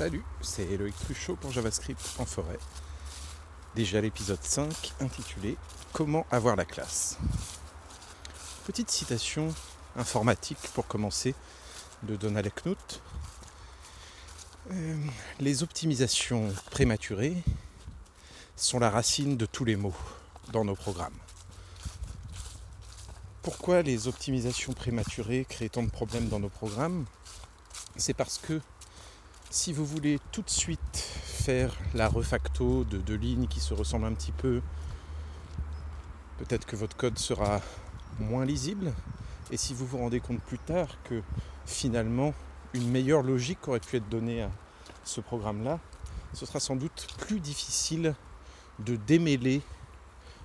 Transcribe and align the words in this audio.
Salut, 0.00 0.24
c'est 0.40 0.62
Eloïc 0.62 0.98
Truchot 0.98 1.36
pour 1.36 1.52
JavaScript 1.52 2.00
en 2.18 2.24
forêt. 2.24 2.58
Déjà 3.74 4.00
l'épisode 4.00 4.42
5 4.42 4.94
intitulé 4.98 5.58
Comment 5.92 6.24
avoir 6.30 6.56
la 6.56 6.64
classe. 6.64 7.18
Petite 8.64 8.90
citation 8.90 9.54
informatique 9.96 10.70
pour 10.72 10.86
commencer 10.86 11.34
de 12.02 12.16
Donald 12.16 12.50
Knuth. 12.64 13.02
Euh, 14.70 14.96
les 15.38 15.62
optimisations 15.62 16.48
prématurées 16.70 17.36
sont 18.56 18.78
la 18.78 18.88
racine 18.88 19.36
de 19.36 19.44
tous 19.44 19.66
les 19.66 19.76
maux 19.76 19.96
dans 20.50 20.64
nos 20.64 20.76
programmes. 20.76 21.18
Pourquoi 23.42 23.82
les 23.82 24.08
optimisations 24.08 24.72
prématurées 24.72 25.44
créent 25.46 25.68
tant 25.68 25.82
de 25.82 25.90
problèmes 25.90 26.30
dans 26.30 26.40
nos 26.40 26.48
programmes? 26.48 27.04
C'est 27.96 28.14
parce 28.14 28.38
que 28.38 28.62
si 29.50 29.72
vous 29.72 29.84
voulez 29.84 30.20
tout 30.30 30.42
de 30.42 30.50
suite 30.50 30.96
faire 30.96 31.76
la 31.94 32.08
refacto 32.08 32.84
de 32.84 32.98
deux 32.98 33.16
lignes 33.16 33.48
qui 33.48 33.58
se 33.58 33.74
ressemblent 33.74 34.06
un 34.06 34.14
petit 34.14 34.30
peu, 34.30 34.62
peut-être 36.38 36.66
que 36.66 36.76
votre 36.76 36.96
code 36.96 37.18
sera 37.18 37.60
moins 38.20 38.44
lisible. 38.44 38.92
Et 39.50 39.56
si 39.56 39.74
vous 39.74 39.86
vous 39.86 39.98
rendez 39.98 40.20
compte 40.20 40.40
plus 40.40 40.60
tard 40.60 40.88
que 41.02 41.20
finalement 41.66 42.32
une 42.74 42.88
meilleure 42.88 43.22
logique 43.22 43.66
aurait 43.66 43.80
pu 43.80 43.96
être 43.96 44.08
donnée 44.08 44.42
à 44.42 44.50
ce 45.04 45.20
programme-là, 45.20 45.80
ce 46.32 46.46
sera 46.46 46.60
sans 46.60 46.76
doute 46.76 47.08
plus 47.18 47.40
difficile 47.40 48.14
de 48.78 48.94
démêler 48.94 49.62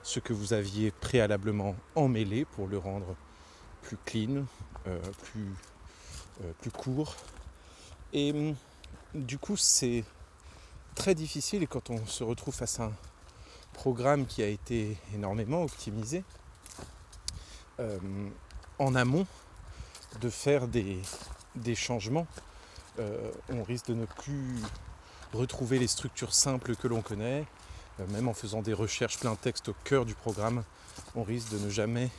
ce 0.01 0.19
que 0.19 0.33
vous 0.33 0.53
aviez 0.53 0.89
préalablement 0.89 1.75
emmêlé 1.93 2.45
pour 2.45 2.67
le 2.67 2.79
rendre 2.79 3.15
plus 3.83 3.97
clean, 4.03 4.45
euh, 4.87 4.99
plus, 5.21 5.53
euh, 6.43 6.51
plus 6.59 6.71
court. 6.71 7.15
Et 8.11 8.31
hum, 8.31 8.55
du 9.15 9.37
coup, 9.37 9.55
c'est 9.55 10.03
très 10.93 11.15
difficile 11.15 11.67
quand 11.67 11.89
on 11.89 12.05
se 12.05 12.23
retrouve 12.23 12.53
face 12.53 12.79
à 12.79 12.85
un 12.85 12.93
programme 13.73 14.25
qui 14.25 14.43
a 14.43 14.47
été 14.47 14.97
énormément 15.13 15.63
optimisé, 15.63 16.23
euh, 17.79 17.97
en 18.77 18.93
amont, 18.95 19.25
de 20.21 20.29
faire 20.29 20.67
des, 20.67 21.01
changements. 21.75 22.27
Euh, 22.99 23.31
on 23.49 23.63
risque 23.63 23.87
de 23.87 23.93
ne 23.93 24.05
plus 24.05 24.59
retrouver 25.33 25.79
les 25.79 25.87
structures 25.87 26.33
simples 26.33 26.75
que 26.75 26.87
l'on 26.87 27.01
connaît, 27.01 27.45
euh, 27.99 28.07
même 28.07 28.27
en 28.27 28.33
faisant 28.33 28.61
des 28.61 28.73
recherches 28.73 29.19
plein 29.19 29.35
texte 29.35 29.69
au 29.69 29.75
cœur 29.83 30.05
du 30.05 30.13
programme, 30.13 30.63
on 31.15 31.23
risque 31.23 31.51
de 31.51 31.59
ne 31.59 31.69
jamais 31.69 32.09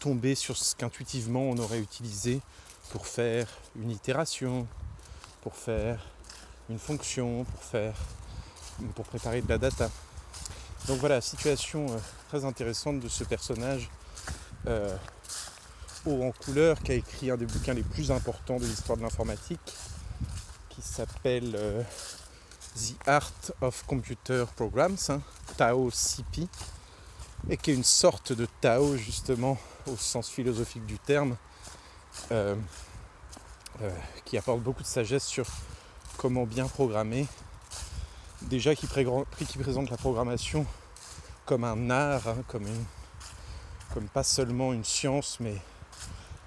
tomber 0.00 0.34
sur 0.34 0.56
ce 0.56 0.74
qu'intuitivement 0.74 1.42
on 1.42 1.58
aurait 1.58 1.80
utilisé 1.80 2.40
pour 2.90 3.06
faire 3.06 3.46
une 3.76 3.90
itération, 3.90 4.66
pour 5.44 5.54
faire 5.54 6.00
une 6.70 6.78
fonction, 6.78 7.44
pour 7.44 7.62
faire 7.62 7.94
pour 8.96 9.04
préparer 9.04 9.42
de 9.42 9.48
la 9.48 9.58
data. 9.58 9.88
Donc 10.88 10.98
voilà, 10.98 11.20
situation 11.20 11.86
euh, 11.90 11.98
très 12.28 12.44
intéressante 12.44 12.98
de 12.98 13.08
ce 13.08 13.22
personnage 13.24 13.88
euh, 14.66 14.96
haut 16.04 16.24
en 16.24 16.32
couleur 16.32 16.82
qui 16.82 16.92
a 16.92 16.94
écrit 16.94 17.30
un 17.30 17.36
des 17.36 17.46
bouquins 17.46 17.74
les 17.74 17.82
plus 17.82 18.10
importants 18.10 18.56
de 18.56 18.64
l'histoire 18.64 18.98
de 18.98 19.02
l'informatique 19.02 19.60
qui 20.70 20.82
s'appelle 20.82 21.54
euh, 21.54 21.82
The 22.76 23.08
Art 23.08 23.52
of 23.60 23.84
Computer 23.86 24.44
Programs, 24.56 24.96
hein, 25.10 25.20
Tao 25.56 25.90
CP, 25.90 26.48
et 27.48 27.56
qui 27.56 27.70
est 27.70 27.74
une 27.74 27.84
sorte 27.84 28.32
de 28.32 28.48
Tao 28.60 28.96
justement 28.96 29.58
au 29.86 29.96
sens 29.96 30.28
philosophique 30.28 30.86
du 30.86 30.98
terme, 30.98 31.36
euh, 33.82 33.90
qui 34.24 34.38
apporte 34.38 34.60
beaucoup 34.60 34.82
de 34.82 34.88
sagesse 34.88 35.24
sur 35.24 35.46
comment 36.16 36.46
bien 36.46 36.68
programmer. 36.68 37.26
Déjà 38.42 38.74
qui, 38.74 38.86
présente 38.86 39.90
la 39.90 39.96
programmation 39.96 40.64
comme 41.44 41.64
un 41.64 41.90
art, 41.90 42.28
hein, 42.28 42.36
comme, 42.46 42.66
pas 44.12 44.22
seulement 44.22 44.72
une 44.72 44.84
science, 44.84 45.38
mais 45.40 45.56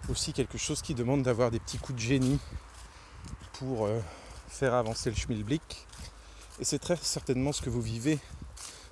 aussi 0.10 0.32
quelque 0.32 0.58
chose 0.58 0.82
qui 0.82 0.94
demande 0.96 1.24
d'avoir 1.24 1.52
des 1.52 1.60
petits 1.60 1.78
coups 1.78 1.98
de 1.98 2.04
génie 2.04 2.40
pour 3.54 3.86
euh, 3.86 4.00
faire 4.48 4.74
avancer 4.74 5.10
le 5.10 5.16
schmilblick. 5.16 5.86
Et 6.60 6.66
c'est 6.66 6.80
très 6.80 6.96
certainement 6.96 7.52
ce 7.52 7.62
que 7.62 7.70
vous 7.70 7.82
vivez 7.82 8.20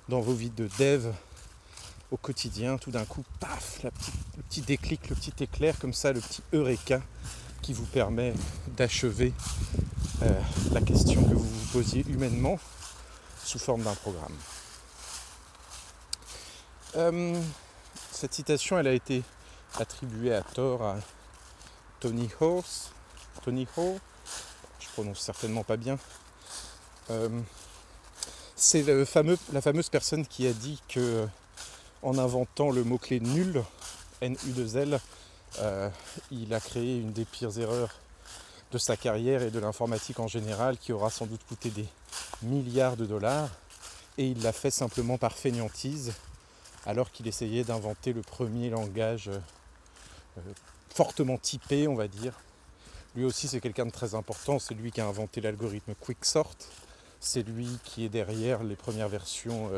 dans 0.08 0.20
vos 0.20 0.34
vies 0.34 0.50
de 0.50 0.68
dev 0.78 1.10
au 2.10 2.16
quotidien. 2.16 2.76
Tout 2.76 2.90
d'un 2.90 3.04
coup, 3.04 3.24
paf, 3.40 3.82
le 3.82 3.90
petit 4.42 4.60
déclic, 4.60 5.08
le 5.08 5.16
petit 5.16 5.32
éclair 5.42 5.78
comme 5.78 5.94
ça, 5.94 6.12
le 6.12 6.20
petit 6.20 6.42
eureka 6.52 7.00
qui 7.66 7.72
vous 7.72 7.86
permet 7.86 8.32
d'achever 8.76 9.32
euh, 10.22 10.40
la 10.70 10.80
question 10.80 11.20
que 11.20 11.34
vous 11.34 11.42
vous 11.42 11.66
posiez 11.72 12.04
humainement 12.08 12.60
sous 13.44 13.58
forme 13.58 13.82
d'un 13.82 13.94
programme. 13.96 14.36
Euh, 16.94 17.42
cette 18.12 18.34
citation, 18.34 18.78
elle 18.78 18.86
a 18.86 18.92
été 18.92 19.24
attribuée 19.80 20.32
à 20.32 20.42
tort 20.42 20.84
à 20.84 20.98
Tony 21.98 22.28
Horse, 22.40 22.92
Tony 23.42 23.66
Ho, 23.76 23.98
je 24.78 24.86
prononce 24.92 25.18
certainement 25.18 25.64
pas 25.64 25.76
bien. 25.76 25.98
Euh, 27.10 27.28
c'est 28.54 28.84
la 28.84 29.60
fameuse 29.60 29.88
personne 29.90 30.24
qui 30.24 30.46
a 30.46 30.52
dit 30.52 30.80
que 30.88 31.26
en 32.02 32.16
inventant 32.16 32.70
le 32.70 32.84
mot-clé 32.84 33.18
nul, 33.18 33.64
N-U-2-L, 34.20 35.00
euh, 35.60 35.88
il 36.30 36.52
a 36.54 36.60
créé 36.60 36.98
une 36.98 37.12
des 37.12 37.24
pires 37.24 37.58
erreurs 37.58 37.94
de 38.72 38.78
sa 38.78 38.96
carrière 38.96 39.42
et 39.42 39.50
de 39.50 39.58
l'informatique 39.58 40.18
en 40.18 40.28
général 40.28 40.76
qui 40.76 40.92
aura 40.92 41.10
sans 41.10 41.26
doute 41.26 41.44
coûté 41.48 41.70
des 41.70 41.86
milliards 42.42 42.96
de 42.96 43.06
dollars. 43.06 43.48
Et 44.18 44.26
il 44.26 44.42
l'a 44.42 44.52
fait 44.52 44.70
simplement 44.70 45.18
par 45.18 45.32
fainéantise 45.32 46.12
alors 46.84 47.10
qu'il 47.10 47.26
essayait 47.26 47.64
d'inventer 47.64 48.12
le 48.12 48.22
premier 48.22 48.70
langage 48.70 49.28
euh, 49.28 49.38
euh, 50.38 50.40
fortement 50.94 51.38
typé 51.38 51.88
on 51.88 51.94
va 51.94 52.08
dire. 52.08 52.32
Lui 53.14 53.24
aussi 53.24 53.48
c'est 53.48 53.60
quelqu'un 53.60 53.86
de 53.86 53.90
très 53.90 54.14
important, 54.14 54.58
c'est 54.58 54.74
lui 54.74 54.92
qui 54.92 55.00
a 55.00 55.06
inventé 55.06 55.40
l'algorithme 55.40 55.94
Quicksort, 55.94 56.56
c'est 57.20 57.42
lui 57.42 57.68
qui 57.84 58.04
est 58.04 58.10
derrière 58.10 58.62
les 58.62 58.76
premières 58.76 59.08
versions 59.08 59.70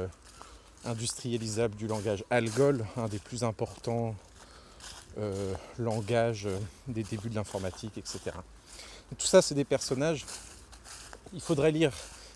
industrialisables 0.84 1.76
du 1.76 1.86
langage 1.86 2.24
Algol, 2.30 2.84
un 2.96 3.06
des 3.06 3.20
plus 3.20 3.44
importants 3.44 4.16
euh, 5.18 5.54
langage 5.78 6.46
euh, 6.46 6.56
des 6.86 7.02
débuts 7.02 7.28
de 7.28 7.34
l'informatique, 7.34 7.98
etc. 7.98 8.20
tout 9.18 9.26
ça, 9.26 9.42
c'est 9.42 9.56
des 9.56 9.64
personnages. 9.64 10.24
Il 11.32 11.40
faudrait 11.40 11.72
lire 11.72 11.92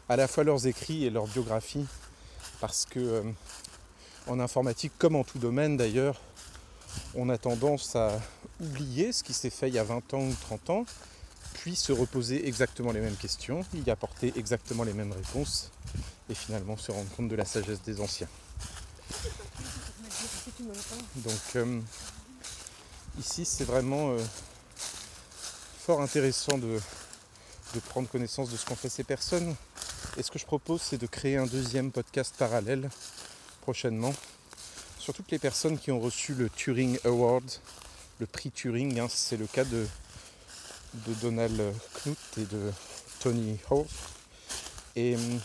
à 0.09 0.17
la 0.17 0.27
fois 0.27 0.43
leurs 0.43 0.67
écrits 0.67 1.05
et 1.05 1.11
leurs 1.11 1.29
biographies, 1.29 1.87
parce 2.61 2.85
que 2.85 2.99
euh, 2.99 3.23
en 4.27 4.41
informatique, 4.41 4.93
comme 4.99 5.15
en 5.15 5.23
tout 5.23 5.39
domaine 5.39 5.77
d'ailleurs, 5.77 6.21
on 7.15 7.29
a 7.29 7.39
tendance 7.39 7.95
à 7.95 8.21
oublier 8.61 9.13
ce 9.13 9.23
qui 9.23 9.33
s'est 9.33 9.51
fait 9.51 9.69
il 9.69 9.75
y 9.75 9.79
a 9.79 9.85
20 9.85 10.15
ans 10.15 10.23
ou 10.23 10.35
30 10.41 10.71
ans, 10.71 10.87
puis 11.55 11.77
se 11.77 11.93
reposer 11.93 12.49
exactement 12.49 12.91
les 12.91 13.01
mêmes 13.01 13.17
questions, 13.17 13.65
y 13.75 13.91
apporter 13.91 14.33
exactement 14.37 14.83
les 14.83 14.93
mêmes 14.93 15.13
réponses, 15.13 15.71
et 16.29 16.35
finalement 16.35 16.77
se 16.77 16.91
rendre 16.91 17.09
compte 17.11 17.29
de 17.29 17.37
la 17.37 17.45
sagesse 17.45 17.83
des 17.83 18.01
anciens. 18.01 18.29
Donc, 21.17 21.57
Ici, 23.19 23.45
c'est 23.45 23.65
vraiment 23.65 24.13
euh, 24.13 24.19
fort 25.85 26.01
intéressant 26.01 26.57
de, 26.57 26.81
prendre 27.89 28.09
connaissance 28.09 28.51
de 28.51 28.57
ce 28.57 28.65
qu'ont 28.65 28.75
fait 28.75 28.89
ces 28.89 29.05
personnes. 29.05 29.55
Et 30.17 30.23
ce 30.23 30.31
que 30.31 30.39
je 30.39 30.47
propose, 30.47 30.81
c'est 30.81 30.97
de 30.97 31.07
créer 31.07 31.37
un 31.37 31.47
deuxième 31.47 31.91
podcast 31.91 32.35
parallèle 32.39 32.89
prochainement 33.61 34.15
sur 34.99 35.13
toutes 35.13 35.31
les 35.31 35.39
personnes 35.39 35.79
qui 35.79 35.91
ont 35.91 36.01
reçu 36.01 36.33
le 36.35 36.49
Turing 36.49 36.99
Award, 37.05 37.45
le 38.19 38.27
prix 38.27 38.51
Turing. 38.51 38.99
Hein. 38.99 39.09
c'est 39.11 39.37
le 39.37 39.47
cas 39.47 39.65
de, 39.65 39.87
Donald 41.21 41.61
Knuth 42.05 42.39
et 42.39 42.45
de 42.45 42.73
Tony 43.21 43.59
Hawk. 43.71 43.89
Et 44.97 45.17
hum, 45.17 45.41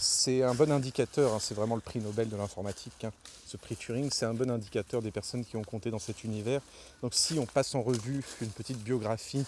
c'est 0.00 0.42
un 0.42 0.54
bon 0.54 0.72
indicateur, 0.72 1.34
hein. 1.34 1.38
c'est 1.40 1.54
vraiment 1.54 1.74
le 1.74 1.80
prix 1.80 2.00
Nobel 2.00 2.28
de 2.28 2.36
l'informatique. 2.36 3.04
Hein 3.04 3.12
ce 3.50 3.56
prix 3.56 3.74
Turing, 3.74 4.10
c'est 4.12 4.26
un 4.26 4.34
bon 4.34 4.48
indicateur 4.48 5.02
des 5.02 5.10
personnes 5.10 5.44
qui 5.44 5.56
ont 5.56 5.64
compté 5.64 5.90
dans 5.90 5.98
cet 5.98 6.22
univers. 6.22 6.60
Donc 7.02 7.14
si 7.14 7.36
on 7.40 7.46
passe 7.46 7.74
en 7.74 7.82
revue 7.82 8.22
une 8.40 8.50
petite 8.50 8.78
biographie 8.78 9.44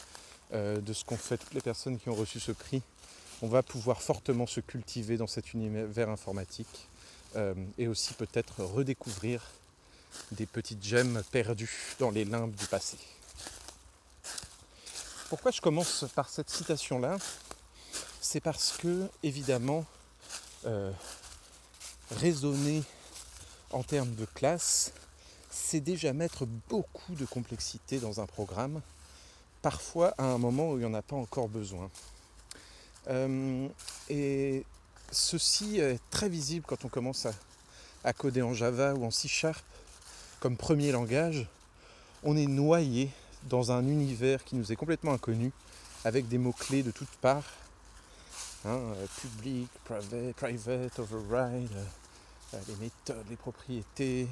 euh, 0.53 0.81
de 0.81 0.93
ce 0.93 1.05
qu'ont 1.05 1.17
fait 1.17 1.39
toutes 1.39 1.55
les 1.55 1.61
personnes 1.61 2.01
qui 2.01 2.09
ont 2.09 2.15
reçu 2.15 2.41
ce 2.41 2.51
prix, 2.51 2.83
on 3.43 3.47
va 3.47 3.63
pouvoir 3.63 4.03
fortement 4.03 4.49
se 4.49 4.59
cultiver 4.59 5.17
dans 5.17 5.29
cet 5.29 5.55
univers 5.55 6.11
informatique 6.11 6.89
euh, 7.37 7.55
et 7.79 7.87
aussi 7.87 8.15
peut-être 8.15 8.65
redécouvrir 8.65 9.41
des 10.33 10.47
petites 10.47 10.85
gemmes 10.85 11.23
perdues 11.31 11.95
dans 12.01 12.11
les 12.11 12.25
limbes 12.25 12.57
du 12.57 12.67
passé. 12.67 12.99
Pourquoi 15.29 15.53
je 15.53 15.61
commence 15.61 16.07
par 16.17 16.29
cette 16.29 16.51
citation-là? 16.51 17.19
C'est 18.21 18.41
parce 18.41 18.77
que, 18.79 19.09
évidemment, 19.23 19.87
euh, 20.67 20.93
raisonner 22.11 22.83
en 23.71 23.83
termes 23.83 24.15
de 24.15 24.25
classe, 24.25 24.93
c'est 25.51 25.81
déjà 25.81 26.13
mettre 26.13 26.47
beaucoup 26.69 27.15
de 27.15 27.25
complexité 27.25 27.99
dans 27.99 28.21
un 28.21 28.27
programme, 28.27 28.81
parfois 29.63 30.15
à 30.19 30.25
un 30.25 30.39
moment 30.39 30.71
où 30.71 30.77
il 30.77 30.81
n'y 30.81 30.87
en 30.87 30.95
a 30.95 31.03
pas 31.03 31.17
encore 31.17 31.49
besoin. 31.49 31.91
et 34.09 34.65
ceci 35.11 35.79
est 35.79 36.01
très 36.11 36.29
visible 36.29 36.65
quand 36.67 36.85
on 36.85 36.89
commence 36.89 37.27
à, 38.05 38.13
coder 38.13 38.43
en 38.43 38.55
Java 38.55 38.95
ou 38.95 39.05
en 39.05 39.11
C 39.11 39.29
Sharp 39.29 39.65
comme 40.41 40.57
premier 40.57 40.91
langage. 40.91 41.47
On 42.25 42.37
est 42.37 42.47
noyé 42.47 43.11
dans 43.45 43.73
un 43.73 43.87
univers 43.87 44.45
qui 44.45 44.57
nous 44.57 44.73
est 44.73 44.77
complètement 44.77 45.13
inconnu, 45.13 45.53
avec 46.05 46.29
des 46.29 46.39
mots-clés 46.39 46.83
de 46.83 46.91
toutes 46.91 47.15
parts. 47.21 47.45
Hein, 48.65 48.95
public, 49.21 49.69
private, 49.85 50.37
private, 50.37 50.99
override, 51.01 51.69
les 52.69 52.77
méthodes, 52.77 53.27
les 53.29 53.37
propriétés, 53.37 54.29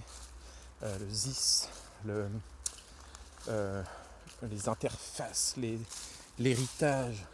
le 0.82 1.10
ZIS, 1.10 1.66
le, 2.04 2.28
les 4.48 4.68
interfaces, 4.68 5.56
l'héritage, 6.38 7.26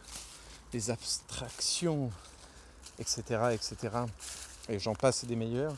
les, 0.73 0.91
abstractions, 0.91 2.11
etc. 2.99 3.23
etc. 3.53 3.77
Et 4.69 4.79
j'en 4.79 4.95
passe 4.95 5.25
des 5.25 5.37
meilleurs. 5.37 5.75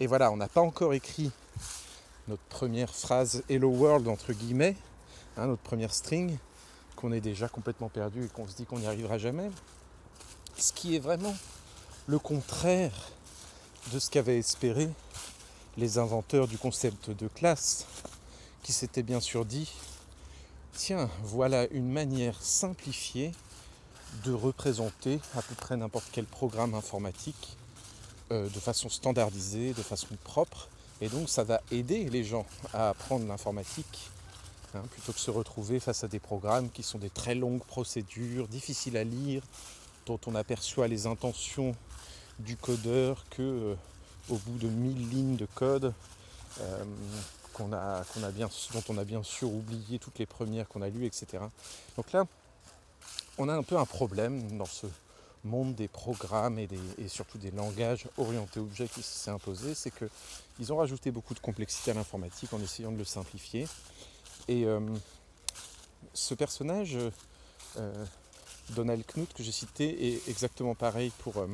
Et 0.00 0.06
voilà, 0.06 0.30
on 0.30 0.36
n'a 0.36 0.48
pas 0.48 0.60
encore 0.60 0.92
écrit 0.92 1.30
notre 2.28 2.42
première 2.44 2.94
phrase 2.94 3.42
Hello 3.48 3.70
World 3.70 4.08
entre 4.08 4.32
guillemets, 4.32 4.76
hein, 5.36 5.46
notre 5.46 5.62
première 5.62 5.94
string, 5.94 6.36
qu'on 6.94 7.12
est 7.12 7.20
déjà 7.20 7.48
complètement 7.48 7.88
perdu 7.88 8.24
et 8.24 8.28
qu'on 8.28 8.46
se 8.46 8.54
dit 8.54 8.66
qu'on 8.66 8.78
n'y 8.78 8.86
arrivera 8.86 9.18
jamais. 9.18 9.50
Ce 10.58 10.72
qui 10.72 10.96
est 10.96 11.00
vraiment 11.00 11.36
le 12.06 12.18
contraire 12.18 13.10
de 13.92 13.98
ce 13.98 14.08
qu'avaient 14.08 14.38
espéré 14.38 14.88
les 15.76 15.98
inventeurs 15.98 16.48
du 16.48 16.56
concept 16.56 17.10
de 17.10 17.28
classe, 17.28 17.86
qui 18.62 18.72
s'étaient 18.72 19.02
bien 19.02 19.20
sûr 19.20 19.44
dit 19.44 19.70
tiens, 20.72 21.10
voilà 21.22 21.66
une 21.68 21.90
manière 21.90 22.40
simplifiée 22.42 23.32
de 24.24 24.32
représenter 24.32 25.20
à 25.36 25.42
peu 25.42 25.54
près 25.54 25.76
n'importe 25.76 26.06
quel 26.10 26.24
programme 26.24 26.74
informatique 26.74 27.56
euh, 28.32 28.48
de 28.48 28.58
façon 28.58 28.88
standardisée, 28.88 29.74
de 29.74 29.82
façon 29.82 30.16
propre. 30.24 30.68
Et 31.02 31.08
donc 31.08 31.28
ça 31.28 31.44
va 31.44 31.60
aider 31.70 32.08
les 32.08 32.24
gens 32.24 32.46
à 32.72 32.88
apprendre 32.88 33.26
l'informatique 33.26 34.10
hein, 34.74 34.82
plutôt 34.90 35.12
que 35.12 35.20
se 35.20 35.30
retrouver 35.30 35.80
face 35.80 36.02
à 36.02 36.08
des 36.08 36.18
programmes 36.18 36.70
qui 36.70 36.82
sont 36.82 36.98
des 36.98 37.10
très 37.10 37.34
longues 37.34 37.64
procédures, 37.64 38.48
difficiles 38.48 38.96
à 38.96 39.04
lire, 39.04 39.42
dont 40.06 40.20
on 40.26 40.34
aperçoit 40.34 40.88
les 40.88 41.06
intentions 41.06 41.74
du 42.38 42.56
codeur 42.56 43.24
que 43.30 43.42
euh, 43.42 43.74
au 44.30 44.36
bout 44.36 44.58
de 44.58 44.68
mille 44.68 45.08
lignes 45.10 45.36
de 45.36 45.46
code. 45.46 45.92
Euh, 46.60 46.84
dont 47.58 47.70
on 48.88 48.98
a 48.98 49.04
bien 49.04 49.22
sûr 49.22 49.50
oublié 49.50 49.98
toutes 49.98 50.18
les 50.18 50.26
premières 50.26 50.68
qu'on 50.68 50.82
a 50.82 50.88
lues, 50.88 51.06
etc. 51.06 51.42
Donc 51.96 52.12
là, 52.12 52.26
on 53.38 53.48
a 53.48 53.54
un 53.54 53.62
peu 53.62 53.76
un 53.76 53.84
problème 53.84 54.56
dans 54.58 54.66
ce 54.66 54.86
monde 55.44 55.74
des 55.74 55.88
programmes 55.88 56.58
et, 56.58 56.68
surtout 57.08 57.38
des 57.38 57.50
langages 57.50 58.06
orientés 58.18 58.60
objets 58.60 58.88
qui 58.88 59.02
s'est 59.02 59.30
imposé, 59.30 59.74
c'est 59.74 59.90
qu'ils 59.90 60.72
ont 60.72 60.76
rajouté 60.76 61.10
beaucoup 61.10 61.34
de 61.34 61.38
complexité 61.38 61.92
à 61.92 61.94
l'informatique 61.94 62.52
en 62.52 62.60
essayant 62.60 62.92
de 62.92 62.98
le 62.98 63.04
simplifier. 63.04 63.66
Et 64.48 64.64
euh, 64.64 64.80
ce 66.14 66.34
personnage, 66.34 66.98
Donald 68.70 69.04
Knuth, 69.06 69.32
que 69.32 69.42
j'ai 69.42 69.52
cité, 69.52 70.08
est 70.08 70.28
exactement 70.28 70.74
pareil 70.74 71.12
pour, 71.18 71.38
euh, 71.38 71.46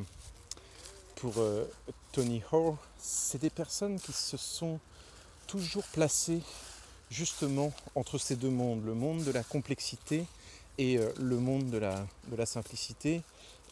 pour 1.15 1.33
Tony 2.11 2.41
Hoare. 2.51 2.77
C'est 2.99 3.41
des 3.41 3.49
personnes 3.49 3.99
qui 3.99 4.13
se 4.13 4.37
sont 4.37 4.79
toujours 5.47 5.85
placé 5.85 6.41
justement 7.13 7.71
entre 7.95 8.17
ces 8.17 8.35
deux 8.35 8.49
mondes, 8.49 8.83
le 8.83 8.95
monde 8.95 9.23
de 9.23 9.31
la 9.31 9.43
complexité 9.43 10.25
et 10.77 10.97
euh, 10.97 11.11
le 11.19 11.37
monde 11.37 11.69
de 11.69 11.77
la, 11.77 12.05
de 12.29 12.35
la 12.35 12.45
simplicité, 12.45 13.21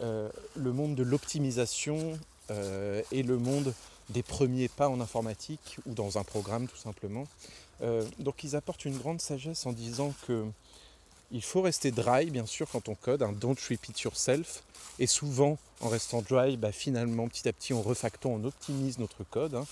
euh, 0.02 0.30
le 0.56 0.72
monde 0.72 0.96
de 0.96 1.04
l'optimisation 1.04 2.20
euh, 2.52 3.02
et 3.12 3.24
le 3.24 3.38
monde 3.38 3.74
des 4.10 4.24
premiers 4.24 4.68
pas 4.68 4.90
en 4.90 5.00
informatique 5.02 5.78
ou 5.86 5.94
dans 5.94 6.18
un 6.18 6.24
programme 6.24 6.68
tout 6.68 6.78
simplement. 6.78 7.26
donc 8.20 8.44
ils 8.44 8.56
apportent 8.56 8.84
une 8.84 8.98
grande 8.98 9.22
sagesse 9.22 9.66
en 9.66 9.72
disant 9.72 10.14
que 10.28 10.46
il 11.32 11.42
faut 11.42 11.62
rester 11.62 11.92
dry, 11.92 12.30
bien 12.30 12.46
sûr, 12.46 12.68
quand 12.70 12.90
on 12.90 12.96
code, 12.96 13.24
un 13.24 13.32
don't 13.32 13.56
repeat 13.70 14.02
yourself. 14.02 14.64
Et 15.00 15.08
souvent, 15.08 15.58
en 15.80 15.90
restant 15.90 16.22
dry, 16.22 16.58
bah, 16.58 16.72
finalement, 16.72 17.28
petit 17.28 17.48
à 17.48 17.54
petit, 17.54 17.74
on 17.74 17.82
refacto, 17.82 18.30
on 18.30 18.44
optimise 18.44 19.00
notre 19.00 19.24
code. 19.24 19.56
Hein. 19.56 19.66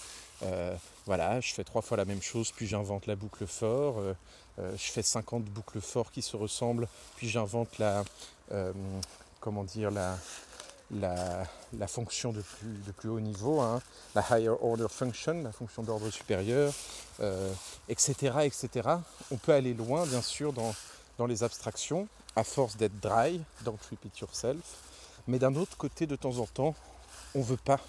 Euh, 0.43 0.75
voilà, 1.05 1.41
je 1.41 1.53
fais 1.53 1.63
trois 1.63 1.81
fois 1.81 1.97
la 1.97 2.05
même 2.05 2.21
chose, 2.21 2.51
puis 2.51 2.67
j'invente 2.67 3.07
la 3.07 3.15
boucle 3.15 3.45
for. 3.45 3.99
Euh, 3.99 4.13
euh, 4.59 4.71
je 4.77 4.91
fais 4.91 5.03
50 5.03 5.45
boucles 5.45 5.81
for 5.81 6.11
qui 6.11 6.21
se 6.21 6.37
ressemblent, 6.37 6.87
puis 7.17 7.29
j'invente 7.29 7.77
la, 7.77 8.03
comment 9.39 9.63
dire, 9.63 9.91
la, 9.91 10.17
la, 10.91 11.87
fonction 11.87 12.31
de 12.31 12.41
plus, 12.41 12.77
de 12.87 12.91
plus 12.91 13.09
haut 13.09 13.19
niveau, 13.19 13.59
hein. 13.59 13.81
la 14.15 14.25
higher 14.31 14.55
order 14.61 14.87
function, 14.89 15.43
la 15.43 15.51
fonction 15.51 15.83
d'ordre 15.83 16.09
supérieur, 16.09 16.73
etc., 17.87 18.13
etc. 18.43 18.89
On 19.31 19.37
peut 19.37 19.53
aller 19.53 19.73
loin, 19.73 20.05
bien 20.05 20.21
sûr, 20.21 20.51
dans 20.51 20.73
dans 21.19 21.27
les 21.27 21.43
abstractions, 21.43 22.07
à 22.37 22.45
force 22.45 22.77
d'être 22.77 22.97
dry, 23.01 23.41
don't 23.65 23.77
repeat 23.91 24.19
yourself. 24.19 24.63
Mais 25.27 25.37
d'un 25.37 25.53
autre 25.55 25.75
côté, 25.75 26.07
de 26.07 26.15
temps 26.15 26.37
en 26.37 26.45
temps, 26.45 26.75
on 27.35 27.41
veut 27.41 27.57
pas. 27.57 27.81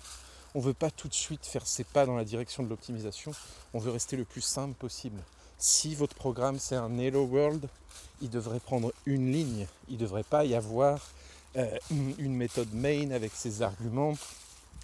On 0.56 0.60
veut 0.60 0.74
pas 0.74 0.90
tout 0.90 1.06
de 1.06 1.14
suite 1.14 1.46
faire 1.46 1.64
ses 1.64 1.84
pas 1.84 2.06
dans 2.06 2.16
la 2.16 2.24
direction 2.24 2.64
de 2.64 2.68
l'optimisation. 2.68 3.30
On 3.72 3.78
veut 3.78 3.92
rester 3.92 4.16
le 4.16 4.24
plus 4.24 4.40
simple 4.40 4.74
possible. 4.74 5.22
Si 5.58 5.94
votre 5.94 6.16
programme 6.16 6.58
c'est 6.58 6.74
un 6.74 6.98
Hello 6.98 7.24
World, 7.24 7.68
il 8.20 8.30
devrait 8.30 8.58
prendre 8.58 8.92
une 9.06 9.30
ligne. 9.30 9.68
Il 9.88 9.94
ne 9.94 10.00
devrait 10.00 10.24
pas 10.24 10.44
y 10.44 10.56
avoir 10.56 10.98
euh, 11.56 11.78
une 12.18 12.34
méthode 12.34 12.74
main 12.74 13.12
avec 13.12 13.30
ses 13.32 13.62
arguments, 13.62 14.14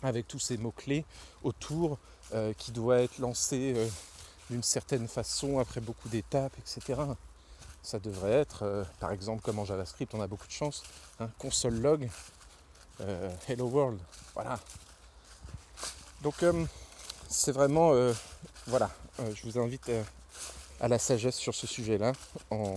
avec 0.05 0.29
tous 0.29 0.39
ces 0.39 0.57
mots-clés 0.57 1.05
autour 1.43 1.99
euh, 2.33 2.53
qui 2.57 2.71
doit 2.71 3.01
être 3.01 3.19
lancé 3.19 3.73
euh, 3.75 3.89
d'une 4.51 4.63
certaine 4.63 5.09
façon 5.09 5.59
après 5.59 5.81
beaucoup 5.81 6.09
d'étapes, 6.09 6.57
etc 6.61 6.95
ça 7.87 8.01
devrait 8.01 8.33
être, 8.33 8.65
euh, 8.65 8.83
par 8.99 9.13
exemple, 9.13 9.43
comme 9.43 9.61
en 9.61 9.65
JavaScript, 9.65 10.13
on 10.13 10.21
a 10.21 10.27
beaucoup 10.27 10.49
de 10.49 10.53
chance, 10.53 10.83
hein, 11.21 11.31
console 11.39 11.81
log, 11.81 12.11
euh, 13.01 13.31
hello 13.47 13.69
world, 13.69 14.01
voilà. 14.35 14.59
Donc 16.21 16.43
euh, 16.43 16.65
c'est 17.29 17.53
vraiment, 17.53 17.93
voilà, 18.67 18.91
je 19.19 19.43
vous 19.45 19.59
invite 19.61 19.89
à 20.81 20.89
la 20.89 20.99
sagesse 20.99 21.37
sur 21.37 21.55
ce 21.55 21.69
sujet-là, 21.69 22.13
en, 22.51 22.77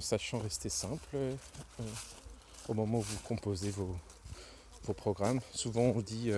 sachant 0.00 0.38
rester 0.38 0.70
simple 0.70 1.16
au 2.68 2.74
moment 2.74 2.98
où 2.98 3.02
vous 3.02 3.18
composez 3.18 3.70
vos, 3.70 3.94
vos 4.84 4.94
programmes. 4.94 5.40
Souvent 5.52 5.82
on 5.82 6.00
dit, 6.00 6.32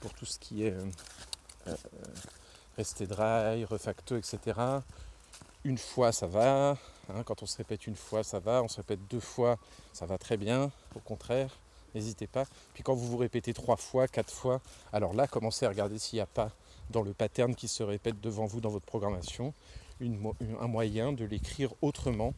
pour 0.00 0.12
tout 0.12 0.26
ce 0.26 0.38
qui 0.38 0.64
est 0.64 0.74
rester 2.76 3.06
dry, 3.06 3.64
refacto, 3.64 4.16
etc., 4.18 4.54
une 5.66 5.78
fois 5.78 6.12
ça 6.12 6.26
va, 6.26 6.78
hein, 7.08 7.22
quand 7.24 7.42
on 7.42 7.46
se 7.46 7.56
répète 7.56 7.86
une 7.86 7.96
fois 7.96 8.22
ça 8.22 8.38
va, 8.38 8.62
on 8.62 8.68
se 8.68 8.76
répète 8.76 9.00
deux 9.10 9.20
fois 9.20 9.58
ça 9.92 10.06
va 10.06 10.16
très 10.16 10.36
bien, 10.36 10.70
au 10.94 11.00
contraire, 11.00 11.50
n'hésitez 11.94 12.26
pas. 12.26 12.44
Puis 12.72 12.82
quand 12.82 12.94
vous 12.94 13.08
vous 13.08 13.16
répétez 13.16 13.52
trois 13.52 13.76
fois, 13.76 14.06
quatre 14.06 14.32
fois, 14.32 14.60
alors 14.92 15.12
là 15.12 15.26
commencez 15.26 15.66
à 15.66 15.68
regarder 15.68 15.98
s'il 15.98 16.18
n'y 16.18 16.22
a 16.22 16.26
pas 16.26 16.50
dans 16.90 17.02
le 17.02 17.12
pattern 17.12 17.54
qui 17.54 17.66
se 17.66 17.82
répète 17.82 18.20
devant 18.20 18.46
vous 18.46 18.60
dans 18.60 18.70
votre 18.70 18.86
programmation 18.86 19.52
un 20.60 20.66
moyen 20.66 21.12
de 21.12 21.24
l'écrire 21.24 21.72
autrement, 21.80 22.34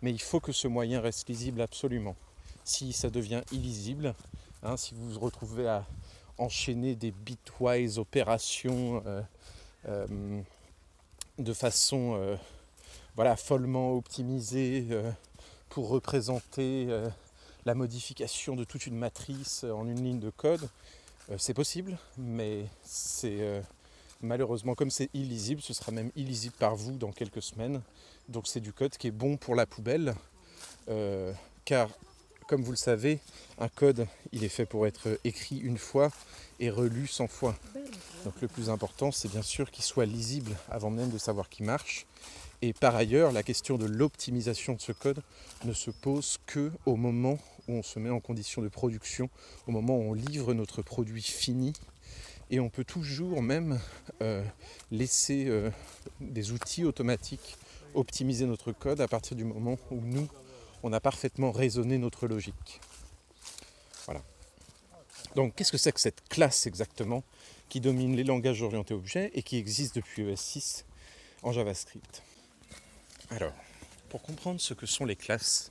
mais 0.00 0.10
il 0.10 0.20
faut 0.20 0.40
que 0.40 0.52
ce 0.52 0.66
moyen 0.66 1.00
reste 1.00 1.28
lisible 1.28 1.60
absolument. 1.60 2.16
Si 2.64 2.92
ça 2.92 3.10
devient 3.10 3.42
illisible, 3.52 4.14
hein, 4.62 4.76
si 4.76 4.94
vous 4.94 5.10
vous 5.10 5.20
retrouvez 5.20 5.68
à 5.68 5.86
enchaîner 6.38 6.94
des 6.94 7.10
bitwise 7.10 7.98
opérations 7.98 9.02
euh, 9.06 9.22
euh, 9.88 10.40
de 11.38 11.52
façon 11.52 12.14
euh, 12.16 12.36
voilà, 13.14 13.36
follement 13.36 13.94
optimisé 13.94 14.86
euh, 14.90 15.10
pour 15.68 15.88
représenter 15.88 16.86
euh, 16.88 17.08
la 17.66 17.74
modification 17.74 18.56
de 18.56 18.64
toute 18.64 18.86
une 18.86 18.96
matrice 18.96 19.64
en 19.64 19.86
une 19.86 20.02
ligne 20.02 20.20
de 20.20 20.30
code. 20.30 20.68
Euh, 21.30 21.36
c'est 21.38 21.54
possible, 21.54 21.98
mais 22.16 22.64
c'est 22.82 23.62
malheureusement 24.22 24.74
comme 24.74 24.90
c'est 24.90 25.10
illisible, 25.14 25.60
ce 25.60 25.74
sera 25.74 25.92
même 25.92 26.10
illisible 26.16 26.54
par 26.58 26.74
vous 26.74 26.92
dans 26.92 27.12
quelques 27.12 27.42
semaines. 27.42 27.82
Donc 28.28 28.46
c'est 28.46 28.60
du 28.60 28.72
code 28.72 28.96
qui 28.96 29.08
est 29.08 29.12
bon 29.12 29.36
pour 29.36 29.54
la 29.54 29.66
poubelle, 29.66 30.14
car 31.64 31.88
comme 32.48 32.62
vous 32.62 32.70
le 32.70 32.76
savez, 32.76 33.18
un 33.58 33.68
code, 33.68 34.06
il 34.32 34.44
est 34.44 34.48
fait 34.48 34.66
pour 34.66 34.86
être 34.86 35.18
écrit 35.24 35.58
une 35.58 35.78
fois 35.78 36.10
et 36.60 36.70
relu 36.70 37.06
100 37.06 37.26
fois. 37.26 37.56
Donc 38.24 38.34
le 38.40 38.48
plus 38.48 38.70
important, 38.70 39.10
c'est 39.10 39.28
bien 39.28 39.42
sûr 39.42 39.70
qu'il 39.70 39.84
soit 39.84 40.06
lisible 40.06 40.56
avant 40.70 40.90
même 40.90 41.10
de 41.10 41.18
savoir 41.18 41.48
qu'il 41.48 41.66
marche 41.66 42.06
et 42.62 42.72
par 42.72 42.94
ailleurs, 42.94 43.32
la 43.32 43.42
question 43.42 43.76
de 43.76 43.86
l'optimisation 43.86 44.74
de 44.74 44.80
ce 44.80 44.92
code 44.92 45.20
ne 45.64 45.72
se 45.72 45.90
pose 45.90 46.38
que 46.46 46.70
au 46.86 46.94
moment 46.94 47.38
où 47.66 47.72
on 47.72 47.82
se 47.82 47.98
met 47.98 48.08
en 48.08 48.20
condition 48.20 48.62
de 48.62 48.68
production, 48.68 49.28
au 49.66 49.72
moment 49.72 49.98
où 49.98 50.02
on 50.02 50.14
livre 50.14 50.54
notre 50.54 50.80
produit 50.80 51.22
fini. 51.22 51.72
Et 52.50 52.60
on 52.60 52.68
peut 52.68 52.84
toujours 52.84 53.42
même 53.42 53.80
euh, 54.20 54.44
laisser 54.92 55.46
euh, 55.48 55.70
des 56.20 56.52
outils 56.52 56.84
automatiques 56.84 57.56
optimiser 57.94 58.46
notre 58.46 58.72
code 58.72 59.00
à 59.00 59.08
partir 59.08 59.36
du 59.36 59.44
moment 59.44 59.76
où 59.90 60.00
nous, 60.00 60.28
on 60.84 60.92
a 60.92 61.00
parfaitement 61.00 61.50
raisonné 61.50 61.98
notre 61.98 62.28
logique. 62.28 62.80
Voilà. 64.04 64.22
Donc 65.34 65.56
qu'est-ce 65.56 65.72
que 65.72 65.78
c'est 65.78 65.92
que 65.92 66.00
cette 66.00 66.28
classe 66.28 66.66
exactement 66.66 67.24
qui 67.68 67.80
domine 67.80 68.14
les 68.14 68.24
langages 68.24 68.62
orientés 68.62 68.94
objets 68.94 69.30
et 69.34 69.42
qui 69.42 69.56
existe 69.56 69.96
depuis 69.96 70.22
ES6 70.22 70.84
en 71.42 71.52
JavaScript? 71.52 72.22
Alors, 73.34 73.54
pour 74.10 74.20
comprendre 74.20 74.60
ce 74.60 74.74
que 74.74 74.84
sont 74.84 75.06
les 75.06 75.16
classes, 75.16 75.70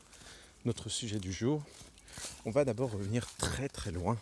notre 0.66 0.90
sujet 0.90 1.20
du 1.20 1.32
jour, 1.32 1.62
on 2.44 2.50
va 2.50 2.66
d'abord 2.66 2.92
revenir 2.92 3.28
très 3.38 3.70
très 3.70 3.92
loin 3.92 4.18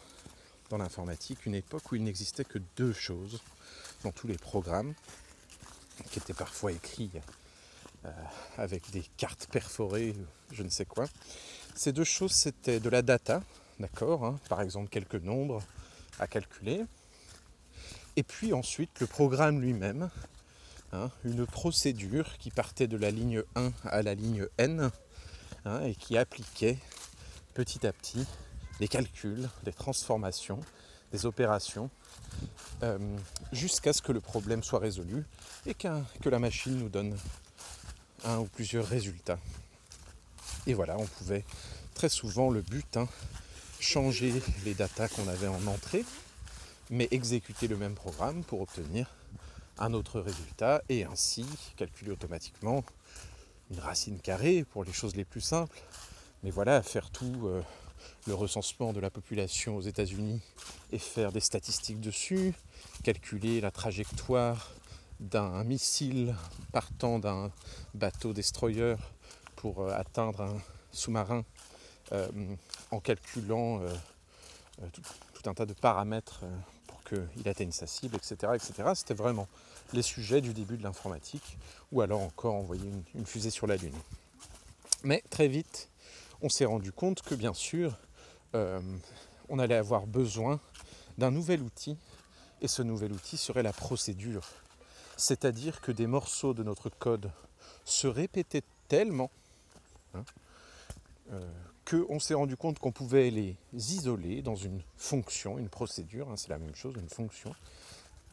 dans 0.70 0.78
l'informatique, 0.78 1.46
une 1.46 1.56
époque 1.56 1.90
où 1.90 1.96
il 1.96 2.04
n'existait 2.04 2.44
que 2.44 2.60
deux 2.76 2.92
choses 2.92 3.40
dans 4.04 4.12
tous 4.12 4.28
les 4.28 4.38
programmes, 4.38 4.94
qui 6.12 6.20
étaient 6.20 6.34
parfois 6.34 6.74
écrits 6.74 7.12
euh, 8.04 8.12
avec 8.58 8.92
des 8.92 9.04
cartes 9.16 9.48
perforées, 9.50 10.14
je 10.52 10.62
ne 10.62 10.70
sais 10.70 10.84
quoi. 10.84 11.06
Ces 11.76 11.94
deux 11.94 12.04
choses, 12.04 12.34
c'était 12.34 12.82
de 12.82 12.90
la 12.90 13.02
data, 13.02 13.42
d'accord, 13.80 14.26
hein, 14.26 14.38
par 14.50 14.62
exemple 14.62 14.90
quelques 14.90 15.16
nombres 15.16 15.64
à 16.20 16.28
calculer, 16.28 16.84
et 18.18 18.24
puis 18.24 18.52
ensuite 18.52 19.00
le 19.00 19.08
programme 19.08 19.62
lui-même, 19.62 20.10
hein, 20.94 21.10
une 21.24 21.46
procédure 21.46 22.38
qui 22.38 22.52
partait 22.52 22.88
de 22.88 22.98
la 22.98 23.12
ligne 23.12 23.44
1 23.56 23.72
à 23.86 24.02
la 24.02 24.16
ligne 24.16 24.48
n 24.58 24.90
hein, 25.66 25.82
et 25.84 25.96
qui 25.96 26.18
appliquait 26.18 26.78
petit 27.54 27.86
à 27.86 27.94
petit 27.94 28.26
des 28.80 28.88
calculs, 28.88 29.50
des 29.64 29.74
transformations, 29.74 30.62
des 31.12 31.26
opérations, 31.26 31.90
euh, 32.84 32.98
jusqu'à 33.52 33.94
ce 33.94 34.02
que 34.02 34.12
le 34.12 34.22
problème 34.22 34.64
soit 34.64 34.80
résolu 34.80 35.26
et 35.66 35.74
que 35.74 36.30
la 36.30 36.40
machine 36.40 36.78
nous 36.78 36.90
donne 36.90 37.18
un 38.24 38.38
ou 38.40 38.46
plusieurs 38.46 38.86
résultats. 38.86 39.40
Et 40.68 40.74
voilà, 40.74 40.98
on 40.98 41.06
pouvait 41.06 41.44
très 41.94 42.10
souvent 42.10 42.50
le 42.50 42.62
but, 42.62 42.98
hein, 42.98 43.08
changer 43.80 44.34
les 44.66 44.74
datas 44.74 45.10
qu'on 45.10 45.28
avait 45.28 45.48
en 45.48 45.68
entrée, 45.68 46.06
mais 46.90 47.08
exécuter 47.12 47.68
le 47.68 47.78
même 47.78 47.96
programme 47.96 48.44
pour 48.44 48.62
obtenir 48.62 49.10
un 49.80 49.94
autre 49.94 50.20
résultat 50.20 50.82
et 50.90 51.06
ainsi 51.06 51.46
calculer 51.78 52.12
automatiquement 52.12 52.84
une 53.72 53.80
racine 53.80 54.20
carrée 54.20 54.64
pour 54.64 54.84
les 54.84 54.94
choses 54.94 55.16
les 55.16 55.26
plus 55.26 55.42
simples. 55.42 55.80
Mais 56.44 56.52
voilà, 56.52 56.82
faire 56.82 57.10
tout 57.10 57.48
euh, 57.48 57.62
le 58.28 58.34
recensement 58.34 58.94
de 58.94 59.00
la 59.00 59.10
population 59.10 59.78
aux 59.78 59.82
États-Unis 59.82 60.42
et 60.92 61.00
faire 61.00 61.32
des 61.32 61.40
statistiques 61.40 62.00
dessus, 62.00 62.54
calculer 63.04 63.62
la 63.62 63.72
trajectoire 63.72 64.72
d'un 65.20 65.64
missile 65.64 66.34
partant 66.72 67.20
d'un 67.20 67.52
bateau 67.94 68.34
destroyer 68.34 68.96
pour 69.56 69.82
euh, 69.82 69.92
atteindre 69.92 70.42
un 70.42 70.58
sous-marin 70.92 71.44
euh, 72.12 72.28
en 72.92 73.00
calculant 73.00 73.82
tout, 74.94 75.02
un 75.46 75.54
tas 75.54 75.66
de 75.66 75.74
paramètres 75.74 76.44
qu'il 77.10 77.48
atteigne 77.48 77.72
sa 77.72 77.88
cible, 77.88 78.16
etc. 78.16 78.54
etc. 78.56 78.74
C'était 78.96 79.14
vraiment 79.14 79.48
les 79.94 80.02
sujets 80.02 80.42
du 80.42 80.54
début 80.54 80.78
de 80.78 80.84
l'informatique, 80.84 81.58
ou 81.92 82.02
alors 82.02 82.22
encore 82.22 82.56
envoyer 82.56 82.90
une, 83.16 83.26
fusée 83.26 83.50
sur 83.50 83.68
la 83.68 83.76
Lune. 83.76 83.96
Mais 85.04 85.24
très 85.30 85.48
vite, 85.48 85.90
on 86.42 86.50
s'est 86.50 86.66
rendu 86.66 86.92
compte 86.92 87.22
que 87.22 87.36
bien 87.36 87.54
sûr, 87.54 87.98
euh, 88.56 88.80
on 89.50 89.60
allait 89.60 89.76
avoir 89.76 90.06
besoin 90.06 90.60
d'un 91.18 91.32
nouvel 91.32 91.62
outil, 91.62 91.98
et 92.62 92.68
ce 92.68 92.82
nouvel 92.82 93.12
outil 93.12 93.38
serait 93.38 93.64
la 93.64 93.74
procédure. 93.74 94.48
C'est-à-dire 95.18 95.82
que 95.82 95.92
des 95.92 96.08
morceaux 96.08 96.54
de 96.54 96.64
notre 96.64 96.90
code 96.90 97.32
se 97.84 98.08
répétaient 98.08 98.64
tellement 98.88 99.32
hein, 100.14 100.24
euh, 101.32 101.50
qu'on 101.90 102.20
s'est 102.20 102.34
rendu 102.34 102.56
compte 102.56 102.80
qu'on 102.80 102.92
pouvait 102.92 103.32
les 103.32 103.58
isoler 103.74 104.42
dans 104.42 104.56
une 104.56 104.82
fonction, 104.98 105.58
une 105.58 105.70
procédure, 105.70 106.30
hein, 106.30 106.36
c'est 106.38 106.50
la 106.50 106.60
même 106.60 106.76
chose, 106.76 106.94
une 107.00 107.10
fonction, 107.10 107.54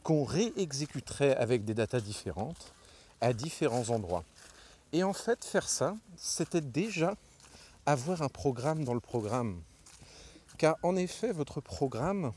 qu'on 0.03 0.23
réexécuterait 0.23 1.35
avec 1.35 1.65
des 1.65 1.73
datas 1.73 2.01
différentes 2.01 2.73
à 3.19 3.33
différents 3.33 3.89
endroits. 3.89 4.23
Et 4.93 5.03
en 5.03 5.13
fait, 5.13 5.43
faire 5.43 5.67
ça, 5.67 5.95
c'était 6.17 6.61
déjà 6.61 7.15
avoir 7.85 8.21
un 8.21 8.29
programme 8.29 8.83
dans 8.83 8.93
le 8.93 8.99
programme. 8.99 9.61
Car 10.57 10.77
en 10.83 10.95
effet, 10.95 11.31
votre 11.31 11.61
programme, 11.61 12.31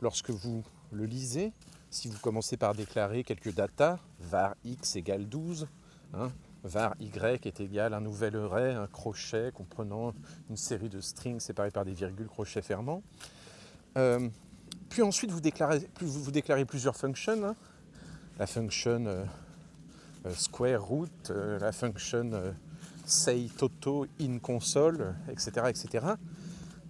lorsque 0.00 0.30
vous 0.30 0.64
le 0.92 1.04
lisez, 1.04 1.52
si 1.90 2.08
vous 2.08 2.18
commencez 2.18 2.56
par 2.56 2.74
déclarer 2.74 3.22
quelques 3.22 3.54
datas, 3.54 3.98
var 4.18 4.54
x 4.64 4.96
égale 4.96 5.28
12, 5.28 5.68
hein, 6.14 6.32
var 6.64 6.94
y 7.00 7.08
est 7.08 7.60
égal 7.60 7.94
à 7.94 7.96
un 7.96 8.00
nouvel 8.00 8.36
array, 8.36 8.72
un 8.74 8.86
crochet 8.86 9.50
comprenant 9.52 10.14
une 10.48 10.56
série 10.56 10.88
de 10.88 11.00
strings 11.00 11.40
séparés 11.40 11.70
par 11.70 11.84
des 11.84 11.92
virgules, 11.92 12.28
crochets 12.28 12.62
fermants, 12.62 13.02
euh, 13.96 14.28
puis 14.88 15.02
ensuite, 15.02 15.30
vous 15.30 15.40
déclarez, 15.40 15.88
vous 16.00 16.30
déclarez 16.30 16.64
plusieurs 16.64 16.96
functions. 16.96 17.44
Hein. 17.44 17.56
La 18.38 18.46
function 18.46 19.04
euh, 19.06 19.24
euh, 20.26 20.34
square 20.34 20.82
root, 20.82 21.08
la 21.30 21.72
function 21.72 22.54
say 23.04 23.48
toto 23.56 24.06
in 24.20 24.38
console, 24.38 25.14
etc., 25.30 25.66
etc. 25.68 26.06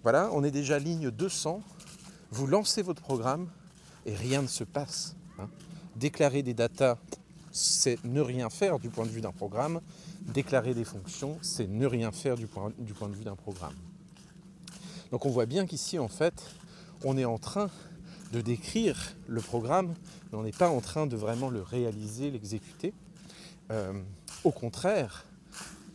Voilà, 0.03 0.29
on 0.33 0.43
est 0.43 0.51
déjà 0.51 0.79
ligne 0.79 1.11
200. 1.11 1.61
Vous 2.31 2.47
lancez 2.47 2.81
votre 2.81 3.01
programme 3.01 3.47
et 4.05 4.15
rien 4.15 4.41
ne 4.41 4.47
se 4.47 4.63
passe. 4.63 5.15
Hein. 5.39 5.47
Déclarer 5.95 6.43
des 6.43 6.53
datas, 6.53 6.97
c'est 7.53 8.03
ne 8.03 8.19
rien 8.19 8.49
faire 8.49 8.79
du 8.79 8.89
point 8.89 9.05
de 9.05 9.11
vue 9.11 9.21
d'un 9.21 9.31
programme. 9.31 9.79
Déclarer 10.21 10.73
des 10.73 10.83
fonctions, 10.83 11.37
c'est 11.41 11.67
ne 11.67 11.85
rien 11.85 12.11
faire 12.11 12.35
du 12.35 12.47
point, 12.47 12.71
de 12.71 13.15
vue 13.15 13.23
d'un 13.23 13.35
programme. 13.35 13.75
Donc 15.11 15.25
on 15.25 15.29
voit 15.29 15.45
bien 15.45 15.65
qu'ici, 15.67 15.99
en 15.99 16.07
fait, 16.07 16.33
on 17.03 17.15
est 17.15 17.25
en 17.25 17.37
train 17.37 17.69
de 18.31 18.41
décrire 18.41 18.97
le 19.27 19.39
programme, 19.39 19.93
mais 20.31 20.37
on 20.39 20.43
n'est 20.43 20.51
pas 20.51 20.69
en 20.69 20.81
train 20.81 21.05
de 21.05 21.15
vraiment 21.15 21.51
le 21.51 21.61
réaliser, 21.61 22.31
l'exécuter. 22.31 22.93
Euh, 23.71 23.93
au 24.43 24.51
contraire, 24.51 25.25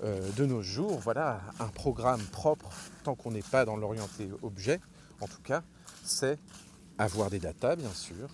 euh, 0.04 0.30
de 0.36 0.46
nos 0.46 0.62
jours, 0.62 1.00
voilà, 1.00 1.40
un 1.58 1.68
programme 1.68 2.22
propre, 2.22 2.70
tant 3.02 3.16
qu'on 3.16 3.32
n'est 3.32 3.42
pas 3.42 3.64
dans 3.64 3.76
l'orienté 3.76 4.28
objet, 4.42 4.80
en 5.20 5.26
tout 5.26 5.42
cas, 5.42 5.64
c'est 6.04 6.38
avoir 6.98 7.30
des 7.30 7.40
datas, 7.40 7.74
bien 7.74 7.92
sûr, 7.92 8.28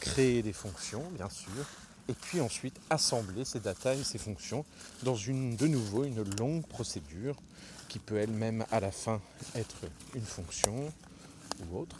créer 0.00 0.42
des 0.42 0.52
fonctions, 0.52 1.02
bien 1.16 1.30
sûr, 1.30 1.64
et 2.08 2.14
puis 2.14 2.40
ensuite 2.40 2.78
assembler 2.90 3.44
ces 3.44 3.60
datas 3.60 3.94
et 3.94 4.04
ces 4.04 4.18
fonctions 4.18 4.64
dans 5.02 5.16
une, 5.16 5.56
de 5.56 5.66
nouveau 5.66 6.04
une 6.04 6.22
longue 6.38 6.66
procédure 6.66 7.36
qui 7.88 7.98
peut 7.98 8.16
elle-même 8.16 8.64
à 8.70 8.80
la 8.80 8.90
fin 8.90 9.20
être 9.54 9.76
une 10.14 10.24
fonction 10.24 10.92
ou 11.60 11.78
autre. 11.78 11.96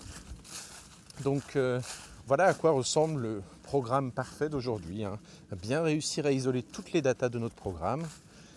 Donc 1.23 1.57
euh, 1.57 1.81
voilà 2.27 2.47
à 2.47 2.55
quoi 2.55 2.73
ressemble 2.73 3.21
le 3.23 3.43
programme 3.63 4.11
parfait 4.13 4.49
d'aujourd'hui. 4.49 5.05
Hein. 5.05 5.19
Bien 5.63 5.83
réussir 5.83 6.27
à 6.27 6.33
isoler 6.33 6.63
toutes 6.63 6.93
les 6.93 7.03
datas 7.03 7.29
de 7.29 7.39
notre 7.39 7.55
programme, 7.55 8.07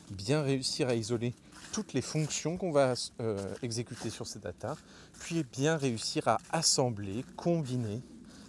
bien 0.10 0.42
réussir 0.42 0.90
à 0.90 0.96
isoler 0.96 1.34
toutes 1.72 1.94
les 1.94 2.02
fonctions 2.02 2.58
qu'on 2.58 2.72
va 2.72 2.94
euh, 3.20 3.54
exécuter 3.62 4.10
sur 4.10 4.26
ces 4.26 4.40
datas, 4.40 4.78
puis 5.20 5.44
bien 5.44 5.78
réussir 5.78 6.28
à 6.28 6.40
assembler, 6.52 7.24
combiner 7.36 8.02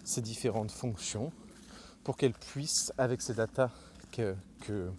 ces 0.03 0.21
différentes 0.21 0.71
fonctions 0.71 1.31
pour 2.03 2.17
qu'elles 2.17 2.33
puissent, 2.33 2.91
avec 2.97 3.21
ces 3.21 3.33
datas 3.33 3.69
que, 4.11 4.35
que, 4.61 4.89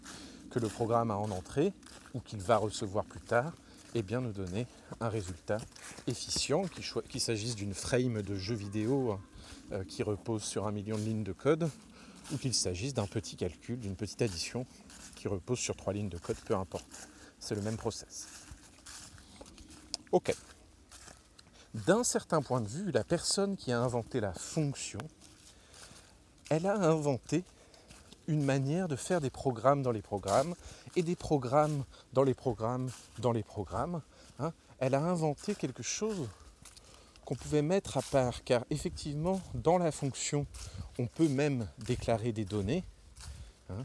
le 0.58 0.68
programme 0.68 1.10
a 1.10 1.16
en 1.16 1.30
entrée 1.30 1.72
ou 2.14 2.20
qu'il 2.20 2.40
va 2.40 2.56
recevoir 2.56 3.04
plus 3.04 3.20
tard, 3.20 3.52
et 3.94 4.02
bien, 4.02 4.20
nous 4.20 4.32
donner 4.32 4.66
un 5.00 5.08
résultat 5.08 5.58
efficient, 6.06 6.62
qu'il 7.08 7.20
s'agisse 7.20 7.56
d'une 7.56 7.74
frame 7.74 8.22
de 8.22 8.36
jeu 8.36 8.54
vidéo 8.54 9.18
euh, 9.72 9.84
qui 9.84 10.02
repose 10.02 10.42
sur 10.42 10.66
un 10.66 10.72
million 10.72 10.96
de 10.96 11.02
lignes 11.02 11.24
de 11.24 11.32
code, 11.32 11.68
ou 12.32 12.36
qu'il 12.36 12.54
s'agisse 12.54 12.94
d'un 12.94 13.06
petit 13.06 13.36
calcul, 13.36 13.78
d'une 13.78 13.96
petite 13.96 14.22
addition 14.22 14.66
qui 15.16 15.28
repose 15.28 15.58
sur 15.58 15.76
trois 15.76 15.92
lignes 15.92 16.08
de 16.08 16.18
code, 16.18 16.36
peu 16.44 16.54
importe. 16.54 17.08
C'est 17.38 17.54
le 17.54 17.62
même 17.62 17.76
process. 17.76 18.28
Ok. 20.12 20.34
D'un 21.74 22.02
certain 22.02 22.42
point 22.42 22.60
de 22.60 22.68
vue, 22.68 22.90
la 22.90 23.04
personne 23.04 23.56
qui 23.56 23.70
a 23.72 23.80
inventé 23.80 24.20
la 24.20 24.32
fonction, 24.32 24.98
elle 26.50 26.66
a 26.66 26.74
inventé 26.74 27.44
une 28.26 28.44
manière 28.44 28.88
de 28.88 28.96
faire 28.96 29.20
des 29.20 29.30
programmes 29.30 29.82
dans 29.82 29.92
les 29.92 30.02
programmes 30.02 30.54
et 30.94 31.02
des 31.02 31.16
programmes 31.16 31.84
dans 32.12 32.22
les 32.22 32.34
programmes 32.34 32.90
dans 33.18 33.32
les 33.32 33.42
programmes. 33.42 34.02
Hein. 34.38 34.52
Elle 34.78 34.94
a 34.94 35.00
inventé 35.00 35.54
quelque 35.54 35.82
chose 35.82 36.28
qu'on 37.24 37.36
pouvait 37.36 37.62
mettre 37.62 37.96
à 37.96 38.02
part, 38.02 38.42
car 38.44 38.64
effectivement, 38.70 39.40
dans 39.54 39.78
la 39.78 39.92
fonction, 39.92 40.46
on 40.98 41.06
peut 41.06 41.28
même 41.28 41.68
déclarer 41.78 42.32
des 42.32 42.44
données. 42.44 42.84
Hein. 43.68 43.84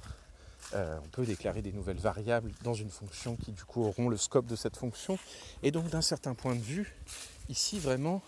Euh, 0.73 0.97
on 1.03 1.07
peut 1.09 1.25
déclarer 1.25 1.61
des 1.61 1.71
nouvelles 1.71 1.99
variables 1.99 2.51
dans 2.63 2.73
une 2.73 2.89
fonction 2.89 3.35
qui 3.35 3.51
du 3.51 3.63
coup 3.63 3.83
auront 3.83 4.09
le 4.09 4.17
scope 4.17 4.47
de 4.47 4.55
cette 4.55 4.77
fonction. 4.77 5.19
Et 5.61 5.69
donc 5.69 5.89
d'un 5.89 6.01
certain 6.01 6.33
point 6.33 6.55
de 6.55 6.61
vue, 6.61 6.95
ici 7.49 7.77
vraiment, 7.77 8.23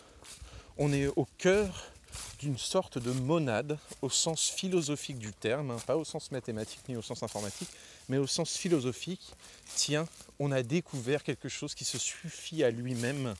on 0.77 0.93
est 0.93 1.07
au 1.07 1.25
cœur 1.39 1.91
d'une 2.39 2.57
sorte 2.57 2.97
de 2.97 3.11
monade 3.11 3.77
au 4.01 4.09
sens 4.09 4.49
philosophique 4.49 5.17
du 5.17 5.33
terme, 5.33 5.71
hein, 5.71 5.77
pas 5.85 5.97
au 5.97 6.05
sens 6.05 6.31
mathématique 6.31 6.81
ni 6.87 6.95
au 6.95 7.01
sens 7.01 7.23
informatique, 7.23 7.69
mais 8.09 8.17
au 8.17 8.27
sens 8.27 8.55
philosophique. 8.55 9.33
Tiens, 9.75 10.07
on 10.39 10.51
a 10.51 10.63
découvert 10.63 11.23
quelque 11.23 11.49
chose 11.49 11.75
qui 11.75 11.85
se 11.85 11.97
suffit 11.97 12.63
à 12.63 12.71
lui-même, 12.71 13.35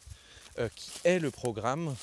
euh, 0.59 0.69
qui 0.75 0.91
est 1.03 1.19
le 1.19 1.31
programme, 1.31 1.95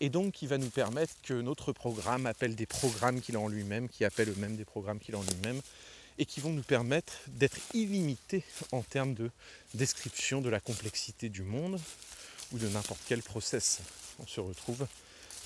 et 0.00 0.10
donc 0.10 0.34
qui 0.34 0.46
va 0.46 0.58
nous 0.58 0.70
permettre 0.70 1.14
que 1.22 1.34
notre 1.34 1.72
programme 1.72 2.26
appelle 2.26 2.54
des 2.54 2.66
programmes 2.66 3.20
qu'il 3.20 3.36
a 3.36 3.40
en 3.40 3.48
lui-même, 3.48 3.88
qui 3.88 4.04
appellent 4.04 4.30
eux-mêmes 4.30 4.56
des 4.56 4.64
programmes 4.64 5.00
qu'il 5.00 5.14
a 5.14 5.18
en 5.18 5.22
lui-même, 5.22 5.60
et 6.18 6.26
qui 6.26 6.40
vont 6.40 6.52
nous 6.52 6.62
permettre 6.62 7.14
d'être 7.28 7.58
illimités 7.74 8.44
en 8.72 8.82
termes 8.82 9.14
de 9.14 9.30
description 9.74 10.40
de 10.40 10.48
la 10.48 10.60
complexité 10.60 11.28
du 11.28 11.42
monde 11.42 11.80
ou 12.52 12.58
de 12.58 12.68
n'importe 12.68 13.00
quel 13.06 13.22
process. 13.22 13.80
On 14.18 14.26
se 14.26 14.40
retrouve 14.40 14.86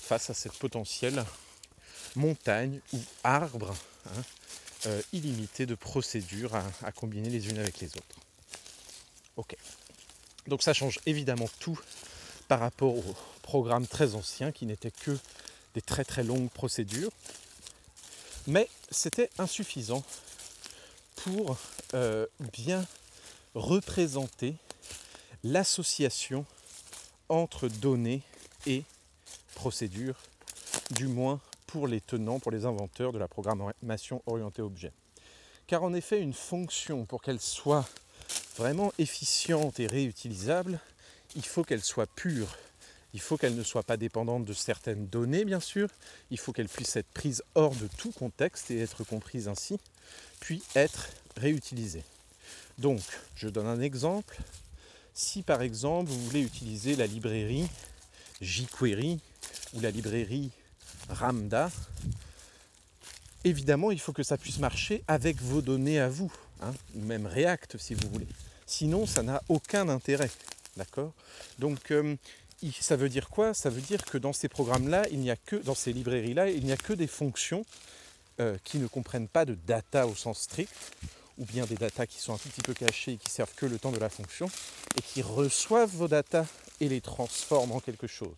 face 0.03 0.29
à 0.29 0.33
cette 0.33 0.53
potentielle 0.53 1.23
montagne 2.15 2.79
ou 2.91 2.99
arbre 3.23 3.73
hein, 4.05 4.21
euh, 4.85 5.01
illimité 5.13 5.65
de 5.65 5.75
procédures 5.75 6.53
à, 6.55 6.91
combiner 6.91 7.29
les 7.29 7.47
unes 7.49 7.57
avec 7.57 7.79
les 7.79 7.87
autres. 7.87 8.19
Ok. 9.37 9.55
Donc 10.47 10.61
ça 10.61 10.73
change 10.73 10.99
évidemment 11.05 11.49
tout 11.59 11.79
par 12.49 12.59
rapport 12.59 12.95
au 12.95 13.15
programme 13.41 13.87
très 13.87 14.13
ancien 14.13 14.51
qui 14.51 14.65
n'était 14.65 14.91
que 14.91 15.17
des 15.73 15.81
très 15.81 16.03
très 16.03 16.23
longues 16.23 16.49
procédures. 16.49 17.11
Mais 18.45 18.69
c'était 18.91 19.29
insuffisant 19.39 20.03
pour 21.15 21.57
euh, 21.93 22.25
bien 22.51 22.85
représenter 23.55 24.55
l'association 25.45 26.45
entre 27.29 27.69
données 27.69 28.21
et 28.65 28.83
procédures, 29.63 30.17
du 30.91 31.07
moins 31.07 31.39
pour 31.67 31.87
les 31.87 32.01
tenants, 32.01 32.37
pour 32.37 32.51
les 32.51 32.65
inventeurs 32.65 33.13
de 33.13 33.17
la 33.17 33.29
programmation 33.29 34.21
orientée 34.25 34.61
objet. 34.61 34.91
Car 35.67 35.83
en 35.83 35.93
effet, 35.93 36.19
une 36.19 36.33
fonction, 36.33 37.05
pour 37.05 37.21
qu'elle 37.21 37.39
soit 37.39 37.87
vraiment 38.57 38.91
efficiente 38.99 39.79
et 39.79 39.87
réutilisable, 39.87 40.81
il 41.37 41.45
faut 41.45 41.63
qu'elle 41.63 41.81
soit 41.81 42.13
pure. 42.13 42.57
Il 43.13 43.21
faut 43.21 43.37
qu'elle 43.37 43.55
ne 43.55 43.63
soit 43.63 43.83
pas 43.83 43.95
dépendante 43.95 44.43
de 44.43 44.51
certaines 44.51 45.07
données, 45.07 45.45
bien 45.45 45.61
sûr. 45.61 45.87
Il 46.29 46.37
faut 46.37 46.51
qu'elle 46.51 46.67
puisse 46.67 46.97
être 46.97 47.13
prise 47.13 47.41
hors 47.55 47.73
de 47.73 47.87
tout 47.87 48.11
contexte 48.11 48.69
et 48.69 48.81
être 48.81 49.05
comprise 49.05 49.47
ainsi, 49.47 49.79
puis 50.41 50.61
être 50.75 51.07
réutilisée. 51.37 52.03
Donc, 52.79 52.99
je 53.37 53.47
donne 53.47 53.67
un 53.67 53.79
exemple. 53.79 54.41
Si 55.13 55.41
par 55.41 55.61
exemple 55.61 56.11
vous 56.11 56.21
voulez 56.25 56.41
utiliser 56.41 56.97
la 56.97 57.07
librairie 57.07 57.69
jQuery 58.41 59.21
ou 59.73 59.81
la 59.81 59.91
librairie 59.91 60.51
Ramda, 61.09 61.71
évidemment 63.43 63.91
il 63.91 63.99
faut 63.99 64.13
que 64.13 64.23
ça 64.23 64.37
puisse 64.37 64.59
marcher 64.59 65.03
avec 65.07 65.41
vos 65.41 65.61
données 65.61 65.99
à 65.99 66.09
vous, 66.09 66.31
hein, 66.61 66.73
même 66.95 67.25
React 67.25 67.77
si 67.77 67.93
vous 67.93 68.09
voulez. 68.09 68.27
Sinon 68.65 69.05
ça 69.05 69.23
n'a 69.23 69.41
aucun 69.49 69.89
intérêt. 69.89 70.31
D'accord? 70.77 71.13
Donc 71.59 71.91
euh, 71.91 72.15
ça 72.79 72.95
veut 72.95 73.09
dire 73.09 73.29
quoi? 73.29 73.53
Ça 73.53 73.69
veut 73.69 73.81
dire 73.81 74.05
que 74.05 74.17
dans 74.17 74.33
ces 74.33 74.47
programmes-là, 74.47 75.05
il 75.11 75.19
n'y 75.19 75.31
a 75.31 75.35
que, 75.35 75.57
dans 75.57 75.75
ces 75.75 75.93
librairies-là, 75.93 76.49
il 76.49 76.63
n'y 76.63 76.71
a 76.71 76.77
que 76.77 76.93
des 76.93 77.07
fonctions 77.07 77.65
euh, 78.39 78.57
qui 78.63 78.77
ne 78.77 78.87
comprennent 78.87 79.27
pas 79.27 79.45
de 79.45 79.55
data 79.55 80.07
au 80.07 80.15
sens 80.15 80.39
strict, 80.39 80.73
ou 81.37 81.45
bien 81.45 81.65
des 81.65 81.75
datas 81.75 82.05
qui 82.05 82.19
sont 82.19 82.33
un 82.33 82.37
tout 82.37 82.49
petit 82.49 82.61
peu 82.61 82.73
cachées 82.73 83.13
et 83.13 83.17
qui 83.17 83.29
servent 83.29 83.53
que 83.55 83.65
le 83.65 83.79
temps 83.79 83.91
de 83.91 83.99
la 83.99 84.09
fonction, 84.09 84.49
et 84.97 85.01
qui 85.01 85.21
reçoivent 85.21 85.89
vos 85.89 86.07
datas 86.07 86.45
et 86.79 86.89
les 86.89 87.01
transforment 87.01 87.73
en 87.73 87.79
quelque 87.79 88.07
chose. 88.07 88.35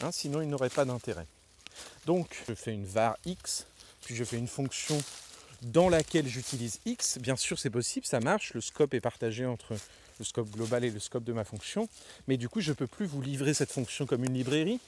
Hein, 0.00 0.10
sinon, 0.12 0.40
ils 0.40 0.48
n'auraient 0.48 0.70
pas 0.70 0.84
d'intérêt. 0.84 1.26
Donc, 2.06 2.42
je 2.48 2.54
fais 2.54 2.72
une 2.72 2.84
var 2.84 3.16
x, 3.24 3.66
puis 4.02 4.16
je 4.16 4.24
fais 4.24 4.38
une 4.38 4.48
fonction 4.48 5.00
dans 5.62 5.88
laquelle 5.88 6.26
j'utilise 6.26 6.80
x. 6.84 7.18
Bien 7.18 7.36
sûr, 7.36 7.58
c'est 7.58 7.70
possible, 7.70 8.06
ça 8.06 8.20
marche, 8.20 8.54
le 8.54 8.60
scope 8.60 8.94
est 8.94 9.00
partagé 9.00 9.46
entre 9.46 9.76
le 10.18 10.24
scope 10.24 10.50
global 10.50 10.84
et 10.84 10.90
le 10.90 11.00
scope 11.00 11.24
de 11.24 11.32
ma 11.32 11.44
fonction, 11.44 11.88
mais 12.28 12.36
du 12.36 12.48
coup, 12.48 12.60
je 12.60 12.70
ne 12.70 12.74
peux 12.74 12.86
plus 12.86 13.06
vous 13.06 13.22
livrer 13.22 13.54
cette 13.54 13.72
fonction 13.72 14.06
comme 14.06 14.24
une 14.24 14.34
librairie, 14.34 14.80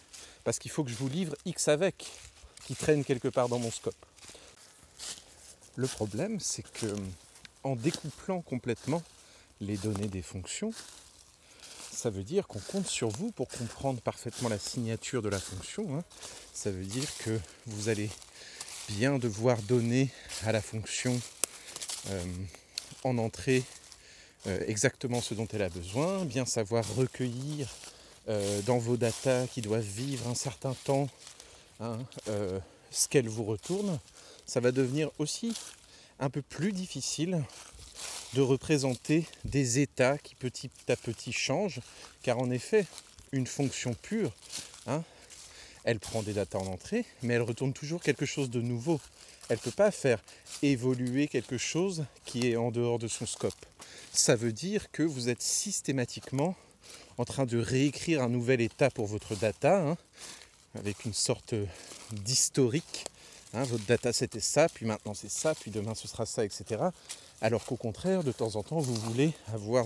parce 0.44 0.58
qu'il 0.58 0.70
faut 0.70 0.84
que 0.84 0.90
je 0.90 0.96
vous 0.96 1.08
livre 1.08 1.34
x 1.44 1.68
avec, 1.68 2.06
qui 2.66 2.74
traîne 2.74 3.04
quelque 3.04 3.28
part 3.28 3.48
dans 3.48 3.58
mon 3.58 3.70
scope. 3.70 3.94
Le 5.76 5.86
problème, 5.86 6.38
c'est 6.40 6.62
que 6.62 6.94
en 7.62 7.76
découplant 7.76 8.42
complètement 8.42 9.02
les 9.60 9.76
données 9.76 10.08
des 10.08 10.22
fonctions, 10.22 10.72
ça 12.04 12.10
veut 12.10 12.22
dire 12.22 12.46
qu'on 12.46 12.60
compte 12.60 12.86
sur 12.86 13.08
vous 13.08 13.32
pour 13.32 13.48
comprendre 13.48 13.98
parfaitement 14.02 14.50
la 14.50 14.58
signature 14.58 15.22
de 15.22 15.30
la 15.30 15.38
fonction. 15.38 15.96
Hein. 15.96 16.04
Ça 16.52 16.70
veut 16.70 16.84
dire 16.84 17.08
que 17.16 17.40
vous 17.64 17.88
allez 17.88 18.10
bien 18.90 19.18
devoir 19.18 19.56
donner 19.62 20.10
à 20.44 20.52
la 20.52 20.60
fonction 20.60 21.18
euh, 22.10 22.22
en 23.04 23.16
entrée 23.16 23.62
euh, 24.46 24.60
exactement 24.66 25.22
ce 25.22 25.32
dont 25.32 25.48
elle 25.54 25.62
a 25.62 25.70
besoin, 25.70 26.26
bien 26.26 26.44
savoir 26.44 26.84
recueillir 26.94 27.74
euh, 28.28 28.60
dans 28.66 28.76
vos 28.76 28.98
datas 28.98 29.46
qui 29.46 29.62
doivent 29.62 29.80
vivre 29.80 30.28
un 30.28 30.34
certain 30.34 30.74
temps 30.84 31.08
hein, 31.80 31.96
ce 32.90 33.08
qu'elle 33.08 33.30
vous 33.30 33.44
retourne. 33.44 33.98
Ça 34.44 34.60
va 34.60 34.72
devenir 34.72 35.10
aussi 35.18 35.54
un 36.20 36.28
peu 36.28 36.42
plus 36.42 36.72
difficile 36.72 37.42
de 38.34 38.40
représenter 38.40 39.24
des 39.44 39.78
états 39.78 40.18
qui 40.18 40.34
petit 40.34 40.70
à 40.88 40.96
petit 40.96 41.32
changent, 41.32 41.80
car 42.22 42.38
en 42.38 42.50
effet, 42.50 42.86
une 43.32 43.46
fonction 43.46 43.94
pure, 43.94 44.32
hein, 44.86 45.02
elle 45.84 45.98
prend 45.98 46.22
des 46.22 46.32
datas 46.32 46.58
en 46.58 46.66
entrée, 46.66 47.04
mais 47.22 47.34
elle 47.34 47.42
retourne 47.42 47.72
toujours 47.72 48.02
quelque 48.02 48.26
chose 48.26 48.50
de 48.50 48.60
nouveau. 48.60 49.00
Elle 49.48 49.58
ne 49.58 49.62
peut 49.62 49.70
pas 49.70 49.90
faire 49.90 50.22
évoluer 50.62 51.28
quelque 51.28 51.58
chose 51.58 52.04
qui 52.24 52.48
est 52.48 52.56
en 52.56 52.70
dehors 52.70 52.98
de 52.98 53.08
son 53.08 53.26
scope. 53.26 53.66
Ça 54.12 54.36
veut 54.36 54.52
dire 54.52 54.90
que 54.90 55.02
vous 55.02 55.28
êtes 55.28 55.42
systématiquement 55.42 56.56
en 57.18 57.24
train 57.24 57.44
de 57.44 57.58
réécrire 57.58 58.22
un 58.22 58.28
nouvel 58.28 58.60
état 58.60 58.90
pour 58.90 59.06
votre 59.06 59.36
data, 59.36 59.80
hein, 59.80 59.96
avec 60.74 61.04
une 61.04 61.14
sorte 61.14 61.54
d'historique 62.12 63.04
Hein, 63.54 63.62
votre 63.64 63.84
data 63.86 64.12
c'était 64.12 64.40
ça, 64.40 64.68
puis 64.68 64.84
maintenant 64.84 65.14
c'est 65.14 65.30
ça, 65.30 65.54
puis 65.54 65.70
demain 65.70 65.94
ce 65.94 66.08
sera 66.08 66.26
ça, 66.26 66.44
etc. 66.44 66.82
Alors 67.44 67.66
qu'au 67.66 67.76
contraire, 67.76 68.24
de 68.24 68.32
temps 68.32 68.56
en 68.56 68.62
temps, 68.62 68.78
vous 68.78 68.94
voulez 68.94 69.34
avoir 69.52 69.84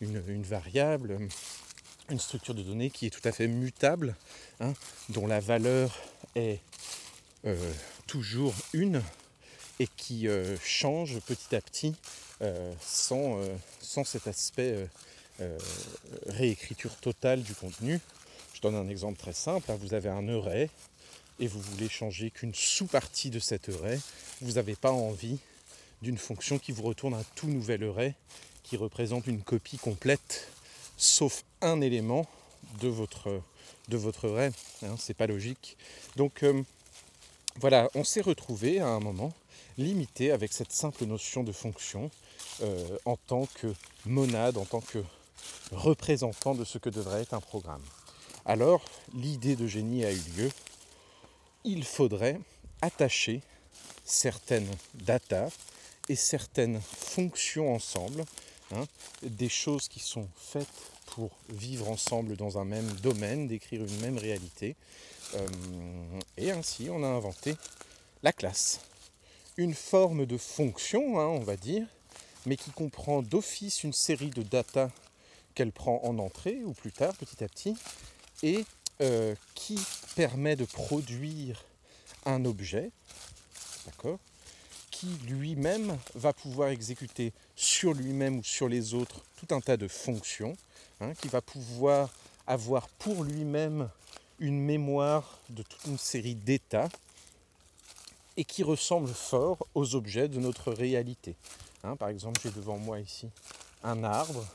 une, 0.00 0.42
variable, 0.42 1.20
une 2.10 2.18
structure 2.18 2.52
de 2.52 2.64
données 2.64 2.90
qui 2.90 3.06
est 3.06 3.10
tout 3.10 3.20
à 3.22 3.30
fait 3.30 3.46
mutable, 3.46 4.16
hein, 4.58 4.72
dont 5.08 5.28
la 5.28 5.38
valeur 5.38 5.96
est 6.34 6.58
euh, 7.46 7.72
toujours 8.08 8.52
une 8.72 9.00
et 9.78 9.86
qui 9.86 10.26
euh, 10.26 10.56
change 10.64 11.20
petit 11.20 11.54
à 11.54 11.60
petit 11.60 11.94
euh, 12.42 12.74
sans, 12.80 13.38
sans, 13.80 14.02
cet 14.02 14.26
aspect 14.26 14.88
réécriture 16.26 16.96
totale 16.96 17.44
du 17.44 17.54
contenu. 17.54 18.00
Je 18.52 18.60
donne 18.60 18.74
un 18.74 18.88
exemple 18.88 19.20
très 19.20 19.32
simple. 19.32 19.70
Hein. 19.70 19.78
Vous 19.80 19.94
avez 19.94 20.08
un 20.08 20.26
array 20.26 20.68
et 21.38 21.46
vous 21.46 21.60
voulez 21.60 21.88
changer 21.88 22.32
qu'une 22.32 22.52
sous-partie 22.52 23.30
de 23.30 23.38
cet 23.38 23.68
array, 23.68 24.00
vous 24.40 24.54
n'avez 24.54 24.74
pas 24.74 24.90
envie 24.90 25.38
d'une 26.02 26.18
fonction 26.18 26.58
qui 26.58 26.72
vous 26.72 26.82
retourne 26.82 27.14
un 27.14 27.24
tout 27.34 27.48
nouvel 27.48 27.84
array 27.84 28.14
qui 28.62 28.76
représente 28.76 29.26
une 29.26 29.42
copie 29.42 29.78
complète, 29.78 30.50
sauf 30.96 31.44
un 31.60 31.80
élément 31.80 32.26
de 32.80 32.88
votre, 32.88 33.40
de 33.88 33.96
votre 33.96 34.28
array. 34.30 34.50
Hein, 34.82 34.94
c'est 34.98 35.14
pas 35.14 35.26
logique. 35.26 35.76
Donc 36.16 36.42
euh, 36.42 36.62
voilà, 37.60 37.90
on 37.94 38.04
s'est 38.04 38.20
retrouvé 38.20 38.80
à 38.80 38.88
un 38.88 39.00
moment 39.00 39.32
limité 39.76 40.30
avec 40.30 40.52
cette 40.52 40.72
simple 40.72 41.04
notion 41.04 41.42
de 41.42 41.52
fonction 41.52 42.10
euh, 42.62 42.96
en 43.04 43.16
tant 43.16 43.46
que 43.46 43.74
monade, 44.06 44.56
en 44.56 44.64
tant 44.64 44.80
que 44.80 45.02
représentant 45.72 46.54
de 46.54 46.64
ce 46.64 46.78
que 46.78 46.90
devrait 46.90 47.22
être 47.22 47.34
un 47.34 47.40
programme. 47.40 47.82
Alors 48.46 48.84
l'idée 49.14 49.56
de 49.56 49.66
génie 49.66 50.04
a 50.04 50.12
eu 50.12 50.22
lieu 50.36 50.50
il 51.64 51.84
faudrait 51.84 52.38
attacher 52.82 53.40
certaines 54.04 54.70
datas 54.94 55.50
et 56.08 56.16
certaines 56.16 56.80
fonctions 56.80 57.74
ensemble, 57.74 58.24
hein, 58.72 58.84
des 59.22 59.48
choses 59.48 59.88
qui 59.88 60.00
sont 60.00 60.28
faites 60.36 60.68
pour 61.06 61.30
vivre 61.48 61.88
ensemble 61.88 62.36
dans 62.36 62.58
un 62.58 62.64
même 62.64 62.90
domaine, 63.02 63.46
décrire 63.46 63.82
une 63.82 64.00
même 64.00 64.18
réalité. 64.18 64.76
Euh, 65.34 65.48
et 66.36 66.50
ainsi, 66.50 66.88
on 66.90 67.02
a 67.02 67.06
inventé 67.06 67.56
la 68.22 68.32
classe. 68.32 68.80
Une 69.56 69.74
forme 69.74 70.26
de 70.26 70.36
fonction, 70.36 71.20
hein, 71.20 71.26
on 71.26 71.40
va 71.40 71.56
dire, 71.56 71.86
mais 72.46 72.56
qui 72.56 72.70
comprend 72.70 73.22
d'office 73.22 73.84
une 73.84 73.92
série 73.92 74.30
de 74.30 74.42
datas 74.42 74.90
qu'elle 75.54 75.72
prend 75.72 76.00
en 76.04 76.18
entrée 76.18 76.58
ou 76.64 76.72
plus 76.72 76.92
tard, 76.92 77.14
petit 77.14 77.42
à 77.44 77.48
petit, 77.48 77.76
et 78.42 78.64
euh, 79.00 79.34
qui 79.54 79.78
permet 80.16 80.56
de 80.56 80.64
produire 80.64 81.64
un 82.26 82.44
objet, 82.44 82.90
d'accord, 83.86 84.18
qui 85.04 85.26
lui-même 85.26 85.98
va 86.14 86.32
pouvoir 86.32 86.70
exécuter 86.70 87.32
sur 87.56 87.92
lui-même 87.92 88.38
ou 88.38 88.44
sur 88.44 88.68
les 88.68 88.94
autres 88.94 89.22
tout 89.36 89.54
un 89.54 89.60
tas 89.60 89.76
de 89.76 89.88
fonctions, 89.88 90.56
hein, 91.00 91.12
qui 91.14 91.28
va 91.28 91.42
pouvoir 91.42 92.10
avoir 92.46 92.88
pour 92.88 93.24
lui-même 93.24 93.88
une 94.38 94.60
mémoire 94.60 95.38
de 95.50 95.62
toute 95.62 95.84
une 95.86 95.98
série 95.98 96.34
d'états 96.34 96.88
et 98.36 98.44
qui 98.44 98.62
ressemblent 98.62 99.12
fort 99.12 99.66
aux 99.74 99.94
objets 99.94 100.28
de 100.28 100.40
notre 100.40 100.72
réalité. 100.72 101.36
Hein, 101.82 101.96
par 101.96 102.08
exemple, 102.08 102.40
j'ai 102.42 102.50
devant 102.50 102.78
moi 102.78 103.00
ici 103.00 103.28
un 103.82 104.02
arbre, 104.04 104.46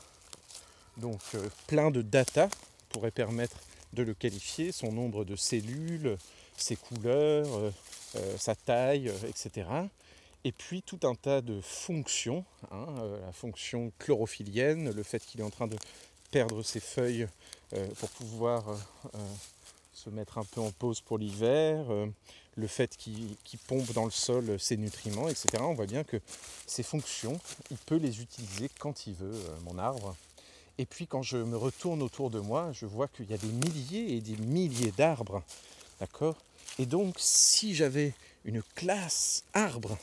donc 0.96 1.20
euh, 1.34 1.48
plein 1.68 1.90
de 1.90 2.02
data 2.02 2.48
pourrait 2.88 3.12
permettre 3.12 3.56
de 3.92 4.02
le 4.02 4.14
qualifier, 4.14 4.72
son 4.72 4.92
nombre 4.92 5.24
de 5.24 5.36
cellules, 5.36 6.18
ses 6.56 6.76
couleurs, 6.76 7.46
euh, 7.54 7.70
euh, 8.16 8.36
sa 8.36 8.56
taille, 8.56 9.12
etc. 9.28 9.66
Et 10.44 10.52
puis 10.52 10.82
tout 10.82 11.00
un 11.02 11.14
tas 11.14 11.42
de 11.42 11.60
fonctions, 11.60 12.44
hein, 12.70 12.86
la 13.24 13.32
fonction 13.32 13.92
chlorophyllienne, 13.98 14.90
le 14.90 15.02
fait 15.02 15.24
qu'il 15.24 15.40
est 15.40 15.44
en 15.44 15.50
train 15.50 15.66
de 15.66 15.76
perdre 16.30 16.62
ses 16.62 16.80
feuilles 16.80 17.28
pour 17.98 18.08
pouvoir 18.10 18.64
se 19.92 20.08
mettre 20.08 20.38
un 20.38 20.44
peu 20.44 20.60
en 20.60 20.70
pause 20.70 21.02
pour 21.02 21.18
l'hiver, 21.18 21.84
le 22.56 22.66
fait 22.66 22.96
qu'il 22.96 23.36
pompe 23.66 23.92
dans 23.92 24.06
le 24.06 24.10
sol 24.10 24.58
ses 24.58 24.78
nutriments, 24.78 25.28
etc. 25.28 25.58
On 25.60 25.74
voit 25.74 25.86
bien 25.86 26.04
que 26.04 26.16
ces 26.66 26.82
fonctions, 26.82 27.38
il 27.70 27.76
peut 27.76 27.96
les 27.96 28.22
utiliser 28.22 28.70
quand 28.78 29.06
il 29.06 29.14
veut, 29.14 29.38
mon 29.64 29.78
arbre. 29.78 30.16
Et 30.78 30.86
puis 30.86 31.06
quand 31.06 31.22
je 31.22 31.36
me 31.36 31.58
retourne 31.58 32.00
autour 32.00 32.30
de 32.30 32.40
moi, 32.40 32.72
je 32.72 32.86
vois 32.86 33.08
qu'il 33.08 33.30
y 33.30 33.34
a 33.34 33.38
des 33.38 33.52
milliers 33.52 34.16
et 34.16 34.20
des 34.22 34.36
milliers 34.36 34.92
d'arbres. 34.92 35.42
D'accord? 36.00 36.36
Et 36.78 36.86
donc 36.86 37.16
si 37.18 37.74
j'avais 37.74 38.14
une 38.46 38.62
classe 38.74 39.44
arbre, 39.52 39.98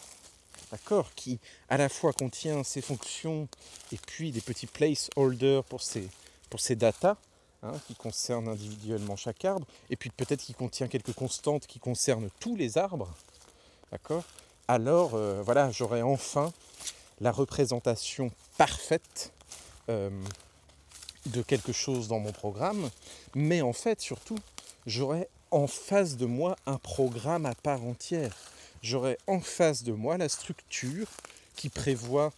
d'accord, 0.71 1.13
qui 1.15 1.39
à 1.69 1.77
la 1.77 1.89
fois 1.89 2.13
contient 2.13 2.63
ces 2.63 2.81
fonctions 2.81 3.47
et 3.91 3.97
puis 3.97 4.31
des 4.31 4.41
petits 4.41 4.67
placeholders 4.67 5.63
pour 5.63 5.81
ces, 5.81 6.07
pour 6.49 6.59
ces 6.59 6.75
data, 6.75 7.17
hein, 7.63 7.73
qui 7.87 7.95
concernent 7.95 8.47
individuellement 8.49 9.15
chaque 9.15 9.45
arbre, 9.45 9.65
et 9.89 9.95
puis 9.95 10.09
peut-être 10.09 10.41
qui 10.41 10.53
contient 10.53 10.87
quelques 10.87 11.13
constantes 11.13 11.67
qui 11.67 11.79
concernent 11.79 12.29
tous 12.39 12.55
les 12.55 12.77
arbres, 12.77 13.13
d'accord? 13.91 14.23
Alors 14.67 15.11
euh, 15.15 15.41
voilà, 15.43 15.71
j'aurais 15.71 16.01
enfin 16.01 16.51
la 17.21 17.31
représentation 17.31 18.31
parfaite 18.57 19.31
euh, 19.89 20.09
de 21.27 21.41
quelque 21.41 21.71
chose 21.71 22.07
dans 22.07 22.19
mon 22.19 22.31
programme, 22.31 22.89
mais 23.35 23.61
en 23.61 23.73
fait 23.73 24.01
surtout, 24.01 24.37
j'aurais 24.85 25.29
en 25.51 25.67
face 25.67 26.17
de 26.17 26.25
moi 26.25 26.57
un 26.65 26.77
programme 26.77 27.45
à 27.45 27.55
part 27.55 27.83
entière. 27.83 28.35
J'aurais 28.81 29.17
en 29.27 29.39
face 29.39 29.83
de 29.83 29.91
moi 29.91 30.17
la 30.17 30.29
structure 30.29 31.07
qui 31.55 31.69
prévoit, 31.69 32.31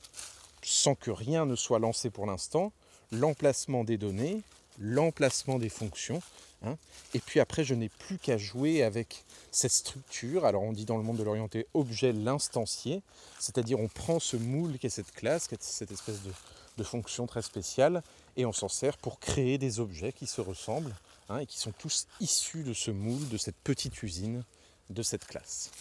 sans 0.63 0.95
que 0.95 1.11
rien 1.11 1.45
ne 1.45 1.55
soit 1.55 1.79
lancé 1.79 2.09
pour 2.09 2.25
l'instant, 2.25 2.71
l'emplacement 3.11 3.83
des 3.83 3.97
données, 3.97 4.41
l'emplacement 4.79 5.59
des 5.59 5.69
fonctions. 5.69 6.21
Hein. 6.61 6.75
et 7.13 7.19
puis 7.19 7.39
après, 7.39 7.63
je 7.63 7.73
n'ai 7.73 7.87
plus 7.87 8.17
qu'à 8.17 8.37
jouer 8.37 8.83
avec 8.83 9.23
cette 9.49 9.71
structure. 9.71 10.45
Alors 10.45 10.63
on 10.63 10.73
dit 10.73 10.83
dans 10.83 10.97
le 10.97 11.03
monde 11.03 11.15
de 11.15 11.23
l'orienté 11.23 11.67
objet 11.73 12.11
l'instancier, 12.11 13.01
c'est-à-dire 13.39 13.79
on 13.79 13.87
prend 13.87 14.19
ce 14.19 14.35
moule 14.35 14.77
qui 14.77 14.87
est 14.87 14.89
cette 14.89 15.13
classe, 15.13 15.47
cette 15.59 15.91
espèce 15.91 16.21
de, 16.23 16.31
de 16.77 16.83
fonction 16.83 17.27
très 17.27 17.41
spéciale, 17.41 18.03
et 18.35 18.45
on 18.45 18.51
s'en 18.51 18.67
sert 18.67 18.97
pour 18.97 19.19
créer 19.19 19.57
des 19.57 19.79
objets 19.79 20.11
qui 20.11 20.27
se 20.27 20.41
ressemblent 20.41 20.95
hein, 21.29 21.39
et 21.39 21.45
qui 21.45 21.59
sont 21.59 21.73
tous 21.77 22.07
issus 22.19 22.63
de 22.63 22.73
ce 22.73 22.91
moule, 22.91 23.27
de 23.29 23.37
cette 23.37 23.57
petite 23.63 24.03
usine, 24.03 24.43
de 24.89 25.03
cette 25.03 25.25
classe. 25.25 25.71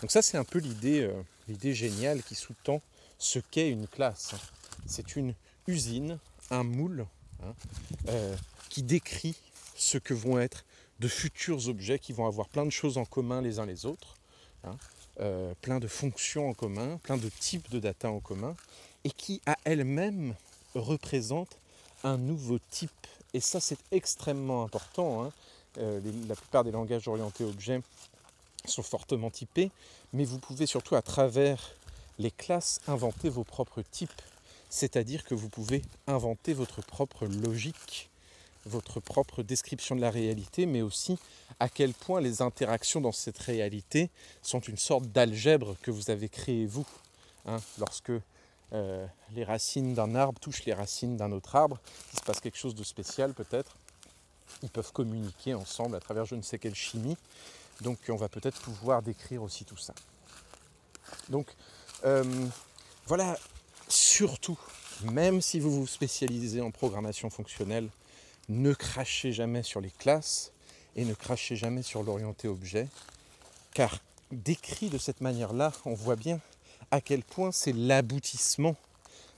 Donc 0.00 0.10
ça 0.10 0.22
c'est 0.22 0.38
un 0.38 0.44
peu 0.44 0.58
l'idée, 0.58 1.02
euh, 1.02 1.22
l'idée 1.48 1.74
géniale 1.74 2.22
qui 2.22 2.34
sous-tend 2.34 2.80
ce 3.18 3.38
qu'est 3.38 3.68
une 3.68 3.86
classe. 3.86 4.34
C'est 4.86 5.16
une 5.16 5.34
usine, 5.66 6.18
un 6.50 6.64
moule 6.64 7.06
hein, 7.42 7.54
euh, 8.08 8.34
qui 8.70 8.82
décrit 8.82 9.36
ce 9.76 9.98
que 9.98 10.14
vont 10.14 10.38
être 10.38 10.64
de 11.00 11.08
futurs 11.08 11.68
objets 11.68 11.98
qui 11.98 12.12
vont 12.12 12.26
avoir 12.26 12.48
plein 12.48 12.64
de 12.64 12.70
choses 12.70 12.98
en 12.98 13.04
commun 13.04 13.42
les 13.42 13.58
uns 13.58 13.66
les 13.66 13.86
autres, 13.86 14.16
hein, 14.64 14.76
euh, 15.20 15.52
plein 15.60 15.80
de 15.80 15.88
fonctions 15.88 16.48
en 16.48 16.54
commun, 16.54 16.98
plein 17.02 17.16
de 17.16 17.28
types 17.28 17.70
de 17.70 17.78
data 17.78 18.10
en 18.10 18.20
commun, 18.20 18.54
et 19.04 19.10
qui 19.10 19.40
à 19.46 19.56
elle-même 19.64 20.34
représente 20.74 21.58
un 22.04 22.16
nouveau 22.16 22.58
type. 22.70 22.90
Et 23.32 23.40
ça, 23.40 23.60
c'est 23.60 23.78
extrêmement 23.92 24.62
important. 24.62 25.24
Hein. 25.24 25.32
La 25.76 26.34
plupart 26.34 26.64
des 26.64 26.72
langages 26.72 27.06
orientés 27.08 27.44
objets 27.44 27.80
sont 28.66 28.82
fortement 28.82 29.30
typés, 29.30 29.70
mais 30.12 30.24
vous 30.24 30.38
pouvez 30.38 30.66
surtout 30.66 30.96
à 30.96 31.02
travers 31.02 31.74
les 32.18 32.30
classes 32.30 32.80
inventer 32.86 33.28
vos 33.28 33.44
propres 33.44 33.82
types. 33.82 34.22
C'est-à-dire 34.68 35.24
que 35.24 35.34
vous 35.34 35.48
pouvez 35.48 35.82
inventer 36.06 36.52
votre 36.52 36.82
propre 36.82 37.26
logique, 37.26 38.08
votre 38.66 39.00
propre 39.00 39.42
description 39.42 39.96
de 39.96 40.00
la 40.00 40.10
réalité, 40.10 40.66
mais 40.66 40.82
aussi 40.82 41.18
à 41.58 41.68
quel 41.68 41.92
point 41.92 42.20
les 42.20 42.42
interactions 42.42 43.00
dans 43.00 43.12
cette 43.12 43.38
réalité 43.38 44.10
sont 44.42 44.60
une 44.60 44.76
sorte 44.76 45.06
d'algèbre 45.06 45.76
que 45.82 45.90
vous 45.90 46.10
avez 46.10 46.28
créé 46.28 46.66
vous. 46.66 46.86
Hein. 47.46 47.58
lorsque 47.78 48.12
euh, 48.72 49.06
les 49.34 49.44
racines 49.44 49.94
d'un 49.94 50.14
arbre 50.14 50.38
touchent 50.38 50.66
les 50.66 50.74
racines 50.74 51.16
d'un 51.16 51.32
autre 51.32 51.56
arbre, 51.56 51.78
il 52.12 52.18
se 52.18 52.24
passe 52.24 52.40
quelque 52.40 52.58
chose 52.58 52.74
de 52.74 52.84
spécial 52.84 53.32
peut-être. 53.32 53.76
Ils 54.62 54.68
peuvent 54.68 54.92
communiquer 54.92 55.54
ensemble 55.54 55.96
à 55.96 56.00
travers 56.00 56.26
je 56.26 56.34
ne 56.34 56.42
sais 56.42 56.58
quelle 56.58 56.74
chimie. 56.74 57.16
Donc 57.80 57.98
on 58.08 58.16
va 58.16 58.28
peut-être 58.28 58.60
pouvoir 58.60 59.02
décrire 59.02 59.42
aussi 59.42 59.64
tout 59.64 59.76
ça. 59.76 59.94
Donc 61.28 61.46
euh, 62.04 62.24
voilà, 63.06 63.36
surtout, 63.88 64.58
même 65.04 65.40
si 65.40 65.60
vous 65.60 65.70
vous 65.70 65.86
spécialisez 65.86 66.60
en 66.60 66.70
programmation 66.70 67.30
fonctionnelle, 67.30 67.88
ne 68.48 68.72
crachez 68.72 69.32
jamais 69.32 69.62
sur 69.62 69.80
les 69.80 69.90
classes 69.90 70.52
et 70.96 71.04
ne 71.04 71.14
crachez 71.14 71.56
jamais 71.56 71.82
sur 71.82 72.02
l'orienté 72.02 72.48
objet, 72.48 72.88
car 73.74 73.98
décrit 74.32 74.88
de 74.88 74.98
cette 74.98 75.20
manière-là, 75.20 75.72
on 75.84 75.94
voit 75.94 76.16
bien 76.16 76.40
à 76.90 77.00
quel 77.00 77.22
point 77.22 77.52
c'est 77.52 77.72
l'aboutissement 77.72 78.76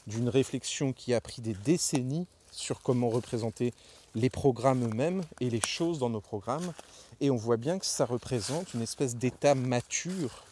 d'une 0.06 0.28
réflexion 0.28 0.92
qui 0.92 1.14
a 1.14 1.20
pris 1.20 1.42
des 1.42 1.54
décennies 1.54 2.26
sur 2.50 2.80
comment 2.82 3.08
représenter 3.08 3.72
les 4.14 4.30
programmes 4.30 4.84
eux-mêmes 4.84 5.22
et 5.40 5.50
les 5.50 5.60
choses 5.60 5.98
dans 5.98 6.10
nos 6.10 6.20
programmes. 6.20 6.72
Et 7.20 7.30
on 7.30 7.36
voit 7.36 7.56
bien 7.56 7.78
que 7.78 7.86
ça 7.86 8.04
représente 8.04 8.74
une 8.74 8.82
espèce 8.82 9.16
d'état 9.16 9.54
mature 9.54 10.44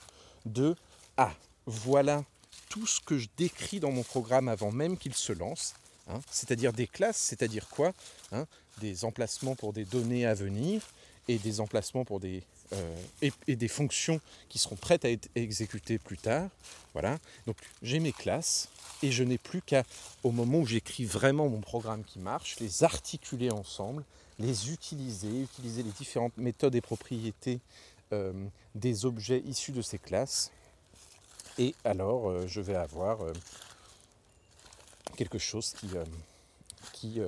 de 0.46 0.74
Ah, 1.16 1.32
voilà 1.66 2.24
tout 2.68 2.86
ce 2.86 3.00
que 3.00 3.18
je 3.18 3.28
décris 3.36 3.80
dans 3.80 3.90
mon 3.90 4.02
programme 4.02 4.48
avant 4.48 4.70
même 4.70 4.96
qu'il 4.96 5.14
se 5.14 5.32
lance. 5.32 5.74
Hein. 6.08 6.20
c'est-à-dire 6.30 6.72
des 6.72 6.88
classes, 6.88 7.18
c'est-à-dire 7.18 7.68
quoi 7.68 7.92
hein, 8.32 8.46
Des 8.80 9.04
emplacements 9.04 9.54
pour 9.54 9.72
des 9.72 9.84
données 9.84 10.26
à 10.26 10.34
venir 10.34 10.82
et 11.28 11.38
des 11.38 11.61
emplacements 11.61 12.04
pour 12.04 12.20
des 12.20 12.42
euh, 12.72 12.94
et, 13.48 13.56
des 13.56 13.66
fonctions 13.66 14.20
qui 14.48 14.61
seront 14.61 14.76
prêtes 14.76 15.04
à 15.04 15.11
être 15.11 15.28
exécutées 15.35 15.98
plus 15.98 16.18
tard. 16.18 16.48
Voilà. 16.92 17.18
Donc 17.46 17.56
j'ai 17.83 17.98
mes 17.98 18.12
classes 18.12 18.68
et 19.02 19.11
je 19.11 19.24
n'ai 19.24 19.38
plus 19.38 19.61
qu'à, 19.61 19.83
au 20.22 20.30
moment 20.30 20.59
où 20.59 20.66
j'écris 20.66 21.04
vraiment 21.04 21.48
mon 21.48 21.61
programme 21.61 22.04
qui 22.04 22.20
marche, 22.20 22.61
les 22.61 22.85
articuler 22.85 23.50
ensemble, 23.50 24.04
les 24.38 24.70
utiliser, 24.70 25.42
utiliser 25.42 25.83
les 25.83 25.90
différentes 25.90 26.37
méthodes 26.37 26.76
et 26.76 26.80
propriétés 26.80 27.59
euh, 28.12 28.33
des 28.76 29.04
objets 29.04 29.42
issus 29.46 29.72
de 29.72 29.83
ces 29.83 29.98
classes. 29.98 30.52
Et 31.59 31.74
alors 31.83 32.30
euh, 32.30 32.46
je 32.46 32.61
vais 32.61 32.76
avoir 32.76 33.18
quelque 35.16 35.38
chose 35.38 35.72
qui, 35.72 35.88
qui 36.92 37.20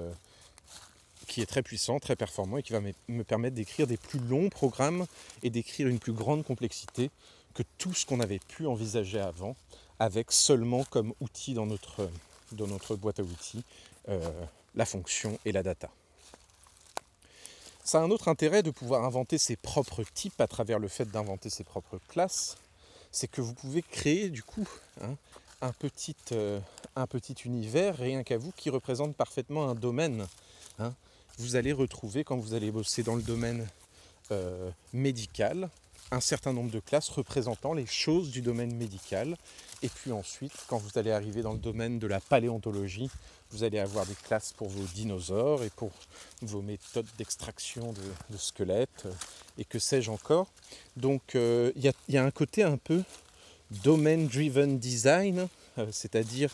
qui 1.27 1.41
est 1.41 1.47
très 1.47 1.63
puissant, 1.63 1.99
très 1.99 2.17
performant 2.17 2.59
et 2.59 2.63
qui 2.63 2.73
va 2.73 2.81
me 2.81 3.25
permettre 3.25 3.55
d'écrire 3.55 3.87
des 3.87 3.97
plus 3.97 4.19
longs 4.19 4.49
programmes 4.49 5.07
et 5.43 5.51
d'écrire 5.51 5.89
une 5.89 5.99
plus 5.99 6.13
grande 6.13 6.45
complexité 6.45 7.11
que 7.53 7.63
tout 7.79 7.93
ce 7.93 8.07
qu'on 8.07 8.21
avait 8.21 8.39
pu 8.39 8.67
envisager 8.67 9.21
avant, 9.21 9.57
avec 9.99 10.33
seulement 10.33 10.85
comme 10.85 11.15
outil 11.21 11.55
dans 11.55 11.67
notre, 11.67 12.97
boîte 12.97 13.21
à 13.21 13.23
outils 13.23 13.65
euh, 14.09 14.31
la 14.75 14.85
fonction 14.85 15.39
et 15.45 15.53
la 15.53 15.63
data. 15.63 15.91
Ça 17.85 17.99
a 17.99 18.03
un 18.03 18.11
autre 18.11 18.29
intérêt 18.29 18.63
de 18.63 18.71
pouvoir 18.71 19.05
inventer 19.05 19.39
ses 19.39 19.57
propres 19.57 20.05
types 20.15 20.41
à 20.41 20.47
travers 20.47 20.79
le 20.79 20.89
fait 20.89 21.11
d'inventer 21.11 21.51
ses 21.51 21.65
propres 21.65 21.99
classes, 22.09 22.57
c'est 23.11 23.29
que 23.29 23.41
vous 23.41 23.55
pouvez 23.55 23.83
créer 23.83 24.31
du 24.31 24.43
coup 24.43 24.69
hein, 25.03 25.17
un, 25.61 25.73
petit, 25.73 26.17
euh, 26.33 26.61
un 26.97 27.07
petit 27.07 27.35
univers 27.45 27.97
rien 27.97 28.23
qu'à 28.23 28.39
vous 28.39 28.53
qui 28.53 28.71
représente 28.71 29.17
parfaitement 29.17 29.69
un 29.69 29.75
domaine. 29.75 30.27
Hein 30.79 30.95
vous 31.43 31.57
allez 31.57 31.73
retrouver, 31.73 32.23
quand 32.23 32.37
vous 32.37 32.55
allez 32.55 32.71
bosser 32.71 33.03
dans 33.03 33.17
le 33.17 33.23
domaine 33.23 33.67
euh, 34.31 34.71
médical, 34.93 35.69
un 36.13 36.21
certain 36.21 36.53
nombre 36.53 36.71
de 36.71 36.79
classes 36.79 37.09
représentant 37.09 37.73
les 37.75 37.87
choses 37.87 38.31
du 38.31 38.43
domaine 38.43 38.73
médical. 38.77 39.37
Et 39.83 39.89
puis 39.89 40.13
ensuite, 40.13 40.53
quand 40.69 40.79
vous 40.79 40.99
allez 40.99 41.11
arriver 41.11 41.43
dans 41.43 41.53
le 41.53 41.59
domaine 41.59 41.99
de 41.99 42.07
la 42.07 42.21
paléontologie, 42.21 43.11
vous 43.51 43.65
allez 43.65 43.81
avoir 43.81 44.07
des 44.07 44.15
classes 44.15 44.53
pour 44.53 44.69
vos 44.69 44.85
dinosaures 44.95 45.65
et 45.65 45.71
pour 45.71 45.91
vos 46.43 46.63
méthodes 46.63 47.09
d'extraction 47.19 47.93
de, 47.93 48.39
squelettes 48.39 49.07
euh, 49.07 49.13
et 49.59 49.65
que 49.65 49.81
sais-je 49.81 50.13
encore. 50.13 50.47
Donc 50.97 51.35
euh, 51.35 51.73
il 51.75 51.93
y, 52.09 52.17
a 52.19 52.25
un 52.25 52.31
côté 52.31 52.63
un 52.63 52.77
peu 52.77 53.03
domain-driven 53.83 54.79
design, 54.79 55.49
c'est-à-dire 55.91 56.51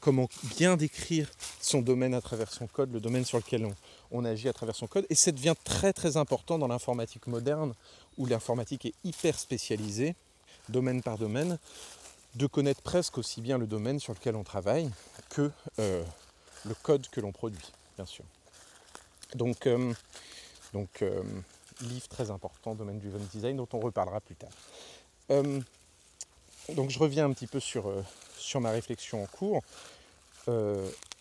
comment 0.00 0.28
bien 0.56 0.76
décrire 0.76 1.30
son 1.60 1.82
domaine 1.82 2.14
à 2.14 2.20
travers 2.20 2.52
son 2.52 2.66
code, 2.66 2.92
le 2.92 3.00
domaine 3.00 3.24
sur 3.24 3.38
lequel 3.38 3.66
on, 4.12 4.24
agit 4.24 4.48
à 4.48 4.52
travers 4.52 4.76
son 4.76 4.86
code. 4.86 5.04
Et 5.10 5.14
ça 5.14 5.32
devient 5.32 5.54
très 5.64 5.92
très 5.92 6.16
important 6.16 6.58
dans 6.58 6.68
l'informatique 6.68 7.26
moderne, 7.26 7.74
où 8.16 8.26
l'informatique 8.26 8.86
est 8.86 8.94
hyper 9.02 9.38
spécialisée, 9.38 10.14
domaine 10.68 11.02
par 11.02 11.18
domaine, 11.18 11.58
de 12.36 12.46
connaître 12.46 12.82
presque 12.82 13.18
aussi 13.18 13.40
bien 13.40 13.58
le 13.58 13.66
domaine 13.66 13.98
sur 13.98 14.12
lequel 14.12 14.36
on 14.36 14.44
travaille 14.44 14.90
que 15.30 15.50
euh, 15.80 16.04
le 16.64 16.74
code 16.74 17.08
que 17.08 17.20
l'on 17.20 17.32
produit, 17.32 17.72
bien 17.96 18.06
sûr. 18.06 18.24
Donc, 19.34 19.66
euh, 19.66 19.92
donc 20.72 21.02
euh, 21.02 21.22
livre 21.80 22.06
très 22.08 22.30
important, 22.30 22.74
domaine 22.74 22.98
du 22.98 23.08
design, 23.32 23.56
dont 23.56 23.68
on 23.72 23.80
reparlera 23.80 24.20
plus 24.20 24.36
tard. 24.36 24.50
Donc 26.74 26.90
je 26.90 26.98
reviens 26.98 27.26
un 27.26 27.32
petit 27.32 27.46
peu 27.46 27.60
sur, 27.60 27.92
sur 28.38 28.60
ma 28.60 28.70
réflexion 28.70 29.22
en 29.22 29.26
cours. 29.26 29.62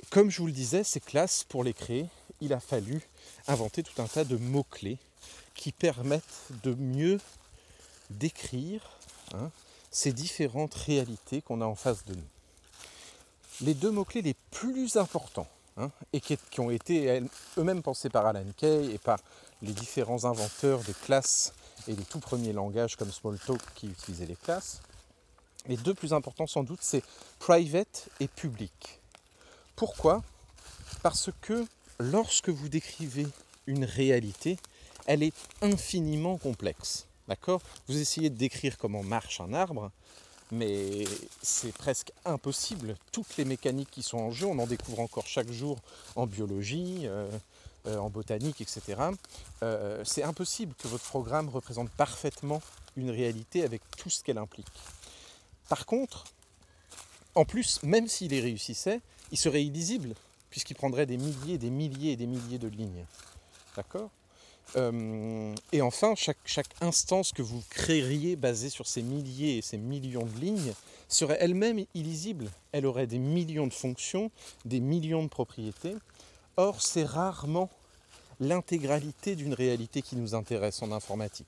comme 0.10 0.30
je 0.30 0.38
vous 0.40 0.48
le 0.48 0.54
disais, 0.54 0.84
ces 0.84 1.00
classes, 1.00 1.44
pour 1.44 1.64
les 1.64 1.74
créer, 1.74 2.08
il 2.42 2.54
a 2.54 2.60
fallu 2.60 3.02
inventer 3.48 3.84
tout 3.84 4.02
un 4.02 4.08
tas 4.08 4.24
de 4.24 4.38
mots-clés 4.38 4.98
qui 5.54 5.72
permettent 5.72 6.52
de 6.64 6.74
mieux 6.74 7.20
décrire 8.10 8.82
hein, 9.34 9.52
ces 9.90 10.12
différentes 10.12 10.74
réalités 10.74 11.42
qu'on 11.42 11.62
a 11.62 11.66
en 11.66 11.76
face 11.76 12.06
de 12.06 12.16
nous. 12.16 12.28
Les 13.62 13.74
deux 13.74 13.92
mots-clés 13.92 14.22
les 14.22 14.36
plus 14.52 14.98
importants, 14.98 15.48
hein, 15.78 15.90
et 16.12 16.20
qui, 16.20 16.38
ont 16.60 16.72
été 16.72 17.22
eux-mêmes 17.58 17.82
pensés 17.82 18.10
par 18.10 18.26
Alan 18.26 18.44
Kay 18.58 18.94
et 18.94 18.98
par 18.98 19.20
les 19.62 19.72
différents 19.72 20.26
inventeurs 20.26 20.80
des 20.80 20.94
classes 20.94 21.54
et 21.88 21.96
les 21.96 22.04
tout 22.04 22.20
premiers 22.20 22.54
langages 22.54 22.96
comme 22.98 23.12
Smalltalk 23.12 23.62
qui 23.76 23.88
utilisaient 23.88 24.26
les 24.26 24.36
classes, 24.36 24.82
les 25.68 25.78
deux 25.78 25.94
plus 25.94 26.14
importants 26.14 26.48
sans 26.48 26.64
doute, 26.64 26.80
c'est 26.82 27.04
private 27.40 28.10
et 28.20 28.28
public. 28.28 29.00
Pourquoi? 29.76 30.24
Parce 31.04 31.30
que 31.42 31.66
lorsque 32.00 32.50
vous 32.50 32.70
décrivez 32.70 33.28
une 33.68 33.86
réalité, 33.86 34.58
elle 35.06 35.24
est 35.24 35.34
infiniment 35.62 36.38
complexe. 36.38 37.08
D'accord? 37.28 37.62
Vous 37.88 37.98
essayez 37.98 38.30
de 38.30 38.38
décrire 38.38 38.78
comment 38.78 39.04
marche 39.04 39.42
un 39.42 39.54
arbre, 39.54 39.92
mais 40.52 41.06
c'est 41.42 41.74
presque 41.74 42.12
impossible. 42.24 42.96
Toutes 43.12 43.38
les 43.38 43.46
mécaniques 43.46 43.90
qui 43.90 44.04
sont 44.04 44.20
en 44.20 44.32
jeu, 44.32 44.46
on 44.46 44.60
en 44.60 44.68
découvre 44.68 45.00
encore 45.00 45.26
chaque 45.26 45.52
jour 45.52 45.80
en 46.16 46.28
biologie, 46.28 47.02
euh, 47.04 47.28
euh, 47.88 47.98
en 47.98 48.10
botanique, 48.10 48.62
etc. 48.62 49.00
Euh, 49.62 50.02
c'est 50.06 50.24
impossible 50.24 50.74
que 50.76 50.88
votre 50.88 51.04
programme 51.04 51.50
représente 51.50 51.90
parfaitement 51.92 52.62
une 52.98 53.12
réalité 53.12 53.64
avec 53.64 53.82
tout 53.98 54.10
ce 54.10 54.24
qu'elle 54.24 54.38
implique. 54.38 54.68
Par 55.70 55.86
contre, 55.86 56.26
en 57.34 57.46
plus, 57.46 57.82
même 57.84 58.08
s'il 58.08 58.34
y 58.34 58.40
réussissait, 58.40 59.02
il 59.32 59.38
serait 59.38 59.64
illisible, 59.64 60.14
puisqu'il 60.50 60.76
prendrait 60.76 61.06
des 61.06 61.18
milliers, 61.18 61.58
des 61.58 61.70
milliers 61.70 62.14
et 62.14 62.16
des 62.16 62.28
milliers 62.28 62.60
de 62.60 62.68
lignes. 62.68 63.06
D'accord 63.76 64.10
euh, 64.78 65.54
et 65.72 65.82
enfin, 65.82 66.16
chaque, 66.16 66.40
chaque, 66.44 66.70
instance 66.82 67.32
que 67.32 67.44
vous 67.44 67.64
créeriez 67.70 68.36
basée 68.36 68.70
sur 68.70 68.88
ces 68.88 69.04
milliers 69.04 69.58
et 69.58 69.62
ces 69.62 69.78
millions 69.78 70.26
de 70.26 70.40
lignes 70.40 70.74
serait 71.08 71.38
elle-même 71.40 71.86
illisible. 71.94 72.50
Elle 72.72 72.86
aurait 72.86 73.08
des 73.08 73.20
millions 73.20 73.68
de 73.68 73.74
fonctions, 73.74 74.32
des 74.66 74.80
millions 74.80 75.24
de 75.24 75.30
propriétés. 75.30 75.96
Or, 76.58 76.82
c'est 76.82 77.04
rarement 77.04 77.70
l'intégralité 78.40 79.36
d'une 79.36 79.54
réalité 79.54 80.02
qui 80.02 80.16
nous 80.16 80.36
intéresse 80.36 80.82
en 80.82 80.92
informatique. 80.92 81.48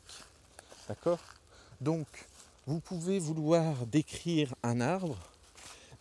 D'accord? 0.87 1.19
Donc, 1.81 2.07
vous 2.67 2.81
pouvez 2.81 3.17
vouloir 3.17 3.87
décrire 3.87 4.53
un 4.61 4.81
arbre, 4.81 5.17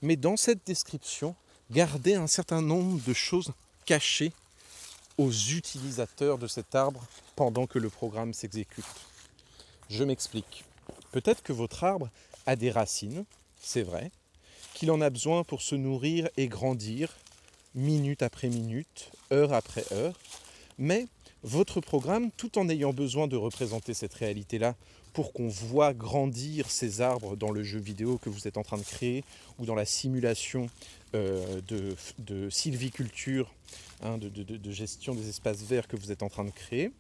mais 0.02 0.16
dans 0.16 0.36
cette 0.36 0.66
description, 0.66 1.36
garder 1.70 2.14
un 2.16 2.26
certain 2.26 2.60
nombre 2.60 3.00
de 3.06 3.12
choses 3.12 3.52
cachées 3.86 4.32
aux 5.16 5.30
utilisateurs 5.30 6.38
de 6.38 6.48
cet 6.48 6.74
arbre 6.74 7.06
pendant 7.36 7.68
que 7.68 7.78
le 7.78 7.88
programme 7.88 8.34
s'exécute. 8.34 8.84
Je 9.88 10.02
m'explique. 10.02 10.64
Peut-être 11.12 11.44
que 11.44 11.52
votre 11.52 11.84
arbre 11.84 12.10
a 12.46 12.56
des 12.56 12.72
racines, 12.72 13.24
c'est 13.60 13.82
vrai, 13.84 14.10
qu'il 14.74 14.90
en 14.90 15.00
a 15.00 15.08
besoin 15.08 15.44
pour 15.44 15.62
se 15.62 15.76
nourrir 15.76 16.28
et 16.36 16.48
grandir 16.48 17.16
minute 17.76 18.22
après 18.22 18.48
minute, 18.48 19.12
heure 19.32 19.52
après 19.52 19.84
heure, 19.92 20.18
mais 20.78 21.06
votre 21.44 21.80
programme, 21.80 22.32
tout 22.32 22.58
en 22.58 22.68
ayant 22.68 22.92
besoin 22.92 23.28
de 23.28 23.36
représenter 23.36 23.94
cette 23.94 24.14
réalité-là 24.14 24.74
pour 25.16 25.32
qu'on 25.32 25.48
voit 25.48 25.94
grandir 25.94 26.70
ces 26.70 27.00
arbres 27.00 27.36
dans 27.36 27.50
le 27.50 27.62
jeu 27.62 27.78
vidéo 27.78 28.18
que 28.18 28.28
vous 28.28 28.46
êtes 28.46 28.58
en 28.58 28.62
train 28.62 28.76
de 28.76 28.82
créer 28.82 29.24
ou 29.58 29.64
dans 29.64 29.74
la 29.74 29.86
simulation 29.86 30.68
euh, 31.14 31.62
de, 32.18 32.50
sylviculture, 32.50 33.50
hein, 34.02 34.18
de, 34.18 34.70
gestion 34.70 35.14
des 35.14 35.30
espaces 35.30 35.62
verts 35.62 35.88
que 35.88 35.96
vous 35.96 36.12
êtes 36.12 36.22
en 36.22 36.28
train 36.28 36.44
de 36.44 36.50
créer, 36.50 36.90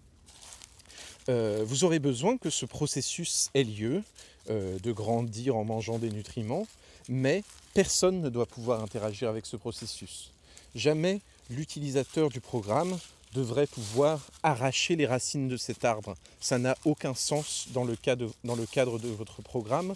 euh, 1.28 1.62
vous 1.66 1.84
aurez 1.84 1.98
besoin 1.98 2.38
que 2.38 2.48
ce 2.48 2.64
processus 2.64 3.50
ait 3.52 3.64
lieu, 3.64 4.02
euh, 4.48 4.78
de 4.78 4.92
grandir 4.92 5.54
en 5.54 5.66
mangeant 5.66 5.98
des 5.98 6.08
nutriments, 6.08 6.66
mais 7.10 7.44
personne 7.74 8.22
ne 8.22 8.30
doit 8.30 8.46
pouvoir 8.46 8.82
interagir 8.82 9.28
avec 9.28 9.44
ce 9.44 9.58
processus. 9.58 10.32
Jamais 10.74 11.20
l'utilisateur 11.50 12.30
du 12.30 12.40
programme 12.40 12.96
devrait 13.36 13.66
pouvoir 13.66 14.20
arracher 14.42 14.96
les 14.96 15.06
racines 15.06 15.46
de 15.46 15.58
cet 15.58 15.84
arbre. 15.84 16.14
Ça 16.40 16.58
n'a 16.58 16.74
aucun 16.86 17.14
sens 17.14 17.68
dans 17.72 17.84
le, 17.84 17.94
cadre 17.96 18.98
de 18.98 19.08
votre 19.08 19.42
programme 19.42 19.94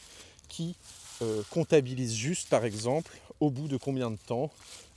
qui 0.49 0.77
euh, 1.23 1.43
comptabilise 1.51 2.15
juste, 2.15 2.51
par 2.51 2.65
exemple, 2.67 3.19
au 3.41 3.51
bout 3.51 3.67
de 3.67 3.79
combien 3.79 4.11
de 4.11 4.19
temps 4.27 4.51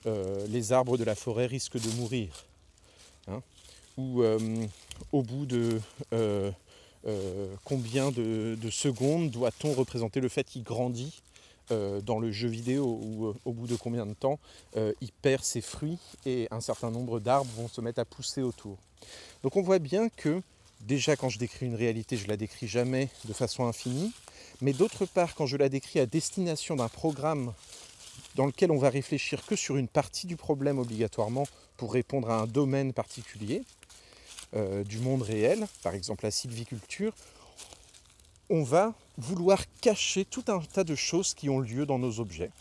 euh, 0.05 0.45
les 0.49 0.73
arbres 0.73 0.97
de 0.97 1.05
la 1.05 1.15
forêt 1.15 1.45
risquent 1.45 1.81
de 1.81 1.89
mourir. 1.95 2.45
Hein. 3.29 3.41
ou 3.95 4.21
euh, 4.21 4.67
au 5.13 5.21
bout 5.21 5.45
de 5.45 5.79
combien 7.63 8.11
de 8.11 8.69
secondes 8.69 9.31
doit-on 9.31 9.71
représenter 9.73 10.19
le 10.19 10.27
fait 10.27 10.43
qu'il 10.43 10.63
grandit 10.63 11.21
euh, 11.71 12.01
dans 12.01 12.19
le 12.19 12.29
jeu 12.29 12.49
vidéo 12.49 12.99
où 13.01 13.27
euh, 13.27 13.33
au 13.45 13.53
bout 13.53 13.67
de 13.67 13.77
combien 13.77 14.05
de 14.05 14.13
temps 14.13 14.37
euh, 14.75 14.91
il 14.99 15.13
perd 15.13 15.43
ses 15.43 15.61
fruits 15.61 15.97
et 16.25 16.49
un 16.51 16.59
certain 16.59 16.91
nombre 16.91 17.21
d'arbres 17.21 17.49
vont 17.55 17.69
se 17.69 17.79
mettre 17.79 17.99
à 17.99 18.05
pousser 18.05 18.41
autour. 18.41 18.77
Donc 19.43 19.55
on 19.55 19.61
voit 19.61 19.79
bien 19.79 20.09
que 20.09 20.41
déjà 20.81 21.15
quand 21.15 21.29
je 21.29 21.39
décris 21.39 21.65
une 21.65 21.75
réalité, 21.75 22.17
je 22.17 22.27
la 22.27 22.35
décris 22.35 22.67
jamais 22.67 23.07
de 23.23 23.31
façon 23.31 23.65
infinie, 23.65 24.11
mais 24.59 24.73
d'autre 24.73 25.05
part 25.05 25.35
quand 25.35 25.45
je 25.45 25.55
la 25.55 25.69
décris 25.69 26.01
à 26.01 26.05
destination 26.05 26.75
d'un 26.75 26.89
programme 26.89 27.53
dans 28.35 28.45
lequel 28.45 28.69
on 28.69 28.77
va 28.77 28.89
réfléchir 28.89 29.45
que 29.45 29.55
sur 29.55 29.77
une 29.77 29.87
partie 29.87 30.27
du 30.27 30.35
problème 30.35 30.79
obligatoirement 30.79 31.47
pour 31.77 31.93
répondre 31.93 32.29
à 32.29 32.41
un 32.41 32.45
domaine 32.45 32.91
particulier 32.91 33.63
du 34.85 34.99
monde 34.99 35.23
réel, 35.23 35.65
par 35.81 35.95
exemple 35.95 36.25
la 36.25 36.29
sylviculture, 36.29 37.15
on 38.49 38.63
va 38.63 38.93
vouloir 39.17 39.63
cacher 39.81 40.25
tout 40.25 40.43
un 40.47 40.59
tas 40.59 40.83
de 40.83 40.95
choses 40.95 41.33
qui 41.33 41.49
ont 41.49 41.59
lieu 41.59 41.85
dans 41.85 41.99
nos 41.99 42.19
objets. 42.19 42.51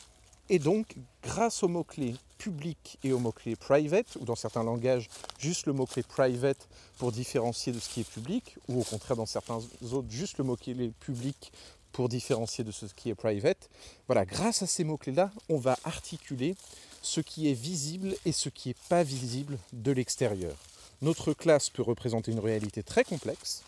Et 0.49 0.59
donc, 0.59 0.97
grâce 1.23 1.63
aux 1.63 1.69
mots-clés 1.69 2.15
public 2.39 2.99
et 3.05 3.13
aux 3.13 3.19
mots-clés 3.19 3.57
private, 3.57 4.17
ou 4.21 4.25
dans 4.25 4.35
certains 4.35 4.65
langages, 4.65 5.09
juste 5.39 5.67
le 5.67 5.73
mot-clé 5.73 6.03
private 6.03 6.69
pour 6.99 7.13
différencier 7.13 7.73
de 7.73 7.79
ce 7.79 7.89
qui 7.89 8.01
est 8.01 8.11
public, 8.11 8.57
ou 8.69 8.81
au 8.81 8.85
contraire 8.85 9.17
dans 9.17 9.27
certains 9.27 9.61
autres, 9.93 10.11
juste 10.11 10.39
le 10.39 10.45
mot-clé 10.45 10.93
public 11.01 11.53
pour 11.93 12.09
différencier 12.09 12.65
de 12.65 12.73
ce 12.73 12.87
qui 12.87 13.11
est 13.11 13.15
private. 13.15 13.71
Voilà, 14.09 14.25
grâce 14.25 14.63
à 14.63 14.67
ces 14.67 14.83
mots-clés-là, 14.83 15.31
on 15.49 15.59
va 15.59 15.79
articuler 15.85 16.57
ce 17.03 17.21
qui 17.21 17.49
est 17.49 17.55
visible 17.55 18.15
et 18.25 18.33
ce 18.33 18.49
qui 18.49 18.71
n'est 18.71 18.77
pas 18.89 19.03
visible 19.03 19.59
de 19.73 19.93
l'extérieur. 19.93 20.57
Notre 21.01 21.33
classe 21.33 21.71
peut 21.71 21.83
représenter 21.83 22.33
une 22.33 22.41
réalité 22.41 22.83
très 22.83 23.05
complexe, 23.05 23.63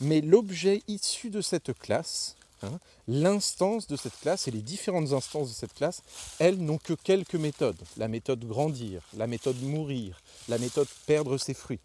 Mais 0.00 0.20
l'objet 0.20 0.82
issu 0.88 1.30
de 1.30 1.40
cette 1.40 1.72
classe, 1.78 2.36
hein, 2.62 2.78
l'instance 3.08 3.86
de 3.86 3.96
cette 3.96 4.18
classe 4.20 4.48
et 4.48 4.50
les 4.50 4.62
différentes 4.62 5.12
instances 5.12 5.48
de 5.48 5.54
cette 5.54 5.74
classe, 5.74 6.02
elles 6.38 6.58
n'ont 6.58 6.78
que 6.78 6.94
quelques 6.94 7.34
méthodes. 7.34 7.80
La 7.96 8.08
méthode 8.08 8.44
grandir, 8.44 9.02
la 9.16 9.26
méthode 9.26 9.60
mourir, 9.62 10.20
la 10.48 10.58
méthode 10.58 10.88
perdre 11.06 11.38
ses 11.38 11.54
fruits. 11.54 11.80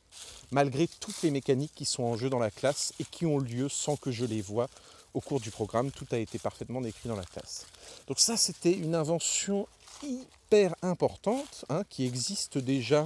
Malgré 0.51 0.87
toutes 0.87 1.21
les 1.23 1.31
mécaniques 1.31 1.75
qui 1.75 1.85
sont 1.85 2.03
en 2.03 2.17
jeu 2.17 2.29
dans 2.29 2.39
la 2.39 2.51
classe 2.51 2.93
et 2.99 3.03
qui 3.03 3.25
ont 3.25 3.39
lieu 3.39 3.69
sans 3.69 3.97
que 3.97 4.11
je 4.11 4.25
les 4.25 4.41
vois 4.41 4.69
au 5.13 5.21
cours 5.21 5.39
du 5.39 5.51
programme, 5.51 5.91
tout 5.91 6.07
a 6.11 6.17
été 6.17 6.37
parfaitement 6.37 6.81
décrit 6.81 7.09
dans 7.09 7.15
la 7.15 7.25
classe. 7.25 7.65
Donc 8.07 8.19
ça, 8.19 8.37
c'était 8.37 8.73
une 8.73 8.95
invention 8.95 9.67
hyper 10.03 10.75
importante 10.81 11.65
hein, 11.69 11.83
qui 11.89 12.05
existe 12.05 12.57
déjà 12.57 13.05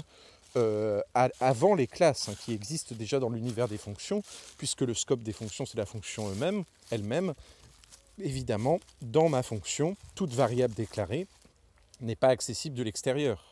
euh, 0.55 1.01
avant 1.39 1.75
les 1.75 1.87
classes 1.87 2.29
hein, 2.29 2.35
qui 2.43 2.53
existent 2.53 2.95
déjà 2.95 3.19
dans 3.19 3.29
l'univers 3.29 3.67
des 3.67 3.77
fonctions, 3.77 4.23
puisque 4.57 4.81
le 4.81 4.93
scope 4.93 5.23
des 5.23 5.33
fonctions 5.33 5.65
c'est 5.65 5.77
la 5.77 5.85
fonction 5.85 6.31
elle-même. 6.91 7.33
Évidemment, 8.19 8.79
dans 9.01 9.29
ma 9.29 9.41
fonction, 9.41 9.95
toute 10.15 10.33
variable 10.33 10.73
déclarée 10.73 11.27
n'est 12.01 12.15
pas 12.15 12.27
accessible 12.27 12.75
de 12.75 12.83
l'extérieur. 12.83 13.43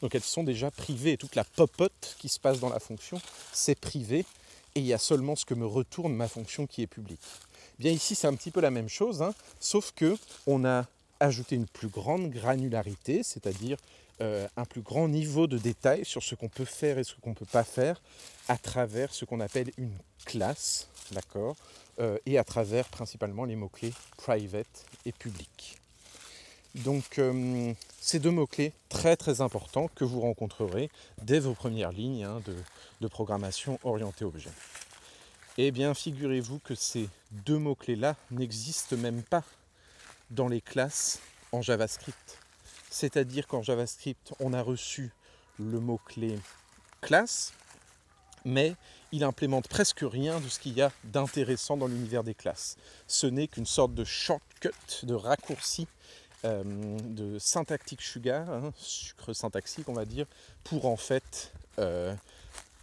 Donc 0.00 0.14
elles 0.14 0.22
sont 0.22 0.44
déjà 0.44 0.70
privées. 0.70 1.16
Toute 1.16 1.34
la 1.34 1.44
popote 1.44 2.16
qui 2.18 2.28
se 2.28 2.38
passe 2.38 2.60
dans 2.60 2.68
la 2.68 2.80
fonction, 2.80 3.20
c'est 3.52 3.78
privé. 3.78 4.24
Et 4.74 4.80
il 4.80 4.86
y 4.86 4.92
a 4.92 4.98
seulement 4.98 5.36
ce 5.36 5.44
que 5.44 5.54
me 5.54 5.66
retourne 5.66 6.14
ma 6.14 6.28
fonction 6.28 6.66
qui 6.66 6.82
est 6.82 6.86
publique. 6.86 7.20
Bien 7.78 7.92
ici, 7.92 8.14
c'est 8.14 8.26
un 8.26 8.34
petit 8.34 8.50
peu 8.50 8.60
la 8.60 8.70
même 8.70 8.88
chose, 8.88 9.22
hein, 9.22 9.34
sauf 9.60 9.92
que 9.94 10.16
on 10.46 10.64
a 10.64 10.86
ajouter 11.20 11.56
une 11.56 11.66
plus 11.66 11.88
grande 11.88 12.30
granularité, 12.30 13.22
c'est-à-dire 13.22 13.76
euh, 14.20 14.48
un 14.56 14.64
plus 14.64 14.80
grand 14.80 15.08
niveau 15.08 15.46
de 15.46 15.58
détail 15.58 16.04
sur 16.04 16.22
ce 16.22 16.34
qu'on 16.34 16.48
peut 16.48 16.64
faire 16.64 16.98
et 16.98 17.04
ce 17.04 17.14
qu'on 17.16 17.30
ne 17.30 17.34
peut 17.34 17.46
pas 17.46 17.64
faire 17.64 18.00
à 18.48 18.56
travers 18.56 19.14
ce 19.14 19.24
qu'on 19.24 19.40
appelle 19.40 19.70
une 19.76 19.96
classe, 20.24 20.88
d'accord, 21.12 21.56
euh, 22.00 22.18
et 22.26 22.38
à 22.38 22.44
travers 22.44 22.88
principalement 22.88 23.44
les 23.44 23.56
mots-clés 23.56 23.92
private 24.16 24.86
et 25.04 25.12
public. 25.12 25.78
Donc 26.74 27.18
euh, 27.18 27.72
ces 28.00 28.18
deux 28.18 28.30
mots-clés 28.30 28.72
très 28.88 29.16
très 29.16 29.40
importants 29.40 29.88
que 29.94 30.04
vous 30.04 30.20
rencontrerez 30.20 30.90
dès 31.22 31.38
vos 31.38 31.54
premières 31.54 31.92
lignes 31.92 32.24
hein, 32.24 32.42
de, 32.44 32.54
de, 33.00 33.08
programmation 33.08 33.78
orientée 33.84 34.24
objet. 34.24 34.50
Eh 35.56 35.70
bien 35.70 35.94
figurez-vous 35.94 36.58
que 36.60 36.74
ces 36.74 37.08
deux 37.30 37.58
mots-clés-là 37.58 38.16
n'existent 38.30 38.96
même 38.96 39.22
pas 39.22 39.44
dans 40.30 40.48
les 40.48 40.60
classes 40.60 41.20
en 41.52 41.62
JavaScript. 41.62 42.37
C'est-à-dire 42.90 43.46
qu'en 43.46 43.62
JavaScript, 43.62 44.32
on 44.40 44.52
a 44.52 44.62
reçu 44.62 45.12
le 45.58 45.80
mot-clé 45.80 46.38
classe, 47.00 47.52
mais 48.44 48.74
il 49.12 49.24
implémente 49.24 49.68
presque 49.68 50.00
rien 50.02 50.40
de 50.40 50.48
ce 50.48 50.58
qu'il 50.58 50.74
y 50.74 50.82
a 50.82 50.92
d'intéressant 51.04 51.76
dans 51.76 51.86
l'univers 51.86 52.24
des 52.24 52.34
classes. 52.34 52.76
Ce 53.06 53.26
n'est 53.26 53.48
qu'une 53.48 53.66
sorte 53.66 53.94
de 53.94 54.04
shortcut, 54.04 54.70
de 55.02 55.14
raccourci, 55.14 55.86
euh, 56.44 56.62
de 57.02 57.38
syntactique 57.38 58.02
sugar, 58.02 58.48
hein, 58.48 58.72
sucre 58.76 59.32
syntaxique 59.32 59.88
on 59.88 59.94
va 59.94 60.04
dire, 60.04 60.26
pour 60.64 60.86
en 60.86 60.96
fait 60.96 61.52
euh, 61.78 62.14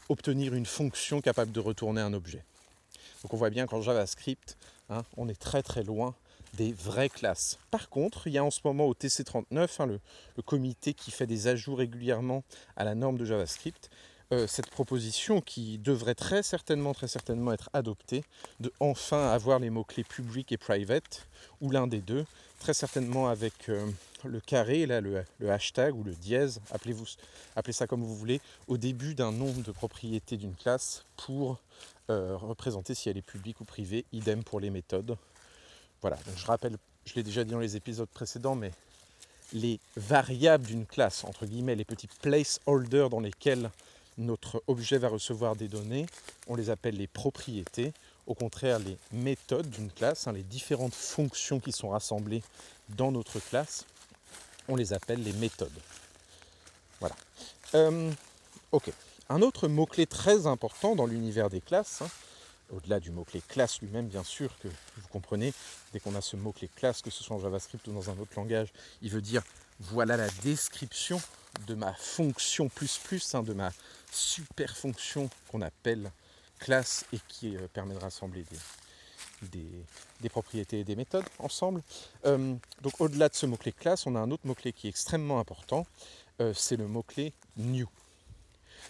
obtenir 0.09 0.53
une 0.53 0.65
fonction 0.65 1.21
capable 1.21 1.51
de 1.51 1.59
retourner 1.59 2.01
un 2.01 2.13
objet. 2.13 2.43
Donc 3.23 3.33
on 3.33 3.37
voit 3.37 3.49
bien 3.49 3.65
qu'en 3.65 3.81
JavaScript, 3.81 4.57
hein, 4.89 5.03
on 5.17 5.29
est 5.29 5.39
très 5.39 5.63
très 5.63 5.83
loin 5.83 6.15
des 6.55 6.73
vraies 6.73 7.09
classes. 7.09 7.59
Par 7.71 7.89
contre, 7.89 8.27
il 8.27 8.33
y 8.33 8.37
a 8.37 8.43
en 8.43 8.51
ce 8.51 8.61
moment 8.63 8.85
au 8.85 8.93
TC39, 8.93 9.69
hein, 9.79 9.85
le, 9.85 9.99
comité 10.43 10.93
qui 10.93 11.11
fait 11.11 11.27
des 11.27 11.47
ajouts 11.47 11.75
régulièrement 11.75 12.43
à 12.75 12.83
la 12.83 12.95
norme 12.95 13.17
de 13.17 13.25
JavaScript, 13.25 13.89
euh, 14.31 14.47
cette 14.47 14.69
proposition 14.71 15.39
qui 15.39 15.77
devrait 15.77 16.15
très 16.15 16.41
certainement, 16.41 16.93
très 16.93 17.07
certainement 17.07 17.53
être 17.53 17.69
adoptée, 17.73 18.23
de 18.59 18.71
enfin 18.79 19.29
avoir 19.29 19.59
les 19.59 19.69
mots-clés 19.69 20.03
public 20.03 20.51
et 20.51 20.57
private, 20.57 21.27
ou 21.61 21.69
l'un 21.69 21.87
des 21.87 22.01
deux, 22.01 22.25
très 22.59 22.73
certainement 22.73 23.27
avec 23.27 23.69
euh, 23.69 23.87
le 24.23 24.39
carré, 24.39 24.85
là, 24.87 25.01
le, 25.01 25.23
hashtag 25.47 25.95
ou 25.95 26.03
le 26.03 26.13
dièse, 26.13 26.59
appelez-vous, 26.71 27.05
appelez 27.55 27.73
ça 27.73 27.85
comme 27.85 28.03
vous 28.03 28.15
voulez, 28.15 28.41
au 28.67 28.77
début 28.77 29.13
d'un 29.13 29.31
nombre 29.31 29.61
de 29.61 29.71
propriétés 29.71 30.37
d'une 30.37 30.55
classe 30.55 31.05
pour 31.17 31.59
euh, 32.09 32.35
représenter 32.37 32.95
si 32.95 33.09
elle 33.09 33.17
est 33.17 33.21
publique 33.21 33.61
ou 33.61 33.65
privée, 33.65 34.05
idem 34.11 34.43
pour 34.43 34.59
les 34.59 34.69
méthodes. 34.69 35.17
Voilà, 36.05 36.19
je 36.37 36.45
rappelle, 36.45 36.77
je 37.07 37.15
l'ai 37.15 37.23
déjà 37.23 37.43
dit 37.43 37.49
dans 37.49 37.59
les 37.59 37.75
épisodes 37.75 38.07
précédents, 38.07 38.53
mais 38.53 38.69
les 39.53 39.79
variables 39.97 40.63
d'une 40.63 40.85
classe, 40.85 41.23
entre 41.23 41.47
guillemets, 41.47 41.73
les 41.73 41.83
petits 41.83 42.05
placeholders 42.21 43.09
dans 43.09 43.21
lesquels 43.21 43.71
notre 44.19 44.61
objet 44.67 44.99
va 44.99 45.07
recevoir 45.07 45.55
des 45.55 45.67
données, 45.67 46.05
on 46.45 46.53
les 46.53 46.69
appelle 46.69 46.95
les 46.95 47.07
propriétés. 47.07 47.91
Au 48.27 48.35
contraire, 48.35 48.77
les 48.77 48.99
méthodes 49.13 49.67
d'une 49.71 49.89
classe, 49.89 50.27
hein, 50.27 50.33
les 50.33 50.43
différentes 50.43 50.93
fonctions 50.93 51.59
qui 51.59 51.71
sont 51.71 51.89
rassemblées 51.89 52.43
dans 52.89 53.11
notre 53.11 53.39
classe, 53.39 53.83
on 54.67 54.75
les 54.75 54.93
appelle 54.93 55.23
les 55.23 55.33
méthodes. 55.33 55.81
Voilà. 56.99 57.15
Euh, 57.73 58.11
ok. 58.71 58.91
Un 59.29 59.41
autre 59.41 59.67
mot-clé 59.67 60.05
très 60.05 60.45
important 60.45 60.95
dans 60.95 61.07
l'univers 61.07 61.49
des 61.49 61.61
classes, 61.61 62.03
hein, 62.03 62.09
au-delà 62.71 62.99
du 62.99 63.11
mot-clé 63.11 63.41
classe 63.47 63.81
lui-même, 63.81 64.07
bien 64.07 64.23
sûr, 64.23 64.57
que 64.59 64.67
vous 64.67 65.07
comprenez, 65.09 65.53
dès 65.93 65.99
qu'on 65.99 66.15
a 66.15 66.21
ce 66.21 66.35
mot-clé 66.35 66.69
classe, 66.75 67.01
que 67.01 67.09
ce 67.09 67.23
soit 67.23 67.35
en 67.35 67.39
JavaScript 67.39 67.87
ou 67.87 67.93
dans 67.93 68.09
un 68.09 68.17
autre 68.17 68.33
langage, 68.35 68.73
il 69.01 69.11
veut 69.11 69.21
dire 69.21 69.43
voilà 69.79 70.17
la 70.17 70.29
description 70.43 71.21
de 71.67 71.75
ma 71.75 71.93
fonction 71.93 72.69
plus 72.69 72.97
plus, 72.97 73.35
hein, 73.35 73.43
de 73.43 73.53
ma 73.53 73.71
super 74.11 74.75
fonction 74.75 75.29
qu'on 75.49 75.61
appelle 75.61 76.11
classe 76.59 77.05
et 77.13 77.19
qui 77.27 77.55
euh, 77.55 77.67
permet 77.73 77.93
de 77.93 77.99
rassembler 77.99 78.45
des, 79.41 80.29
propriétés 80.29 80.79
et 80.79 80.83
des 80.83 80.95
méthodes 80.95 81.25
ensemble. 81.39 81.81
Euh, 82.25 82.55
donc 82.81 82.99
au-delà 82.99 83.29
de 83.29 83.35
ce 83.35 83.45
mot-clé 83.45 83.71
classe, 83.71 84.07
on 84.07 84.15
a 84.15 84.19
un 84.19 84.31
autre 84.31 84.47
mot-clé 84.47 84.73
qui 84.73 84.87
est 84.87 84.89
extrêmement 84.89 85.39
important, 85.39 85.85
euh, 86.41 86.53
c'est 86.53 86.77
le 86.77 86.87
mot-clé 86.87 87.33
new. 87.57 87.87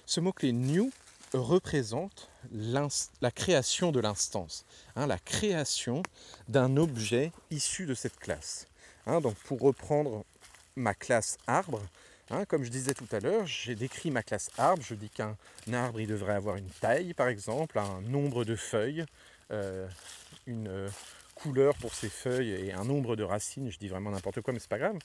Ce 0.06 0.20
mot-clé 0.20 0.52
new 0.52 0.92
représente 1.34 2.30
la 2.52 3.32
création 3.32 3.92
de 3.92 4.00
l'instance, 4.00 4.66
hein, 4.96 5.08
la 5.08 5.18
création 5.18 6.04
d'un 6.48 6.78
objet 6.78 7.32
issu 7.52 7.86
de 7.86 7.94
cette 7.94 8.18
classe. 8.18 8.68
Hein, 9.08 9.22
donc 9.22 9.36
pour 9.36 9.60
reprendre 9.60 10.26
ma 10.76 10.94
classe 10.94 11.38
arbre, 11.48 11.82
hein, 12.30 12.46
comme 12.46 12.64
je 12.64 12.70
disais 12.70 12.94
tout 12.94 13.08
à 13.12 13.20
l'heure, 13.20 13.46
j'ai 13.46 13.76
décrit 13.76 14.12
ma 14.12 14.24
classe 14.24 14.50
arbre, 14.58 14.84
je 14.84 14.96
dis 14.96 15.10
qu'un 15.10 15.38
arbre 15.72 16.00
il 16.00 16.08
devrait 16.08 16.34
avoir 16.34 16.56
une 16.56 16.70
taille 16.70 17.14
par 17.14 17.28
exemple, 17.28 17.78
un 17.80 18.02
nombre 18.02 18.46
de 18.46 18.56
feuilles, 18.56 19.06
euh, 19.52 19.88
une 20.48 20.68
euh, 20.68 20.90
couleur 21.36 21.76
pour 21.76 21.94
ses 21.94 22.10
feuilles 22.10 22.52
et 22.52 22.74
un 22.74 22.86
nombre 22.86 23.16
de 23.16 23.24
racines, 23.24 23.70
je 23.70 23.78
dis 23.78 23.88
vraiment 23.88 24.12
n'importe 24.12 24.42
quoi 24.42 24.54
mais 24.54 24.60
c'est 24.60 24.70
pas 24.70 24.80
grave. 24.80 24.98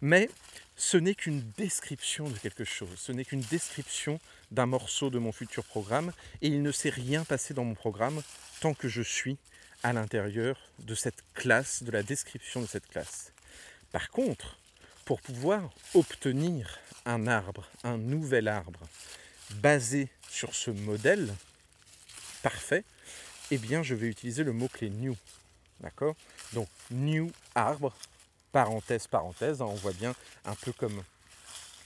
Mais 0.00 0.28
ce 0.76 0.96
n'est 0.96 1.14
qu'une 1.14 1.40
description 1.56 2.28
de 2.28 2.36
quelque 2.38 2.64
chose, 2.64 2.90
ce 2.96 3.12
n'est 3.12 3.24
qu'une 3.24 3.40
description 3.40 4.20
d'un 4.52 4.66
morceau 4.66 5.10
de 5.10 5.18
mon 5.18 5.32
futur 5.32 5.64
programme 5.64 6.12
et 6.42 6.48
il 6.48 6.62
ne 6.62 6.70
s'est 6.70 6.90
rien 6.90 7.24
passé 7.24 7.54
dans 7.54 7.64
mon 7.64 7.74
programme 7.74 8.22
tant 8.60 8.74
que 8.74 8.88
je 8.88 9.02
suis 9.02 9.38
à 9.82 9.92
l'intérieur 9.92 10.56
de 10.78 10.94
cette 10.94 11.24
classe, 11.34 11.82
de 11.82 11.90
la 11.90 12.02
description 12.02 12.60
de 12.60 12.66
cette 12.66 12.86
classe. 12.86 13.32
Par 13.90 14.10
contre, 14.10 14.58
pour 15.04 15.20
pouvoir 15.20 15.70
obtenir 15.94 16.78
un 17.04 17.26
arbre, 17.26 17.68
un 17.82 17.98
nouvel 17.98 18.46
arbre, 18.46 18.80
basé 19.56 20.08
sur 20.28 20.54
ce 20.54 20.70
modèle 20.70 21.34
parfait, 22.42 22.84
eh 23.50 23.58
bien 23.58 23.82
je 23.82 23.94
vais 23.94 24.06
utiliser 24.06 24.44
le 24.44 24.52
mot-clé 24.52 24.90
new. 24.90 25.16
D'accord? 25.80 26.14
Donc 26.52 26.68
new 26.90 27.32
arbre, 27.54 27.92
parenthèse, 28.52 29.06
parenthèse, 29.06 29.60
hein, 29.60 29.66
on 29.66 29.74
voit 29.74 29.92
bien 29.92 30.14
un 30.44 30.54
peu 30.54 30.72
comme 30.72 31.02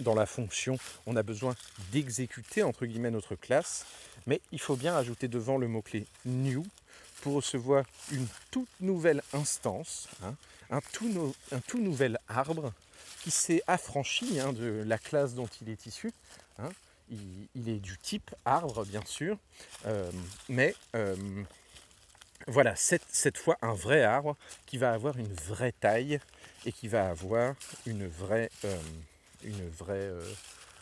dans 0.01 0.15
la 0.15 0.27
fonction, 0.27 0.79
on 1.07 1.17
a 1.17 1.23
besoin 1.23 1.55
d'exécuter 1.93 2.63
entre 2.63 2.87
guillemets 2.87 3.11
notre 3.11 3.35
classe, 3.35 3.87
mais 4.27 4.41
il 4.53 4.61
faut 4.61 4.77
bien 4.77 4.97
ajouter 4.97 5.29
devant 5.29 5.59
le 5.59 5.69
mot-clé 5.69 6.07
new 6.25 6.65
pour 7.23 7.35
recevoir 7.35 7.85
une 8.13 8.27
toute 8.51 8.69
nouvelle 8.81 9.23
instance, 9.33 10.09
hein, 10.23 10.35
un, 10.71 10.81
tout 10.81 11.79
nouvel 11.79 12.19
arbre 12.29 12.73
qui 13.23 13.31
s'est 13.31 13.63
affranchi 13.67 14.39
hein, 14.39 14.53
de 14.53 14.85
la 14.87 14.99
classe 14.99 15.35
dont 15.35 15.49
il 15.61 15.71
est 15.71 15.87
issu. 15.87 16.13
Hein. 16.59 16.69
Il, 17.11 17.69
est 17.69 17.79
du 17.79 17.97
type 17.99 18.35
arbre, 18.45 18.85
bien 18.85 19.05
sûr, 19.05 19.39
euh, 19.87 20.11
mais 20.49 20.75
euh, 20.97 21.15
voilà, 22.49 22.75
cette, 22.75 23.07
cette, 23.09 23.39
fois 23.39 23.57
un 23.63 23.75
vrai 23.75 24.03
arbre 24.03 24.37
qui 24.67 24.77
va 24.77 24.93
avoir 24.93 25.17
une 25.17 25.33
vraie 25.33 25.73
taille 25.73 26.19
et 26.65 26.73
qui 26.73 26.89
va 26.89 27.09
avoir 27.09 27.55
une 27.87 28.09
vraie, 28.09 28.51
euh, 28.65 28.77
une 29.45 29.69
vraie, 29.69 30.11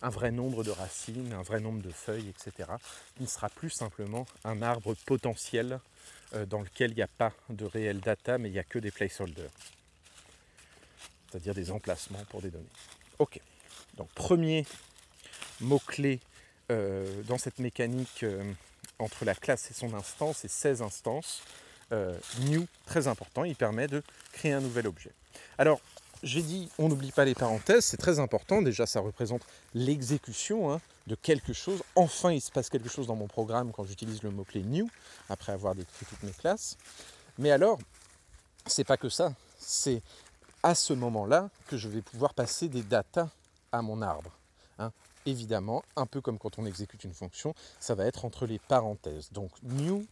un 0.02 0.10
vrai 0.10 0.30
nombre 0.30 0.64
de 0.64 0.70
racines, 0.70 1.32
un 1.32 1.42
vrai 1.42 1.60
nombre 1.60 1.82
de 1.82 1.90
feuilles, 1.90 2.28
etc. 2.28 2.70
Il 3.18 3.24
ne 3.24 3.28
sera 3.28 3.48
plus 3.48 3.70
simplement 3.70 4.26
un 4.44 4.62
arbre 4.62 4.94
potentiel 5.06 5.80
dans 6.48 6.62
lequel 6.62 6.92
il 6.92 6.96
n'y 6.96 7.02
a 7.02 7.08
pas 7.08 7.32
de 7.50 7.64
réel 7.64 8.00
data, 8.00 8.38
mais 8.38 8.48
il 8.48 8.52
n'y 8.52 8.58
a 8.58 8.64
que 8.64 8.78
des 8.78 8.90
placeholders 8.90 9.50
c'est-à-dire 11.34 11.54
des 11.54 11.72
emplacements 11.72 12.24
pour 12.30 12.42
des 12.42 12.50
données. 12.50 12.64
Ok, 13.18 13.40
donc 13.96 14.08
premier 14.10 14.64
mot-clé 15.60 16.20
euh, 16.70 17.22
dans 17.24 17.38
cette 17.38 17.58
mécanique 17.58 18.22
euh, 18.22 18.52
entre 19.00 19.24
la 19.24 19.34
classe 19.34 19.68
et 19.68 19.74
son 19.74 19.94
instance 19.94 20.44
et 20.44 20.48
16 20.48 20.82
instances. 20.82 21.42
Euh, 21.90 22.16
new, 22.42 22.66
très 22.86 23.08
important, 23.08 23.42
il 23.42 23.56
permet 23.56 23.88
de 23.88 24.04
créer 24.32 24.52
un 24.52 24.60
nouvel 24.60 24.86
objet. 24.86 25.10
Alors, 25.58 25.80
j'ai 26.24 26.42
dit, 26.42 26.68
on 26.78 26.88
n'oublie 26.88 27.12
pas 27.12 27.24
les 27.24 27.34
parenthèses, 27.34 27.84
c'est 27.84 27.96
très 27.96 28.18
important. 28.18 28.62
Déjà, 28.62 28.86
ça 28.86 29.00
représente 29.00 29.42
l'exécution 29.74 30.72
hein, 30.72 30.80
de 31.06 31.14
quelque 31.14 31.52
chose. 31.52 31.82
Enfin, 31.94 32.32
il 32.32 32.40
se 32.40 32.50
passe 32.50 32.68
quelque 32.68 32.88
chose 32.88 33.06
dans 33.06 33.16
mon 33.16 33.28
programme 33.28 33.72
quand 33.72 33.84
j'utilise 33.84 34.22
le 34.22 34.30
mot-clé 34.30 34.62
new, 34.62 34.88
après 35.28 35.52
avoir 35.52 35.74
décrit 35.74 36.06
toutes 36.06 36.22
mes 36.22 36.32
classes. 36.32 36.76
Mais 37.38 37.50
alors, 37.50 37.78
c'est 38.66 38.84
pas 38.84 38.96
que 38.96 39.08
ça. 39.08 39.34
C'est 39.58 40.02
à 40.62 40.74
ce 40.74 40.92
moment-là 40.94 41.50
que 41.68 41.76
je 41.76 41.88
vais 41.88 42.00
pouvoir 42.00 42.34
passer 42.34 42.68
des 42.68 42.82
datas 42.82 43.28
à 43.70 43.82
mon 43.82 44.00
arbre. 44.00 44.30
Hein. 44.78 44.90
Évidemment, 45.26 45.84
un 45.96 46.06
peu 46.06 46.20
comme 46.20 46.38
quand 46.38 46.58
on 46.58 46.66
exécute 46.66 47.04
une 47.04 47.14
fonction, 47.14 47.54
ça 47.80 47.94
va 47.94 48.06
être 48.06 48.24
entre 48.24 48.46
les 48.46 48.58
parenthèses. 48.58 49.30
Donc 49.32 49.50
new 49.62 50.06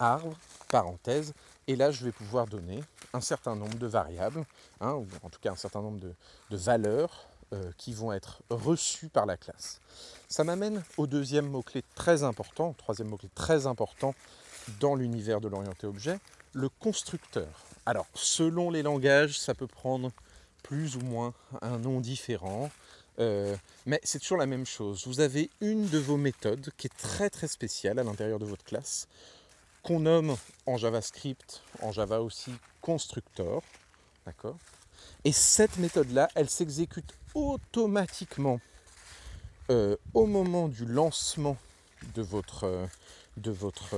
arbre, 0.00 0.36
parenthèse, 0.70 1.34
et 1.68 1.76
là 1.76 1.92
je 1.92 2.04
vais 2.04 2.10
pouvoir 2.10 2.46
donner 2.46 2.82
un 3.12 3.20
certain 3.20 3.54
nombre 3.54 3.78
de 3.78 3.86
variables, 3.86 4.44
hein, 4.80 4.94
ou 4.94 5.06
en 5.22 5.30
tout 5.30 5.38
cas 5.40 5.52
un 5.52 5.56
certain 5.56 5.82
nombre 5.82 6.00
de, 6.00 6.14
valeurs 6.50 7.28
euh, 7.52 7.70
qui 7.78 7.92
vont 7.92 8.12
être 8.12 8.42
reçues 8.50 9.08
par 9.08 9.26
la 9.26 9.36
classe. 9.36 9.80
Ça 10.28 10.42
m'amène 10.42 10.82
au 10.96 11.06
deuxième 11.06 11.48
mot-clé 11.48 11.84
très 11.94 12.24
important, 12.24 12.72
troisième 12.72 13.08
mot-clé 13.08 13.30
très 13.34 13.66
important 13.66 14.14
dans 14.80 14.94
l'univers 14.94 15.40
de 15.40 15.48
l'orienté 15.48 15.86
objet, 15.86 16.18
le 16.52 16.68
constructeur. 16.68 17.48
Alors, 17.86 18.06
selon 18.14 18.70
les 18.70 18.82
langages, 18.82 19.38
ça 19.38 19.54
peut 19.54 19.66
prendre 19.66 20.10
plus 20.62 20.96
ou 20.96 21.00
moins 21.00 21.32
un 21.62 21.78
nom 21.78 22.00
différent. 22.00 22.70
Euh, 23.18 23.56
mais 23.86 24.00
c'est 24.04 24.18
toujours 24.18 24.38
la 24.38 24.46
même 24.46 24.66
chose. 24.66 25.06
Vous 25.06 25.20
avez 25.20 25.50
une 25.60 25.88
de 25.88 25.98
vos 25.98 26.16
méthodes 26.16 26.70
qui 26.76 26.86
est 26.86 26.96
très 26.96 27.30
très 27.30 27.48
spéciale 27.48 27.98
à 27.98 28.04
l'intérieur 28.04 28.38
de 28.38 28.44
votre 28.44 28.64
classe, 28.64 29.08
qu'on 29.82 30.00
nomme 30.00 30.36
en 30.66 30.76
JavaScript, 30.76 31.62
en 31.82 31.92
Java 31.92 32.20
aussi, 32.20 32.52
constructor. 32.80 33.62
Et 35.24 35.32
cette 35.32 35.78
méthode-là, 35.78 36.28
elle 36.34 36.50
s'exécute 36.50 37.14
automatiquement 37.34 38.60
euh, 39.70 39.96
au 40.14 40.26
moment 40.26 40.68
du 40.68 40.84
lancement 40.84 41.56
de 42.14 42.22
votre, 42.22 42.64
euh, 42.64 42.86
de 43.36 43.50
votre, 43.50 43.96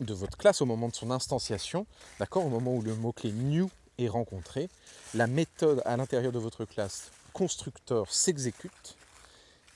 de 0.00 0.14
votre 0.14 0.36
classe, 0.36 0.60
au 0.60 0.66
moment 0.66 0.88
de 0.88 0.94
son 0.94 1.10
instanciation, 1.10 1.86
d'accord? 2.18 2.46
Au 2.46 2.50
moment 2.50 2.74
où 2.74 2.82
le 2.82 2.94
mot-clé 2.94 3.32
new 3.32 3.70
est 3.98 4.08
rencontré, 4.08 4.68
la 5.14 5.26
méthode 5.26 5.82
à 5.84 5.96
l'intérieur 5.96 6.32
de 6.32 6.38
votre 6.38 6.64
classe 6.64 7.10
constructeur 7.32 8.10
s'exécute 8.10 8.96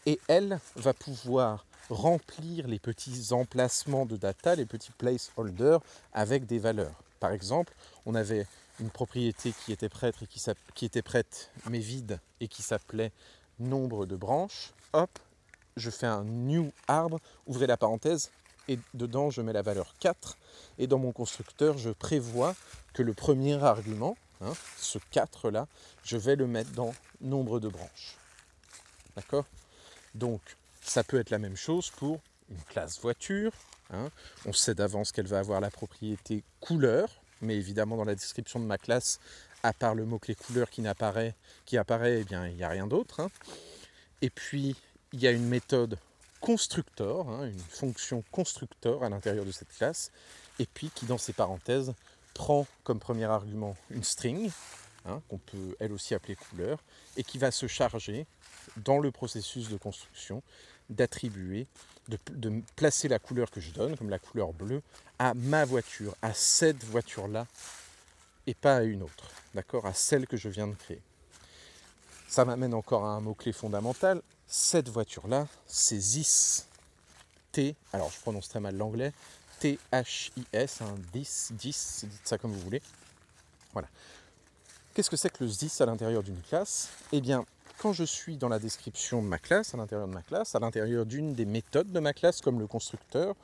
et 0.07 0.19
elle 0.29 0.61
va 0.77 0.95
pouvoir 0.95 1.67
remplir 1.91 2.67
les 2.69 2.79
petits 2.79 3.33
emplacements 3.33 4.07
de 4.07 4.17
data, 4.17 4.55
les 4.55 4.67
petits 4.67 4.93
placeholders 4.93 5.81
avec 6.13 6.47
des 6.47 6.59
valeurs. 6.59 7.03
Par 7.19 7.33
exemple, 7.33 7.75
on 8.07 8.15
avait 8.15 8.47
une 8.81 8.91
propriété 8.91 9.53
qui 9.65 9.73
était 9.73 9.89
prête, 9.89 10.15
et 10.23 10.27
qui, 10.75 10.85
était 10.85 11.03
prête 11.03 11.51
mais 11.69 11.81
vide 11.81 12.19
et 12.41 12.49
qui 12.49 12.63
s'appelait 12.63 13.13
nombre 13.59 14.07
de 14.07 14.17
branches. 14.17 14.73
Hop, 14.95 15.19
je 15.77 15.91
fais 15.91 16.07
un 16.07 16.25
new 16.25 16.73
arbre, 16.89 17.21
ouvrez 17.47 17.67
la 17.67 17.77
parenthèse, 17.77 18.31
et 18.69 18.79
dedans 18.95 19.31
je 19.31 19.43
mets 19.43 19.53
la 19.53 19.63
valeur 19.63 19.95
4. 20.01 20.39
Et 20.79 20.87
dans 20.87 20.99
mon 20.99 21.13
constructeur, 21.13 21.77
je 21.77 21.91
prévois 21.91 22.55
que 22.95 23.03
le 23.03 23.13
premier 23.13 23.63
argument, 23.63 24.17
Hein, 24.43 24.53
ce 24.79 24.99
4 25.11 25.51
là, 25.51 25.67
je 26.03 26.17
vais 26.17 26.35
le 26.35 26.47
mettre 26.47 26.71
dans 26.71 26.95
nombre 27.21 27.61
de 27.61 27.69
branches. 27.69 28.17
D'accord? 29.15 29.45
Donc, 30.15 30.41
ça 30.81 31.05
peut 31.05 31.19
être 31.19 31.31
la 31.31 31.39
même 31.39 31.57
chose 31.57 31.91
pour 31.91 32.21
une 32.51 32.63
classe 32.69 33.01
voiture. 33.01 33.53
Hein. 33.91 34.11
On 34.47 34.53
sait 34.53 34.75
d'avance 34.75 35.13
qu'elle 35.13 35.27
va 35.27 35.39
avoir 35.39 35.61
la 35.61 35.71
propriété 35.71 36.45
couleur, 36.61 37.09
mais 37.41 37.57
évidemment 37.57 37.97
dans 37.97 38.05
la 38.05 38.15
description 38.15 38.61
de 38.61 38.65
ma 38.65 38.79
classe, 38.79 39.21
à 39.63 39.73
part 39.73 39.95
le 39.95 40.05
mot-clé 40.05 40.35
couleur 40.35 40.71
qui 40.71 40.87
apparaît, 40.87 41.35
qui 41.67 41.77
apparaît, 41.77 42.21
eh 42.21 42.25
bien, 42.25 42.47
il 42.47 42.57
n'y 42.57 42.65
a 42.65 42.69
rien 42.69 42.87
d'autre. 42.87 43.21
Hein. 43.21 43.31
Et 44.23 44.31
puis, 44.31 44.77
il 45.13 45.21
y 45.21 45.27
a 45.27 45.31
une 45.31 45.47
méthode 45.47 45.99
constructor, 46.41 47.45
une 47.45 47.59
fonction 47.59 48.25
constructor 48.31 49.05
à 49.05 49.09
l'intérieur 49.09 49.45
de 49.45 49.53
cette 49.53 49.73
classe, 49.77 50.11
et 50.59 50.67
puis 50.67 50.91
qui, 50.95 51.07
dans 51.07 51.19
ses 51.19 51.33
parenthèses, 51.33 51.95
prend 52.35 52.67
comme 52.85 52.99
premier 52.99 53.25
argument 53.25 53.77
une 53.91 54.05
string, 54.05 54.51
hein, 55.05 55.21
qu'on 55.29 55.39
peut 55.39 55.77
elle 55.79 55.93
aussi 55.93 56.15
appeler 56.15 56.37
couleur, 56.37 56.83
et 57.17 57.25
qui 57.25 57.39
va 57.39 57.51
se 57.51 57.67
charger 57.67 58.27
dans 58.79 58.99
le 58.99 59.11
processus 59.11 59.69
de 59.69 59.77
construction 59.77 60.43
d'attribuer, 60.91 61.67
de, 62.09 62.63
placer 62.77 63.09
la 63.09 63.19
couleur 63.19 63.51
que 63.51 63.61
je 63.61 63.71
donne, 63.71 63.97
comme 63.97 64.11
la 64.11 64.19
couleur 64.19 64.53
bleue, 64.53 64.83
à 65.19 65.35
ma 65.35 65.65
voiture, 65.65 66.15
à 66.23 66.35
cette 66.35 66.85
voiture-là, 66.85 67.47
et 68.47 68.55
pas 68.55 68.77
à 68.77 68.83
une 68.83 69.03
autre, 69.03 69.31
d'accord, 69.55 69.87
à 69.87 69.95
celle 69.95 70.27
que 70.27 70.37
je 70.37 70.49
viens 70.49 70.67
de 70.67 70.75
créer. 70.75 71.01
Ça 72.29 72.45
m'amène 72.45 72.75
encore 72.75 73.05
à 73.05 73.11
un 73.11 73.21
mot-clé 73.21 73.53
fondamental. 73.53 74.23
Cette 74.47 74.89
voiture-là, 74.89 75.47
c'est 75.67 75.99
ZIS. 75.99 76.65
T, 77.53 77.75
alors 77.93 78.11
je 78.13 78.21
prononce 78.21 78.49
très 78.49 78.61
mal 78.61 78.77
l'anglais, 78.77 79.13
T-H-I-S, 79.59 80.83
un 80.83 80.95
10, 81.13 81.53
10, 81.53 82.05
dites 82.05 82.21
ça 82.29 82.39
comme 82.39 82.53
vous 82.53 82.61
voulez. 82.61 82.81
Voilà. 83.73 83.89
Qu'est-ce 84.95 85.11
que 85.11 85.17
c'est 85.17 85.31
que 85.31 85.45
le 85.45 85.51
10 85.51 85.81
à 85.81 85.87
l'intérieur 85.87 86.23
d'une 86.23 86.41
classe? 86.41 86.89
Eh 87.13 87.21
bien, 87.21 87.45
quand 87.81 87.95
je 87.95 88.05
suis 88.05 88.37
dans 88.37 88.51
la 88.51 88.59
description 88.59 89.23
de 89.23 89.27
ma 89.27 89.39
classe, 89.39 89.73
à 89.73 89.79
l'intérieur 89.79 90.07
de 90.07 90.13
ma 90.13 90.21
classe, 90.21 90.55
à 90.55 90.59
l'intérieur 90.59 91.07
d'une 91.07 91.33
des 91.33 91.47
méthodes 91.47 91.91
de 91.91 91.99
ma 91.99 92.13
classe, 92.13 92.43
comme 92.43 92.61
le 92.61 92.67
constructeur, 92.67 93.35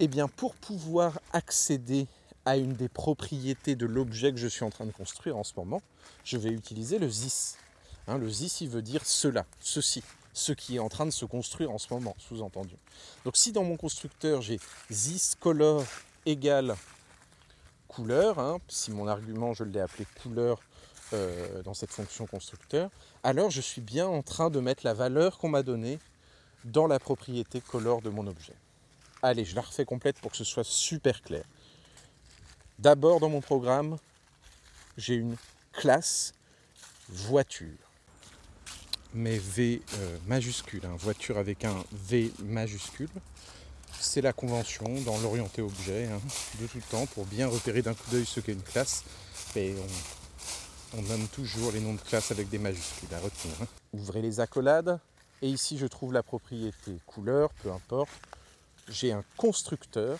eh 0.00 0.08
bien, 0.08 0.26
pour 0.26 0.56
pouvoir 0.56 1.20
accéder 1.32 2.08
à 2.44 2.56
une 2.56 2.72
des 2.74 2.88
propriétés 2.88 3.76
de 3.76 3.86
l'objet 3.86 4.32
que 4.32 4.38
je 4.38 4.48
suis 4.48 4.64
en 4.64 4.70
train 4.70 4.86
de 4.86 4.90
construire 4.90 5.36
en 5.36 5.44
ce 5.44 5.52
moment, 5.56 5.82
je 6.24 6.36
vais 6.36 6.50
utiliser 6.50 6.98
le 6.98 7.08
this. 7.08 7.56
Hein, 8.08 8.18
le 8.18 8.28
this, 8.28 8.60
il 8.60 8.70
veut 8.70 8.82
dire 8.82 9.06
cela, 9.06 9.46
ceci 9.60 10.02
ce 10.32 10.50
qui 10.50 10.74
est 10.74 10.80
en 10.80 10.88
train 10.88 11.06
de 11.06 11.12
se 11.12 11.24
construire 11.24 11.70
en 11.70 11.78
ce 11.78 11.94
moment, 11.94 12.16
sous-entendu. 12.18 12.74
Donc 13.24 13.36
si 13.36 13.52
dans 13.52 13.62
mon 13.62 13.76
constructeur 13.76 14.42
j'ai 14.42 14.58
this 14.90 15.36
color 15.38 15.84
égale 16.26 16.74
couleur, 17.86 18.40
hein, 18.40 18.58
si 18.66 18.90
mon 18.90 19.06
argument 19.06 19.54
je 19.54 19.62
l'ai 19.62 19.78
appelé 19.78 20.06
couleur 20.20 20.60
euh, 21.12 21.62
dans 21.62 21.74
cette 21.74 21.92
fonction 21.92 22.26
constructeur, 22.26 22.90
alors 23.24 23.50
je 23.50 23.60
suis 23.60 23.80
bien 23.80 24.06
en 24.06 24.22
train 24.22 24.50
de 24.50 24.60
mettre 24.60 24.84
la 24.84 24.94
valeur 24.94 25.38
qu'on 25.38 25.48
m'a 25.48 25.64
donnée 25.64 25.98
dans 26.64 26.86
la 26.86 27.00
propriété 27.00 27.60
color 27.60 28.00
de 28.00 28.10
mon 28.10 28.26
objet. 28.26 28.54
Allez, 29.22 29.44
je 29.44 29.56
la 29.56 29.62
refais 29.62 29.84
complète 29.84 30.20
pour 30.20 30.30
que 30.30 30.36
ce 30.36 30.44
soit 30.44 30.64
super 30.64 31.22
clair. 31.22 31.44
D'abord 32.78 33.18
dans 33.18 33.28
mon 33.28 33.40
programme, 33.40 33.96
j'ai 34.96 35.14
une 35.14 35.36
classe 35.72 36.34
voiture 37.08 37.84
mais 39.14 39.38
V 39.38 39.80
euh, 39.94 40.18
majuscule, 40.26 40.84
hein, 40.84 40.96
voiture 40.98 41.38
avec 41.38 41.64
un 41.64 41.84
V 41.92 42.32
majuscule. 42.42 43.08
C'est 44.00 44.20
la 44.20 44.32
convention 44.32 45.00
dans 45.02 45.16
l'orienté 45.18 45.62
objet 45.62 46.08
hein, 46.12 46.20
de 46.60 46.66
tout 46.66 46.80
temps 46.90 47.06
pour 47.06 47.24
bien 47.24 47.46
repérer 47.46 47.80
d'un 47.80 47.94
coup 47.94 48.10
d'œil 48.10 48.26
ce 48.26 48.40
qu'est 48.40 48.52
une 48.52 48.62
classe. 48.62 49.04
Nomme 51.02 51.26
toujours 51.28 51.72
les 51.72 51.80
noms 51.80 51.94
de 51.94 52.00
classe 52.00 52.30
avec 52.30 52.48
des 52.48 52.58
majuscules 52.58 53.12
à 53.14 53.18
retenir. 53.18 53.54
Hein. 53.62 53.66
Ouvrez 53.92 54.22
les 54.22 54.40
accolades 54.40 54.98
et 55.42 55.48
ici 55.48 55.78
je 55.78 55.86
trouve 55.86 56.12
la 56.12 56.22
propriété 56.22 56.98
couleur, 57.06 57.50
peu 57.62 57.72
importe. 57.72 58.10
J'ai 58.88 59.12
un 59.12 59.24
constructeur, 59.36 60.18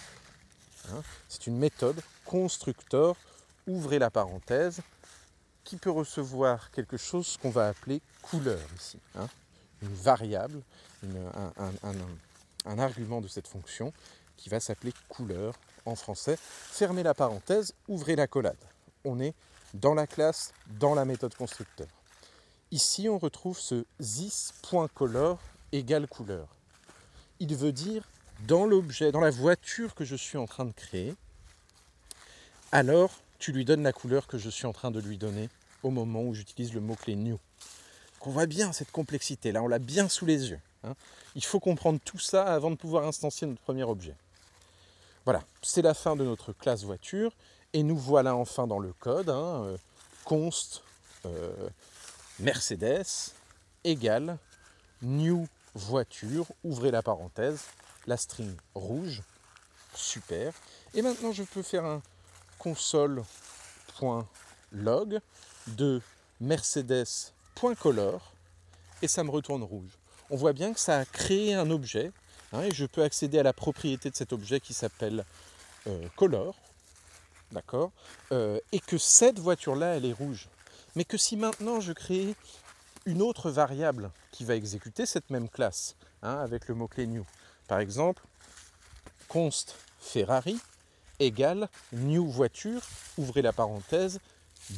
c'est 1.29 1.47
une 1.47 1.59
méthode 1.59 2.01
constructeur. 2.25 3.17
Ouvrez 3.67 3.99
la 3.99 4.11
parenthèse 4.11 4.81
qui 5.65 5.77
peut 5.77 5.91
recevoir 5.91 6.71
quelque 6.71 6.97
chose 6.97 7.39
qu'on 7.41 7.51
va 7.51 7.69
appeler 7.69 8.01
couleur 8.23 8.61
ici. 8.79 8.99
Hein. 9.15 9.29
une 9.83 9.95
variable, 9.95 10.61
un, 12.67 12.79
argument 12.79 13.21
de 13.21 13.29
cette 13.29 13.49
fonction 13.49 13.93
qui 14.37 14.49
va 14.49 14.61
s'appeler 14.61 14.93
couleur 15.09 15.55
en 15.87 15.95
français. 15.95 16.39
Fermez 16.41 17.03
la 17.03 17.15
parenthèse, 17.15 17.75
ouvrez 17.89 18.17
la 18.17 18.27
collade. 18.27 18.57
On 19.05 19.21
est 19.21 19.35
dans 19.75 19.95
la 19.95 20.07
classe, 20.07 20.53
dans 20.79 20.95
la 20.95 21.05
méthode 21.05 21.35
constructeur. 21.35 21.89
Ici, 22.71 23.09
on 23.09 23.19
retrouve 23.19 23.59
ce 23.59 23.85
this.color 24.01 25.39
égale 25.73 26.07
couleur. 26.07 26.49
Il 27.41 27.55
veut 27.57 27.73
dire 27.73 28.09
dans 28.47 28.67
l'objet, 28.67 29.13
dans 29.13 29.21
la 29.21 29.31
voiture 29.31 29.95
que 29.95 30.05
je 30.05 30.17
suis 30.17 30.39
en 30.39 30.47
train 30.47 30.65
de 30.65 30.73
créer, 30.73 31.15
alors 32.73 33.11
tu 33.39 33.53
lui 33.53 33.65
donnes 33.65 33.83
la 33.83 33.93
couleur 33.93 34.27
que 34.27 34.39
je 34.39 34.51
suis 34.51 34.67
en 34.67 34.73
train 34.73 34.91
de 34.91 35.01
lui 35.01 35.19
donner 35.19 35.49
au 35.83 35.91
moment 35.91 36.23
où 36.23 36.35
j'utilise 36.35 36.73
le 36.73 36.81
mot-clé 36.81 37.15
new. 37.15 37.39
Qu'on 38.19 38.31
voit 38.31 38.47
bien 38.47 38.73
cette 38.73 38.91
complexité, 38.91 39.53
là 39.53 39.63
on 39.63 39.69
l'a 39.69 39.79
bien 39.79 40.09
sous 40.09 40.27
les 40.27 40.51
yeux. 40.51 40.61
Hein. 40.83 40.95
Il 41.35 41.45
faut 41.45 41.61
comprendre 41.61 42.01
tout 42.05 42.19
ça 42.19 42.45
avant 42.45 42.71
de 42.71 42.77
pouvoir 42.77 43.07
instancier 43.07 43.47
notre 43.47 43.61
premier 43.61 43.85
objet. 43.85 44.15
Voilà, 45.25 45.43
c'est 45.63 45.83
la 45.83 45.95
fin 45.95 46.17
de 46.17 46.25
notre 46.25 46.53
classe 46.53 46.85
voiture 46.85 47.33
et 47.75 47.83
nous 47.83 47.99
voilà 47.99 48.35
enfin 48.35 48.67
dans 48.67 48.79
le 48.79 48.95
code. 48.95 49.29
Hein, 49.29 49.65
euh, 49.65 49.77
const 50.25 50.83
euh, 51.27 51.69
Mercedes 52.39 53.35
égale 53.85 54.39
new 55.03 55.47
voiture, 55.75 56.47
ouvrez 56.63 56.91
la 56.91 57.03
parenthèse, 57.03 57.65
la 58.07 58.17
string 58.17 58.57
rouge, 58.75 59.21
super. 59.95 60.55
Et 60.95 61.03
maintenant 61.03 61.33
je 61.33 61.43
peux 61.43 61.61
faire 61.63 61.85
un 61.85 62.01
console.log 62.59 65.21
de 65.67 66.01
Mercedes.color 66.41 68.33
et 69.03 69.09
ça 69.09 69.23
me 69.25 69.31
retourne 69.31 69.63
rouge. 69.63 69.91
On 70.31 70.37
voit 70.37 70.55
bien 70.55 70.73
que 70.73 70.81
ça 70.81 71.01
a 71.01 71.05
créé 71.05 71.53
un 71.55 71.71
objet 71.71 72.13
hein, 72.53 72.63
et 72.63 72.73
je 72.73 72.87
peux 72.87 73.03
accéder 73.03 73.39
à 73.39 73.43
la 73.43 73.53
propriété 73.53 74.09
de 74.11 74.17
cet 74.17 74.33
objet 74.33 74.61
qui 74.61 74.73
s'appelle 74.73 75.27
euh, 75.87 76.09
color, 76.17 76.57
d'accord, 77.53 77.93
euh, 78.33 78.59
et 78.73 78.81
que 78.81 78.99
cette 78.99 79.39
voiture-là, 79.39 79.97
elle 79.97 80.05
est 80.05 80.13
rouge. 80.13 80.49
Mais 80.97 81.05
que 81.05 81.17
si 81.17 81.37
maintenant 81.37 81.81
je 81.81 81.93
crée 81.93 82.35
une 83.07 83.23
autre 83.23 83.51
variable 83.51 84.11
qui 84.31 84.45
va 84.45 84.55
exécuter 84.55 85.07
cette 85.07 85.31
même 85.31 85.49
classe 85.49 85.97
hein, 86.23 86.39
avec 86.39 86.69
le 86.69 86.75
mot-clé 86.75 87.07
new, 87.07 87.25
par 87.69 87.81
exemple, 87.81 88.23
const 89.29 89.77
Ferrari 89.99 90.59
égale 91.19 91.69
new 91.93 92.27
voiture, 92.27 92.83
ouvrez 93.19 93.43
la 93.43 93.53
parenthèse, 93.53 94.21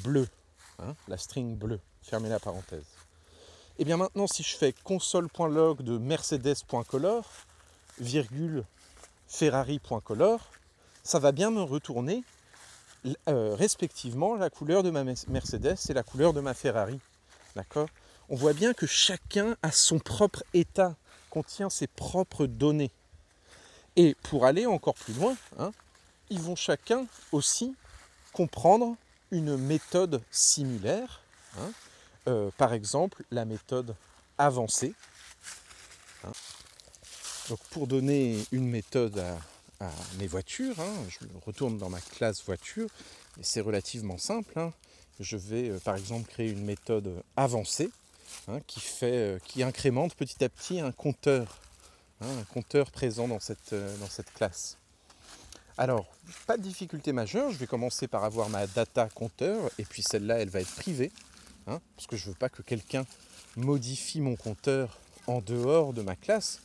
bleu. 0.02 0.28
Hein, 0.78 0.94
la 1.08 1.16
string 1.16 1.56
bleue, 1.56 1.80
fermez 2.02 2.28
la 2.28 2.38
parenthèse. 2.38 2.84
Et 3.78 3.84
bien 3.84 3.96
maintenant, 3.96 4.26
si 4.26 4.42
je 4.42 4.56
fais 4.56 4.72
console.log 4.72 5.82
de 5.82 5.98
mercedes.color, 5.98 7.24
virgule 7.98 8.64
ferrari.color, 9.26 10.40
ça 11.02 11.18
va 11.18 11.32
bien 11.32 11.50
me 11.50 11.62
retourner 11.62 12.24
respectivement 13.26 14.36
la 14.36 14.50
couleur 14.50 14.82
de 14.82 14.90
ma 14.90 15.04
Mercedes 15.04 15.76
et 15.88 15.92
la 15.92 16.02
couleur 16.02 16.32
de 16.32 16.40
ma 16.40 16.54
Ferrari. 16.54 16.98
On 18.28 18.36
voit 18.36 18.52
bien 18.52 18.74
que 18.74 18.86
chacun 18.86 19.56
a 19.62 19.70
son 19.70 19.98
propre 19.98 20.42
état, 20.52 20.94
contient 21.30 21.70
ses 21.70 21.86
propres 21.86 22.46
données. 22.46 22.90
Et 23.94 24.14
pour 24.24 24.44
aller 24.44 24.66
encore 24.66 24.94
plus 24.94 25.14
loin, 25.14 25.36
hein, 25.58 25.72
ils 26.28 26.40
vont 26.40 26.56
chacun 26.56 27.06
aussi 27.32 27.74
comprendre 28.32 28.96
une 29.30 29.56
méthode 29.56 30.22
similaire. 30.30 31.22
Hein. 31.58 31.70
Euh, 32.28 32.50
par 32.58 32.72
exemple, 32.72 33.22
la 33.30 33.44
méthode 33.44 33.94
avancée. 34.36 34.94
Hein. 36.24 36.32
Donc 37.48 37.60
pour 37.70 37.86
donner 37.86 38.44
une 38.50 38.68
méthode 38.68 39.22
mes 40.18 40.26
voitures, 40.26 40.76
je 41.08 41.18
retourne 41.44 41.78
dans 41.78 41.90
ma 41.90 42.00
classe 42.00 42.44
voiture, 42.44 42.88
et 43.38 43.42
c'est 43.42 43.60
relativement 43.60 44.18
simple. 44.18 44.70
Je 45.20 45.36
vais 45.36 45.70
euh, 45.70 45.78
par 45.78 45.96
exemple 45.96 46.28
créer 46.28 46.50
une 46.50 46.64
méthode 46.64 47.22
avancée 47.36 47.90
qui, 48.66 48.80
fait, 48.80 49.16
euh, 49.16 49.38
qui 49.44 49.62
incrémente 49.62 50.14
petit 50.14 50.44
à 50.44 50.48
petit 50.48 50.80
un 50.80 50.92
compteur 50.92 51.60
Hein, 52.22 52.28
un 52.40 52.44
compteur 52.44 52.90
présent 52.90 53.28
dans 53.28 53.40
cette, 53.40 53.74
euh, 53.74 53.94
dans 53.98 54.08
cette 54.08 54.32
classe. 54.32 54.78
Alors, 55.76 56.06
pas 56.46 56.56
de 56.56 56.62
difficulté 56.62 57.12
majeure, 57.12 57.50
je 57.50 57.58
vais 57.58 57.66
commencer 57.66 58.08
par 58.08 58.24
avoir 58.24 58.48
ma 58.48 58.66
data 58.66 59.08
compteur, 59.14 59.70
et 59.78 59.84
puis 59.84 60.02
celle-là, 60.02 60.38
elle 60.38 60.48
va 60.48 60.60
être 60.60 60.74
privée, 60.74 61.12
hein, 61.66 61.78
parce 61.94 62.06
que 62.06 62.16
je 62.16 62.24
ne 62.24 62.30
veux 62.30 62.38
pas 62.38 62.48
que 62.48 62.62
quelqu'un 62.62 63.04
modifie 63.56 64.22
mon 64.22 64.34
compteur 64.34 64.98
en 65.26 65.42
dehors 65.42 65.92
de 65.92 66.00
ma 66.00 66.16
classe. 66.16 66.60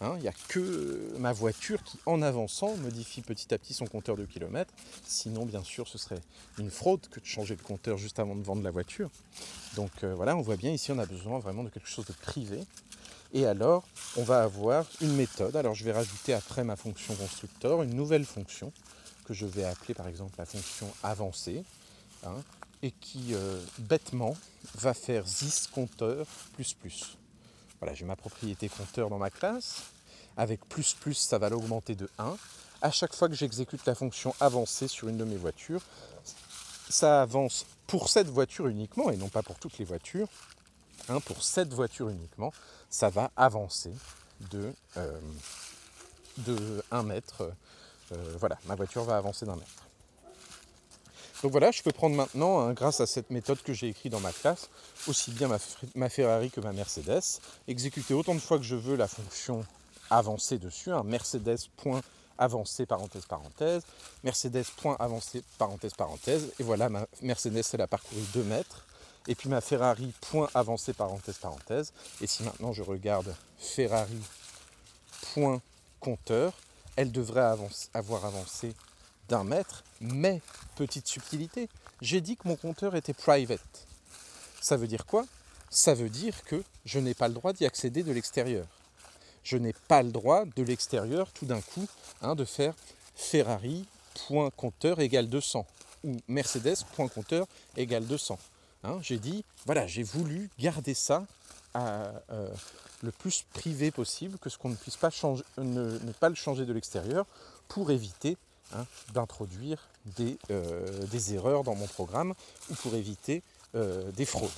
Hein. 0.00 0.14
Il 0.16 0.22
n'y 0.22 0.28
a 0.28 0.34
que 0.48 1.14
ma 1.18 1.32
voiture 1.32 1.82
qui, 1.82 1.98
en 2.06 2.22
avançant, 2.22 2.76
modifie 2.76 3.22
petit 3.22 3.52
à 3.54 3.58
petit 3.58 3.74
son 3.74 3.86
compteur 3.86 4.16
de 4.16 4.24
kilomètres. 4.24 4.72
Sinon, 5.06 5.46
bien 5.46 5.64
sûr, 5.64 5.88
ce 5.88 5.98
serait 5.98 6.20
une 6.58 6.70
fraude 6.70 7.00
que 7.10 7.20
de 7.20 7.24
changer 7.24 7.56
le 7.56 7.62
compteur 7.62 7.96
juste 7.96 8.18
avant 8.18 8.36
de 8.36 8.42
vendre 8.42 8.62
la 8.62 8.70
voiture. 8.70 9.10
Donc 9.74 9.90
euh, 10.04 10.14
voilà, 10.14 10.36
on 10.36 10.42
voit 10.42 10.56
bien 10.56 10.72
ici, 10.72 10.92
on 10.92 10.98
a 10.98 11.06
besoin 11.06 11.38
vraiment 11.38 11.64
de 11.64 11.68
quelque 11.68 11.88
chose 11.88 12.06
de 12.06 12.12
privé. 12.12 12.60
Et 13.32 13.46
alors, 13.46 13.84
on 14.16 14.22
va 14.22 14.42
avoir 14.42 14.86
une 15.00 15.14
méthode. 15.14 15.56
Alors, 15.56 15.74
je 15.74 15.84
vais 15.84 15.92
rajouter 15.92 16.32
après 16.32 16.64
ma 16.64 16.76
fonction 16.76 17.14
constructeur 17.14 17.82
une 17.82 17.94
nouvelle 17.94 18.24
fonction 18.24 18.72
que 19.24 19.34
je 19.34 19.46
vais 19.46 19.64
appeler 19.64 19.94
par 19.94 20.06
exemple 20.06 20.34
la 20.38 20.46
fonction 20.46 20.88
avancée 21.02 21.64
hein, 22.24 22.36
et 22.82 22.92
qui 22.92 23.34
euh, 23.34 23.60
bêtement 23.78 24.36
va 24.76 24.94
faire 24.94 25.24
this 25.24 25.66
compteur 25.66 26.26
plus 26.54 26.74
plus. 26.74 27.16
Voilà, 27.80 27.94
j'ai 27.94 28.04
ma 28.04 28.16
propriété 28.16 28.68
compteur 28.68 29.10
dans 29.10 29.18
ma 29.18 29.30
classe. 29.30 29.82
Avec 30.36 30.64
plus 30.68 30.94
plus, 30.94 31.14
ça 31.14 31.38
va 31.38 31.48
l'augmenter 31.48 31.94
de 31.94 32.08
1. 32.18 32.36
À 32.82 32.90
chaque 32.90 33.14
fois 33.14 33.28
que 33.28 33.34
j'exécute 33.34 33.84
la 33.86 33.94
fonction 33.94 34.34
avancée 34.40 34.88
sur 34.88 35.08
une 35.08 35.16
de 35.16 35.24
mes 35.24 35.36
voitures, 35.36 35.82
ça 36.88 37.22
avance 37.22 37.66
pour 37.86 38.08
cette 38.08 38.28
voiture 38.28 38.68
uniquement 38.68 39.10
et 39.10 39.16
non 39.16 39.28
pas 39.28 39.42
pour 39.42 39.58
toutes 39.58 39.78
les 39.78 39.84
voitures. 39.84 40.28
Hein, 41.08 41.20
pour 41.20 41.42
cette 41.42 41.72
voiture 41.72 42.08
uniquement, 42.08 42.52
ça 42.90 43.10
va 43.10 43.30
avancer 43.36 43.92
de, 44.50 44.72
euh, 44.96 45.20
de 46.38 46.82
1 46.90 47.02
mètre. 47.04 47.52
Euh, 48.12 48.36
voilà, 48.38 48.58
ma 48.66 48.74
voiture 48.74 49.04
va 49.04 49.16
avancer 49.16 49.46
d'un 49.46 49.56
mètre. 49.56 49.85
Donc 51.46 51.52
voilà, 51.52 51.70
je 51.70 51.80
peux 51.80 51.92
prendre 51.92 52.16
maintenant, 52.16 52.58
hein, 52.58 52.72
grâce 52.72 53.00
à 53.00 53.06
cette 53.06 53.30
méthode 53.30 53.62
que 53.62 53.72
j'ai 53.72 53.86
écrite 53.86 54.10
dans 54.10 54.18
ma 54.18 54.32
classe, 54.32 54.68
aussi 55.06 55.30
bien 55.30 55.48
ma, 55.94 56.08
Ferrari 56.08 56.50
que 56.50 56.60
ma 56.60 56.72
Mercedes, 56.72 57.38
exécuter 57.68 58.14
autant 58.14 58.34
de 58.34 58.40
fois 58.40 58.58
que 58.58 58.64
je 58.64 58.74
veux 58.74 58.96
la 58.96 59.06
fonction 59.06 59.64
avancer 60.10 60.58
dessus, 60.58 60.90
un 60.90 61.04
Mercedes.avancé 61.04 62.86
parenthèse 62.86 63.26
parenthèse, 63.26 63.84
Mercedes.avancé 64.24 65.44
parenthèse 65.56 65.94
parenthèse, 65.94 66.52
et 66.58 66.64
voilà, 66.64 66.88
ma 66.88 67.06
Mercedes 67.22 67.62
elle 67.74 67.82
a 67.82 67.86
parcouru 67.86 68.22
2 68.34 68.42
mètres, 68.42 68.84
et 69.28 69.36
puis 69.36 69.48
ma 69.48 69.60
Ferrari, 69.60 70.12
point 70.22 70.50
avancé, 70.52 70.94
parenthèse, 70.94 71.36
parenthèse. 71.36 71.92
Et 72.20 72.26
si 72.26 72.42
maintenant 72.42 72.72
je 72.72 72.82
regarde 72.82 73.32
Ferrari, 73.56 74.18
point 75.32 75.60
compteur, 76.00 76.54
elle 76.96 77.12
devrait 77.12 77.54
avoir 77.94 78.24
avancé 78.24 78.74
d'un 79.28 79.44
mètre, 79.44 79.84
mais 80.00 80.40
petite 80.76 81.06
subtilité, 81.06 81.68
j'ai 82.00 82.20
dit 82.20 82.36
que 82.36 82.48
mon 82.48 82.56
compteur 82.56 82.94
était 82.96 83.14
private. 83.14 83.86
Ça 84.60 84.76
veut 84.76 84.86
dire 84.86 85.06
quoi? 85.06 85.24
Ça 85.70 85.94
veut 85.94 86.08
dire 86.08 86.42
que 86.44 86.62
je 86.84 86.98
n'ai 86.98 87.14
pas 87.14 87.28
le 87.28 87.34
droit 87.34 87.52
d'y 87.52 87.66
accéder 87.66 88.02
de 88.02 88.12
l'extérieur. 88.12 88.66
Je 89.42 89.56
n'ai 89.56 89.74
pas 89.88 90.02
le 90.02 90.10
droit 90.10 90.44
de 90.44 90.62
l'extérieur 90.62 91.30
tout 91.32 91.46
d'un 91.46 91.60
coup 91.60 91.86
hein, 92.22 92.34
de 92.34 92.44
faire 92.44 92.74
Ferrari, 93.14 93.86
point 94.26 94.50
compteur 94.50 95.00
égale 95.00 95.28
200 95.28 95.66
ou 96.04 96.16
Mercedes, 96.28 96.76
point 96.94 97.08
compteur 97.08 97.46
égale 97.76 98.06
200. 98.06 98.38
Hein, 98.84 98.98
j'ai 99.02 99.18
dit, 99.18 99.44
voilà, 99.64 99.86
j'ai 99.86 100.02
voulu 100.02 100.50
garder 100.58 100.94
ça 100.94 101.26
euh, 101.76 102.48
le 103.02 103.10
plus 103.10 103.44
privé 103.52 103.90
possible, 103.90 104.38
que 104.38 104.48
ce 104.48 104.56
qu'on 104.58 104.70
ne 104.70 104.76
puisse 104.76 104.96
pas 104.96 105.10
changer, 105.10 105.42
ne, 105.58 105.98
pas 106.18 106.28
le 106.28 106.34
changer 106.34 106.64
de 106.64 106.72
l'extérieur 106.72 107.26
pour 107.68 107.90
éviter 107.90 108.36
hein, 108.74 108.86
d'introduire 109.12 109.88
euh, 110.50 111.06
des, 111.06 111.34
erreurs 111.34 111.64
dans 111.64 111.74
mon 111.74 111.86
programme 111.86 112.34
ou 112.70 112.74
pour 112.74 112.94
éviter 112.94 113.42
euh, 113.74 114.10
des 114.12 114.24
fraudes. 114.24 114.50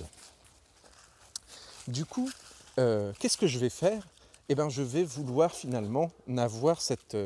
Du 1.87 2.05
coup, 2.05 2.31
qu'est-ce 2.77 3.39
que 3.39 3.47
je 3.47 3.59
vais 3.59 3.71
faire? 3.71 4.07
Eh 4.51 4.55
ben, 4.55 4.69
je 4.71 4.83
vais 4.83 5.05
vouloir 5.05 5.55
finalement 5.55 6.11
n'avoir 6.27 6.81
cette, 6.81 7.17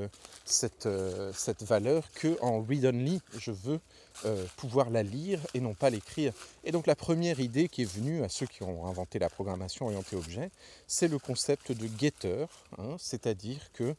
valeur 1.61 2.11
que 2.14 2.37
en 2.41 2.62
read-only. 2.62 3.20
Je 3.39 3.53
veux 3.53 3.80
euh, 4.24 4.45
pouvoir 4.57 4.91
la 4.91 5.03
lire 5.03 5.41
et 5.53 5.61
non 5.61 5.74
pas 5.74 5.91
l'écrire. 5.91 6.33
Et 6.64 6.70
donc 6.70 6.87
la 6.87 6.95
première 6.95 7.41
idée 7.41 7.68
qui 7.68 7.83
est 7.83 7.93
venue 7.93 8.22
à 8.22 8.28
ceux 8.28 8.47
qui 8.47 8.62
ont 8.62 8.87
inventé 8.87 9.18
la 9.18 9.28
programmation 9.28 9.87
orientée 9.87 10.14
objet, 10.14 10.51
c'est 10.87 11.09
le 11.09 11.18
concept 11.18 11.72
de 11.72 11.89
getter, 11.99 12.47
hein, 12.78 12.97
c'est-à-dire 12.99 13.72
que, 13.72 13.97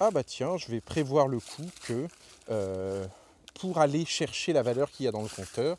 ah 0.00 0.10
bah 0.10 0.22
tiens, 0.22 0.56
je 0.56 0.68
vais 0.68 0.80
prévoir 0.80 1.26
le 1.26 1.40
coup 1.40 1.68
que 1.82 2.06
euh, 2.50 3.06
pour 3.54 3.78
aller 3.78 4.04
chercher 4.04 4.52
la 4.52 4.62
valeur 4.62 4.90
qu'il 4.90 5.04
y 5.04 5.08
a 5.08 5.12
dans 5.12 5.22
le 5.22 5.28
compteur, 5.28 5.76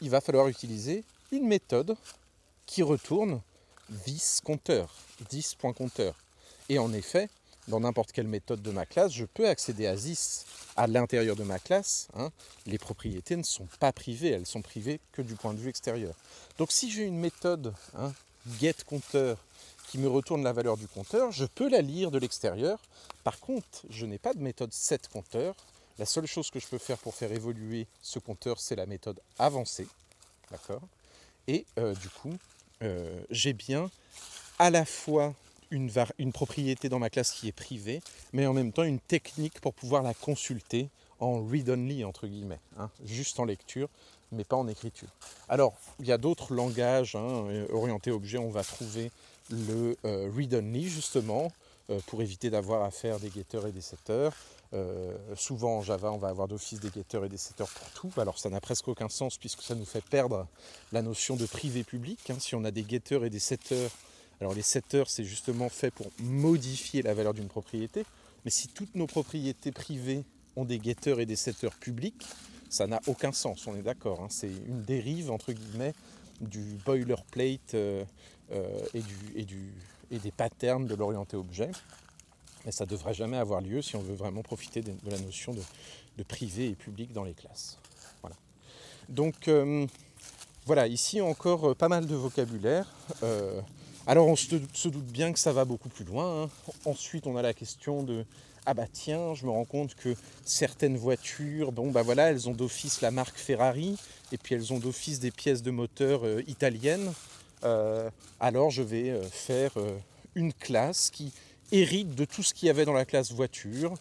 il 0.00 0.10
va 0.10 0.20
falloir 0.20 0.48
utiliser 0.48 1.04
une 1.30 1.46
méthode 1.46 1.96
qui 2.66 2.82
retourne 2.82 3.40
this 4.04 4.40
compteur, 4.42 4.94
this.compteur. 5.28 6.14
Et 6.68 6.78
en 6.78 6.92
effet, 6.92 7.28
dans 7.68 7.80
n'importe 7.80 8.12
quelle 8.12 8.26
méthode 8.26 8.62
de 8.62 8.70
ma 8.70 8.86
classe, 8.86 9.12
je 9.12 9.24
peux 9.24 9.48
accéder 9.48 9.86
à 9.86 9.96
this 9.96 10.46
à 10.76 10.86
l'intérieur 10.86 11.36
de 11.36 11.44
ma 11.44 11.58
classe, 11.58 12.08
hein, 12.14 12.30
les 12.66 12.78
propriétés 12.78 13.36
ne 13.36 13.42
sont 13.42 13.68
pas 13.78 13.92
privées, 13.92 14.30
elles 14.30 14.46
sont 14.46 14.62
privées 14.62 15.00
que 15.12 15.20
du 15.20 15.34
point 15.34 15.52
de 15.52 15.58
vue 15.58 15.68
extérieur. 15.68 16.14
Donc 16.58 16.72
si 16.72 16.90
j'ai 16.90 17.02
une 17.02 17.18
méthode 17.18 17.74
hein, 17.94 18.12
qui 19.88 19.98
me 19.98 20.08
retourne 20.08 20.42
la 20.42 20.52
valeur 20.52 20.76
du 20.76 20.88
compteur, 20.88 21.32
je 21.32 21.44
peux 21.44 21.68
la 21.68 21.80
lire 21.80 22.10
de 22.10 22.18
l'extérieur. 22.18 22.78
Par 23.24 23.38
contre, 23.40 23.84
je 23.90 24.06
n'ai 24.06 24.18
pas 24.18 24.34
de 24.34 24.40
méthode 24.40 24.72
setCompteur. 24.72 25.54
La 25.98 26.06
seule 26.06 26.26
chose 26.26 26.50
que 26.50 26.58
je 26.58 26.66
peux 26.66 26.78
faire 26.78 26.98
pour 26.98 27.14
faire 27.14 27.32
évoluer 27.32 27.86
ce 28.00 28.18
compteur, 28.18 28.58
c'est 28.60 28.76
la 28.76 28.86
méthode 28.86 29.20
avancée. 29.38 29.86
D'accord? 30.50 30.82
Et 31.46 31.66
euh, 31.78 31.94
du 31.94 32.08
coup, 32.08 32.34
euh, 32.82 33.22
j'ai 33.30 33.52
bien 33.52 33.90
à 34.58 34.70
la 34.70 34.84
fois 34.84 35.34
une, 35.70 36.32
propriété 36.32 36.88
dans 36.88 36.98
ma 36.98 37.10
classe 37.10 37.32
qui 37.32 37.48
est 37.48 37.52
privée, 37.52 38.00
mais 38.32 38.46
en 38.46 38.52
même 38.52 38.72
temps 38.72 38.82
une 38.82 39.00
technique 39.00 39.60
pour 39.60 39.74
pouvoir 39.74 40.02
la 40.02 40.14
consulter 40.14 40.88
en 41.18 41.44
read-only, 41.44 42.04
entre 42.04 42.26
guillemets, 42.26 42.60
hein, 42.78 42.90
juste 43.04 43.40
en 43.40 43.44
lecture, 43.44 43.88
mais 44.32 44.44
pas 44.44 44.56
en 44.56 44.68
écriture. 44.68 45.08
Alors, 45.48 45.74
il 46.00 46.06
y 46.06 46.12
a 46.12 46.18
d'autres 46.18 46.54
langages 46.54 47.14
hein, 47.16 47.44
orientés 47.72 48.10
objets, 48.10 48.38
on 48.38 48.50
va 48.50 48.64
trouver 48.64 49.10
le 49.50 49.96
euh, 50.04 50.30
read-only, 50.34 50.88
justement, 50.88 51.52
euh, 51.90 51.98
pour 52.06 52.22
éviter 52.22 52.50
d'avoir 52.50 52.82
à 52.82 52.90
faire 52.90 53.18
des 53.18 53.30
getters 53.30 53.66
et 53.66 53.72
des 53.72 53.80
setters. 53.80 54.30
Euh, 54.74 55.14
souvent 55.36 55.78
en 55.78 55.82
Java, 55.82 56.10
on 56.12 56.18
va 56.18 56.28
avoir 56.28 56.48
d'office 56.48 56.80
des 56.80 56.90
getters 56.90 57.24
et 57.24 57.28
des 57.28 57.36
setters 57.36 57.68
pour 57.68 57.90
tout. 57.90 58.20
Alors 58.20 58.38
ça 58.38 58.48
n'a 58.48 58.60
presque 58.60 58.88
aucun 58.88 59.10
sens 59.10 59.36
puisque 59.36 59.60
ça 59.60 59.74
nous 59.74 59.84
fait 59.84 60.02
perdre 60.02 60.46
la 60.92 61.02
notion 61.02 61.36
de 61.36 61.44
privé 61.44 61.84
public. 61.84 62.30
Hein. 62.30 62.36
Si 62.38 62.54
on 62.54 62.64
a 62.64 62.70
des 62.70 62.86
getters 62.88 63.22
et 63.24 63.30
des 63.30 63.38
setters 63.38 63.90
alors 64.42 64.54
les 64.54 64.62
setters, 64.62 65.08
c'est 65.08 65.22
justement 65.22 65.68
fait 65.68 65.92
pour 65.92 66.08
modifier 66.18 67.02
la 67.02 67.14
valeur 67.14 67.32
d'une 67.32 67.46
propriété. 67.46 68.04
Mais 68.44 68.50
si 68.50 68.66
toutes 68.66 68.96
nos 68.96 69.06
propriétés 69.06 69.70
privées 69.70 70.24
ont 70.56 70.64
des 70.64 70.80
getters 70.82 71.20
et 71.20 71.26
des 71.26 71.36
setters 71.36 71.78
publics, 71.78 72.26
ça 72.68 72.88
n'a 72.88 73.00
aucun 73.06 73.30
sens, 73.30 73.68
on 73.68 73.76
est 73.76 73.82
d'accord. 73.82 74.20
Hein. 74.20 74.26
C'est 74.30 74.50
une 74.50 74.82
dérive, 74.82 75.30
entre 75.30 75.52
guillemets, 75.52 75.92
du 76.40 76.76
boilerplate 76.84 77.76
euh, 78.52 78.80
et, 78.94 80.18
des 80.18 80.30
patterns 80.30 80.86
de 80.86 80.94
l'orienté 80.94 81.36
objet. 81.36 81.70
Mais 82.64 82.72
ça 82.72 82.84
ne 82.84 82.90
devrait 82.90 83.14
jamais 83.14 83.38
avoir 83.38 83.60
lieu 83.60 83.82
si 83.82 83.96
on 83.96 84.02
veut 84.02 84.14
vraiment 84.14 84.42
profiter 84.42 84.82
de, 84.82 84.92
la 85.06 85.18
notion 85.18 85.54
de, 85.54 86.22
privé 86.22 86.68
et 86.68 86.74
public 86.74 87.12
dans 87.12 87.24
les 87.24 87.34
classes. 87.34 87.78
Voilà. 88.20 88.36
Donc 89.08 89.48
euh, 89.48 89.86
voilà, 90.66 90.86
ici 90.86 91.20
encore 91.20 91.74
pas 91.74 91.88
mal 91.88 92.06
de 92.06 92.14
vocabulaire. 92.14 92.86
Alors 94.06 94.26
on 94.26 94.36
se, 94.36 94.88
doute 94.88 95.06
bien 95.06 95.32
que 95.32 95.38
ça 95.38 95.52
va 95.52 95.64
beaucoup 95.64 95.88
plus 95.88 96.04
loin. 96.04 96.44
Hein. 96.44 96.50
Ensuite 96.84 97.26
on 97.26 97.36
a 97.36 97.42
la 97.42 97.54
question 97.54 98.02
de 98.02 98.24
ah 98.64 98.74
bah 98.74 98.86
tiens, 98.92 99.34
je 99.34 99.44
me 99.44 99.50
rends 99.50 99.64
compte 99.64 99.96
que 99.96 100.14
certaines 100.44 100.96
voitures, 100.96 101.72
bon 101.72 101.90
bah 101.90 102.02
voilà, 102.02 102.30
elles 102.30 102.48
ont 102.48 102.52
d'office 102.52 103.00
la 103.00 103.10
marque 103.10 103.36
Ferrari, 103.36 103.96
et 104.30 104.38
puis 104.38 104.54
elles 104.54 104.72
ont 104.72 104.78
d'office 104.78 105.18
des 105.18 105.32
pièces 105.32 105.62
de 105.62 105.72
moteur 105.72 106.24
euh, 106.24 106.42
italiennes. 106.46 107.12
Euh, 107.64 108.10
alors 108.40 108.70
je 108.70 108.82
vais 108.82 109.10
euh, 109.10 109.22
faire 109.22 109.72
une 110.34 110.52
classe 110.52 111.10
qui 111.10 111.32
hérite 111.70 112.14
de 112.14 112.24
tout 112.24 112.42
ce 112.42 112.54
qu'il 112.54 112.66
y 112.66 112.70
avait 112.70 112.84
dans 112.84 112.92
la 112.92 113.04
classe 113.04 113.32
voiture, 113.32 113.94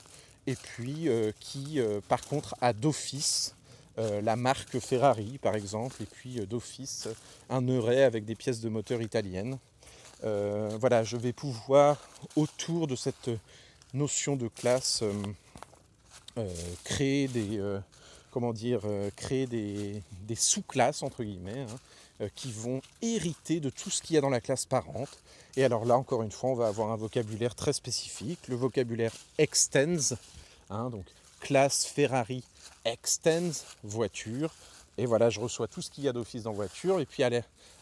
et 0.48 0.56
puis 0.56 1.08
qui 1.40 1.80
par 2.08 2.22
contre 2.22 2.56
a 2.60 2.74
d'office 2.74 3.56
la 3.98 4.36
marque 4.36 4.80
Ferrari 4.80 5.38
par 5.38 5.56
exemple, 5.56 6.02
et 6.02 6.06
puis 6.06 6.46
d'office 6.48 7.08
un 7.50 7.62
Neuret 7.62 8.04
avec 8.04 8.26
des 8.26 8.36
pièces 8.36 8.60
de 8.60 8.68
moteur 8.68 9.02
italiennes. 9.02 9.58
voilà, 10.24 11.04
je 11.04 11.16
vais 11.16 11.32
pouvoir 11.32 11.98
autour 12.36 12.88
de 12.88 12.96
cette 12.96 13.30
notion 13.94 14.36
de 14.36 14.48
classe, 14.48 15.02
euh, 15.04 15.14
euh, 16.38 16.54
créer 16.84 17.28
des, 17.28 17.60
euh, 17.60 17.80
comment 18.32 18.54
dire, 18.54 18.82
créer 19.16 19.48
des, 19.48 20.02
sous-classes, 20.36 21.04
entre 21.04 21.24
guillemets, 21.24 21.62
hein, 21.62 21.76
qui 22.36 22.52
vont 22.52 22.82
hériter 23.02 23.60
de 23.60 23.70
tout 23.70 23.90
ce 23.90 24.02
qu'il 24.02 24.16
y 24.16 24.18
a 24.18 24.22
dans 24.22 24.30
la 24.30 24.42
classe 24.42 24.66
parente. 24.66 25.18
Et 25.56 25.64
alors 25.64 25.86
là, 25.86 25.98
encore 25.98 26.24
une 26.24 26.32
fois, 26.32 26.52
on 26.52 26.56
va 26.56 26.68
avoir 26.68 26.92
un 26.92 26.96
vocabulaire 26.96 27.56
très 27.56 27.74
spécifique, 27.74 28.48
le 28.48 28.56
vocabulaire 28.56 29.14
extends, 29.38 30.16
hein, 30.70 30.90
donc 30.90 31.06
classe 31.40 31.86
Ferrari 31.86 32.44
extends 32.86 33.66
voiture. 33.84 34.52
Et 34.98 35.06
voilà, 35.06 35.30
je 35.30 35.40
reçois 35.40 35.68
tout 35.68 35.82
ce 35.82 35.90
qu'il 35.90 36.04
y 36.04 36.08
a 36.08 36.14
d'office 36.14 36.44
dans 36.44 36.54
voiture. 36.54 37.00
Et 37.00 37.06
puis 37.06 37.24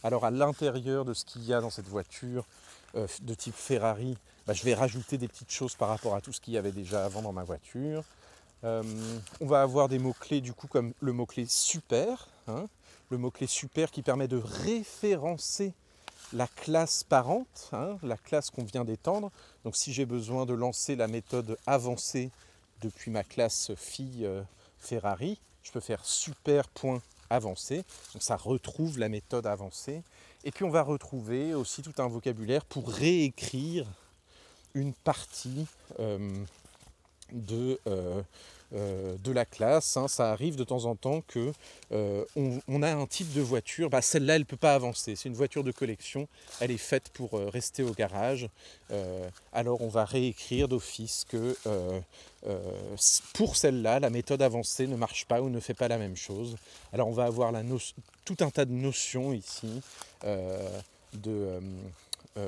alors 0.04 0.26
à 0.26 0.32
l'intérieur 0.32 1.06
de 1.06 1.14
ce 1.14 1.26
qu'il 1.26 1.44
y 1.44 1.54
a 1.54 1.62
dans 1.62 1.70
cette 1.70 1.88
voiture 1.88 2.46
de 2.96 3.34
type 3.34 3.56
Ferrari, 3.56 4.18
bah, 4.48 4.54
je 4.54 4.64
vais 4.64 4.74
rajouter 4.74 5.18
des 5.18 5.28
petites 5.28 5.52
choses 5.52 5.76
par 5.76 5.90
rapport 5.90 6.16
à 6.16 6.22
tout 6.22 6.34
ce 6.34 6.42
qu'il 6.42 6.54
y 6.54 6.58
avait 6.58 6.72
déjà 6.72 7.06
avant 7.06 7.22
dans 7.22 7.34
ma 7.34 7.44
voiture. 7.44 8.04
Euh, 8.64 8.84
on 9.40 9.46
va 9.46 9.62
avoir 9.62 9.88
des 9.88 10.00
mots-clés 10.00 10.42
du 10.42 10.54
coup 10.54 10.68
comme 10.68 10.94
le 11.00 11.14
mot-clé 11.14 11.46
super, 11.48 12.28
hein. 12.48 12.66
Le 13.10 13.18
mot-clé 13.18 13.48
super 13.48 13.92
qui 13.92 14.02
permet 14.02 14.28
de 14.28 14.38
référencer 14.38 15.74
la 16.34 16.48
classe 16.48 17.04
parente, 17.04 17.70
hein, 17.74 17.98
la 18.04 18.18
classe 18.18 18.50
qu'on 18.50 18.64
vient 18.64 18.86
d'étendre. 18.86 19.32
Donc 19.64 19.76
si 19.76 19.94
j'ai 19.94 20.06
besoin 20.06 20.46
de 20.46 20.54
lancer 20.54 20.96
la 20.96 21.08
méthode 21.08 21.58
avancée 21.66 22.30
depuis 22.82 23.12
ma 23.12 23.24
classe 23.24 23.74
fille 23.76 24.26
euh, 24.26 24.42
Ferrari, 24.78 25.40
je 25.64 25.72
peux 25.72 25.80
faire 25.80 26.06
super.avancé. 26.06 27.84
Donc 28.14 28.22
ça 28.22 28.36
retrouve 28.36 29.00
la 29.00 29.10
méthode 29.10 29.48
avancée. 29.48 30.04
Et 30.44 30.52
puis 30.52 30.64
on 30.64 30.70
va 30.70 30.84
retrouver 30.84 31.54
aussi 31.54 31.82
tout 31.82 31.94
un 31.98 32.08
vocabulaire 32.08 32.64
pour 32.66 32.90
réécrire 32.90 33.86
une 34.74 34.94
partie 34.94 35.66
euh, 36.00 36.46
de, 37.32 37.80
euh, 37.88 38.22
euh, 38.76 39.16
de 39.24 39.32
la 39.32 39.46
classe. 39.46 39.98
Hein. 39.98 40.08
Ça 40.08 40.32
arrive 40.32 40.56
de 40.56 40.64
temps 40.64 40.86
en 40.86 40.96
temps 40.96 41.22
que 41.28 41.52
on, 42.36 42.84
a 42.84 42.94
un 42.94 43.06
type 43.06 43.34
de 43.34 43.42
voiture, 43.42 43.90
bah, 43.90 44.02
celle-là 44.02 44.36
elle 44.36 44.42
ne 44.42 44.46
peut 44.46 44.58
pas 44.58 44.74
avancer. 44.74 45.16
C'est 45.16 45.30
une 45.30 45.36
voiture 45.36 45.64
de 45.64 45.72
collection, 45.72 46.28
elle 46.60 46.72
est 46.72 46.78
faite 46.78 47.10
pour 47.10 47.32
rester 47.34 47.84
au 47.84 47.92
garage. 47.92 48.48
alors 49.54 49.82
on 49.82 49.88
va 49.88 50.06
réécrire 50.06 50.68
d'office 50.68 51.26
que 51.28 51.56
pour 53.34 53.56
celle-là, 53.56 54.00
la 54.00 54.10
méthode 54.10 54.42
avancée 54.42 54.88
ne 54.88 54.96
marche 54.96 55.26
pas 55.26 55.42
ou 55.42 55.50
ne 55.50 55.60
fait 55.60 55.74
pas 55.74 55.88
la 55.88 55.98
même 55.98 56.16
chose. 56.16 56.56
Alors 56.94 57.08
on 57.08 57.14
va 57.14 57.26
avoir 57.26 57.52
la 57.52 57.64
tout 58.24 58.38
un 58.40 58.50
tas 58.50 58.66
de 58.66 58.72
notions 58.72 59.34
ici 59.34 59.82
de 61.14 61.60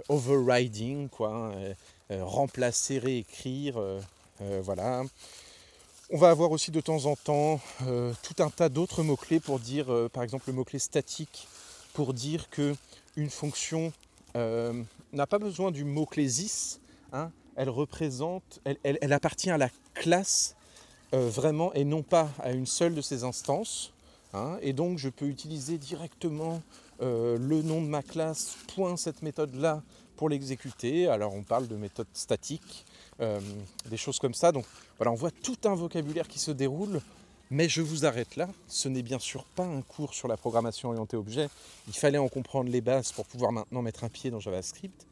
overriding, 0.07 1.09
quoi. 1.09 1.29
Hein, 1.29 1.73
euh, 2.11 2.25
remplacer, 2.25 2.99
réécrire. 2.99 3.77
Euh, 3.77 4.01
euh, 4.41 4.61
voilà. 4.63 5.03
On 6.13 6.17
va 6.17 6.29
avoir 6.29 6.51
aussi 6.51 6.71
de 6.71 6.81
temps 6.81 7.05
en 7.05 7.15
temps 7.15 7.61
tout 7.79 8.43
un 8.43 8.49
tas 8.49 8.67
d'autres 8.67 9.01
mots-clés 9.01 9.39
pour 9.39 9.59
dire, 9.59 9.87
par 10.11 10.23
exemple 10.23 10.43
le 10.47 10.53
mot-clé 10.53 10.77
statique, 10.77 11.47
pour 11.93 12.13
dire 12.13 12.49
que 12.49 12.75
une 13.15 13.29
fonction 13.29 13.93
n'a 14.35 15.27
pas 15.27 15.39
besoin 15.39 15.71
du 15.71 15.85
mot-clé 15.85 16.27
this, 16.27 16.81
hein. 17.13 17.31
elle 17.55 17.69
représente, 17.69 18.59
elle, 18.83 19.13
appartient 19.13 19.51
à 19.51 19.57
la 19.57 19.69
classe 19.93 20.57
vraiment 21.13 21.73
et 21.75 21.85
non 21.85 22.03
pas 22.03 22.29
à 22.39 22.51
une 22.51 22.65
seule 22.65 22.93
de 22.93 23.01
ses 23.01 23.23
instances. 23.23 23.93
Hein. 24.33 24.57
et 24.61 24.73
donc 24.73 24.97
je 24.97 25.07
peux 25.07 25.27
utiliser 25.27 25.77
directement 25.77 26.61
le 26.99 27.61
nom 27.61 27.81
de 27.81 27.87
ma 27.87 28.03
classe, 28.03 28.57
point 28.75 28.97
cette 28.97 29.21
méthode-là, 29.21 29.81
pour 30.17 30.27
l'exécuter. 30.27 31.07
Alors 31.07 31.33
on 31.33 31.43
parle 31.43 31.69
de 31.69 31.75
méthode 31.77 32.07
statique, 32.13 32.85
euh, 33.21 33.39
des 33.89 33.97
choses 33.97 34.19
comme 34.19 34.33
ça. 34.33 34.51
Donc 34.51 34.65
voilà, 34.97 35.11
on 35.11 35.15
voit 35.15 35.31
tout 35.31 35.57
un 35.65 35.75
vocabulaire 35.75 36.27
qui 36.27 36.39
se 36.39 36.51
déroule. 36.51 37.01
Mais 37.53 37.67
je 37.67 37.81
vous 37.81 38.05
arrête 38.05 38.37
là. 38.37 38.47
Ce 38.69 38.87
n'est 38.87 39.01
bien 39.01 39.19
sûr 39.19 39.43
pas 39.43 39.65
un 39.65 39.81
cours 39.81 40.13
sur 40.13 40.29
la 40.29 40.37
programmation 40.37 40.89
orientée 40.89 41.17
objet. 41.17 41.49
Il 41.87 41.93
fallait 41.93 42.17
en 42.17 42.29
comprendre 42.29 42.71
les 42.71 42.79
bases 42.79 43.11
pour 43.11 43.25
pouvoir 43.25 43.51
maintenant 43.51 43.81
mettre 43.81 44.05
un 44.05 44.09
pied 44.09 44.31
dans 44.31 44.39
JavaScript. 44.39 45.05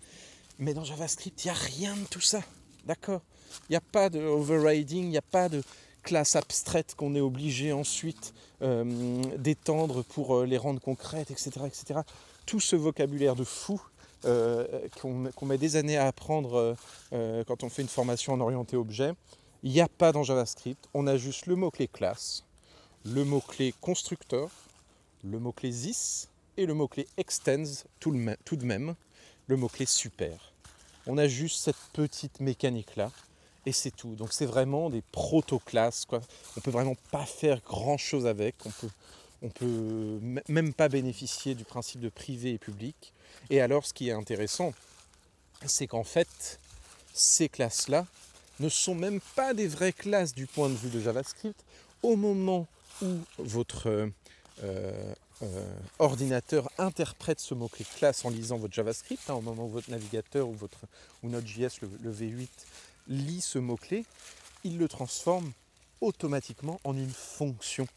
Mais 0.58 0.74
dans 0.74 0.86
JavaScript, 0.86 1.44
il 1.44 1.48
n'y 1.48 1.52
a 1.52 1.60
rien 1.60 1.98
de 1.98 2.06
tout 2.06 2.22
ça. 2.22 2.42
D'accord? 2.86 3.22
Il 3.70 3.74
n'y 3.74 3.76
a 3.76 3.82
pas 3.82 4.10
de 4.10 4.22
overriding, 4.22 5.04
il 5.04 5.10
n'y 5.10 5.18
a 5.18 5.22
pas 5.22 5.50
de 5.50 5.62
classe 6.04 6.36
abstraite 6.38 6.96
qu'on 6.96 7.14
est 7.14 7.22
obligé 7.22 7.74
ensuite 7.74 8.34
euh, 8.62 9.22
d'étendre 9.38 10.04
pour 10.04 10.38
euh, 10.38 10.46
les 10.46 10.58
rendre 10.58 10.80
concrètes, 10.80 11.32
etc., 11.32 11.52
etc. 11.66 12.02
Tout 12.46 12.60
ce 12.60 12.76
vocabulaire 12.76 13.36
de 13.36 13.44
fou 13.44 13.82
euh, 14.26 14.66
qu'on 15.00 15.46
met 15.46 15.58
des 15.58 15.78
années 15.78 15.96
à 15.96 16.08
apprendre 16.08 16.56
euh, 16.56 16.76
euh, 17.14 17.44
quand 17.46 17.64
on 17.64 17.70
fait 17.70 17.82
une 17.82 17.88
formation 17.88 18.34
en 18.34 18.42
orienté 18.42 18.76
objet. 18.76 19.14
Il 19.64 19.72
n'y 19.72 19.80
a 19.80 19.88
pas 19.88 20.12
dans 20.12 20.24
JavaScript, 20.24 20.90
on 20.94 21.08
a 21.08 21.16
juste 21.16 21.46
le 21.46 21.56
mot-clé 21.56 21.88
classe, 21.88 22.44
le 23.06 23.24
mot-clé 23.24 23.74
constructeur, 23.80 24.50
le 25.24 25.40
mot-clé 25.40 25.70
this 25.70 26.28
et 26.58 26.66
le 26.66 26.74
mot-clé 26.74 27.08
extends 27.18 27.86
tout, 28.00 28.12
de 28.12 28.66
même, 28.66 28.96
le 29.48 29.56
mot-clé 29.56 29.86
super. 29.86 30.54
On 31.08 31.18
a 31.18 31.28
juste 31.28 31.62
cette 31.62 31.80
petite 31.94 32.42
mécanique-là 32.42 33.12
et 33.66 33.72
c'est 33.72 33.92
tout. 33.92 34.16
Donc 34.16 34.34
c'est 34.34 34.46
vraiment 34.46 34.90
des 34.90 35.02
proto-classes. 35.14 36.06
Quoi. 36.06 36.20
On 36.58 36.62
peut 36.62 36.72
vraiment 36.72 36.96
pas 37.12 37.26
faire 37.26 37.62
grand-chose 37.62 38.28
avec. 38.28 38.56
On 38.66 38.70
peut, 38.70 38.90
on 39.42 39.50
peut 39.50 40.20
même 40.50 40.74
pas 40.74 40.90
bénéficier 40.90 41.56
du 41.56 41.64
principe 41.64 42.02
de 42.02 42.10
privé 42.10 42.54
et 42.54 42.58
public. 42.58 43.14
Et 43.50 43.62
alors, 43.62 43.86
ce 43.86 43.94
qui 43.94 44.10
est 44.10 44.14
intéressant, 44.14 44.74
c'est 45.66 45.88
qu'en 45.88 46.04
fait, 46.04 46.60
ces 47.14 47.50
classes-là 47.50 48.06
ne 48.60 48.70
sont 48.70 48.96
même 48.96 49.20
pas 49.36 49.54
des 49.54 49.68
vraies 49.68 49.94
classes 49.94 50.34
du 50.34 50.48
point 50.48 50.70
de 50.70 50.76
vue 50.76 50.90
de 50.90 51.00
JavaScript. 51.00 51.64
Au 52.04 52.16
moment 52.16 52.68
où 53.02 53.18
votre 53.38 53.88
euh, 54.64 55.14
euh, 55.42 55.74
ordinateur 56.00 56.70
interprète 56.78 57.40
ce 57.40 57.54
mot-clé 57.54 57.86
classe 57.98 58.26
en 58.26 58.30
lisant 58.30 58.58
votre 58.58 58.74
JavaScript, 58.74 59.30
hein, 59.30 59.36
au 59.36 59.42
moment 59.42 59.66
où 59.66 59.70
votre 59.70 59.90
navigateur 59.90 60.48
ou, 60.48 60.54
votre, 60.54 60.80
ou 61.24 61.30
Node.js, 61.30 61.80
le 61.82 62.14
V8, 62.14 62.48
lit 63.08 63.42
ce 63.42 63.60
mot-clé, 63.60 64.06
il 64.64 64.78
le 64.78 64.88
transforme 64.88 65.52
automatiquement 66.02 66.80
en 66.84 66.96
une 66.96 67.12
fonction 67.12 67.88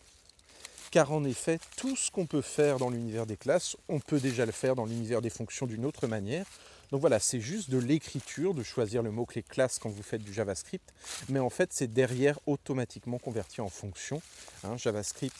car 0.92 1.10
en 1.10 1.24
effet, 1.24 1.58
tout 1.76 1.96
ce 1.96 2.10
qu'on 2.10 2.26
peut 2.26 2.42
faire 2.42 2.76
dans 2.76 2.90
l'univers 2.90 3.26
des 3.26 3.38
classes, 3.38 3.76
on 3.88 3.98
peut 3.98 4.20
déjà 4.20 4.44
le 4.44 4.52
faire 4.52 4.76
dans 4.76 4.84
l'univers 4.84 5.22
des 5.22 5.30
fonctions 5.30 5.66
d'une 5.66 5.86
autre 5.86 6.06
manière. 6.06 6.44
Donc 6.92 7.00
voilà, 7.00 7.18
c'est 7.18 7.40
juste 7.40 7.70
de 7.70 7.78
l'écriture, 7.78 8.52
de 8.52 8.62
choisir 8.62 9.02
le 9.02 9.10
mot-clé 9.10 9.42
classe 9.42 9.78
quand 9.78 9.88
vous 9.88 10.02
faites 10.02 10.22
du 10.22 10.34
JavaScript, 10.34 10.92
mais 11.30 11.38
en 11.38 11.48
fait 11.48 11.72
c'est 11.72 11.90
derrière 11.90 12.38
automatiquement 12.46 13.18
converti 13.18 13.62
en 13.62 13.70
fonction. 13.70 14.20
Hein. 14.64 14.76
JavaScript 14.76 15.34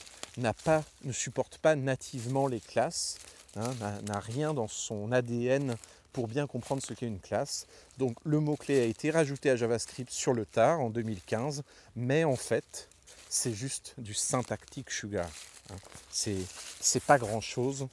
pas, 0.65 0.83
ne 1.05 1.13
supporte 1.13 1.59
pas 1.59 1.77
nativement 1.77 2.47
les 2.47 2.61
classes, 2.61 3.19
hein, 3.57 3.71
n'a 4.07 4.21
rien 4.21 4.55
dans 4.55 4.69
son 4.69 5.13
ADN 5.13 5.77
pour 6.15 6.29
bien 6.29 6.47
comprendre 6.47 6.83
ce 6.83 6.95
qu'est 6.95 7.07
une 7.07 7.21
classe. 7.21 7.67
Donc 7.99 8.17
le 8.25 8.41
mot-clé 8.41 8.81
a 8.81 8.85
été 8.85 9.11
rajouté 9.11 9.51
à 9.51 9.57
JavaScript 9.57 10.11
sur 10.11 10.33
le 10.33 10.47
tard 10.47 10.81
en 10.81 10.89
2015, 10.89 11.63
mais 11.95 12.25
en 12.25 12.37
fait 12.37 12.89
c'est 13.33 13.55
juste 13.55 13.95
du 13.97 14.13
syntactique 14.13 14.91
sugar. 14.91 15.29
Hein. 15.71 15.77
C'est 16.11 17.03
pas 17.07 17.19
grand 17.19 17.41
chose. 17.41 17.89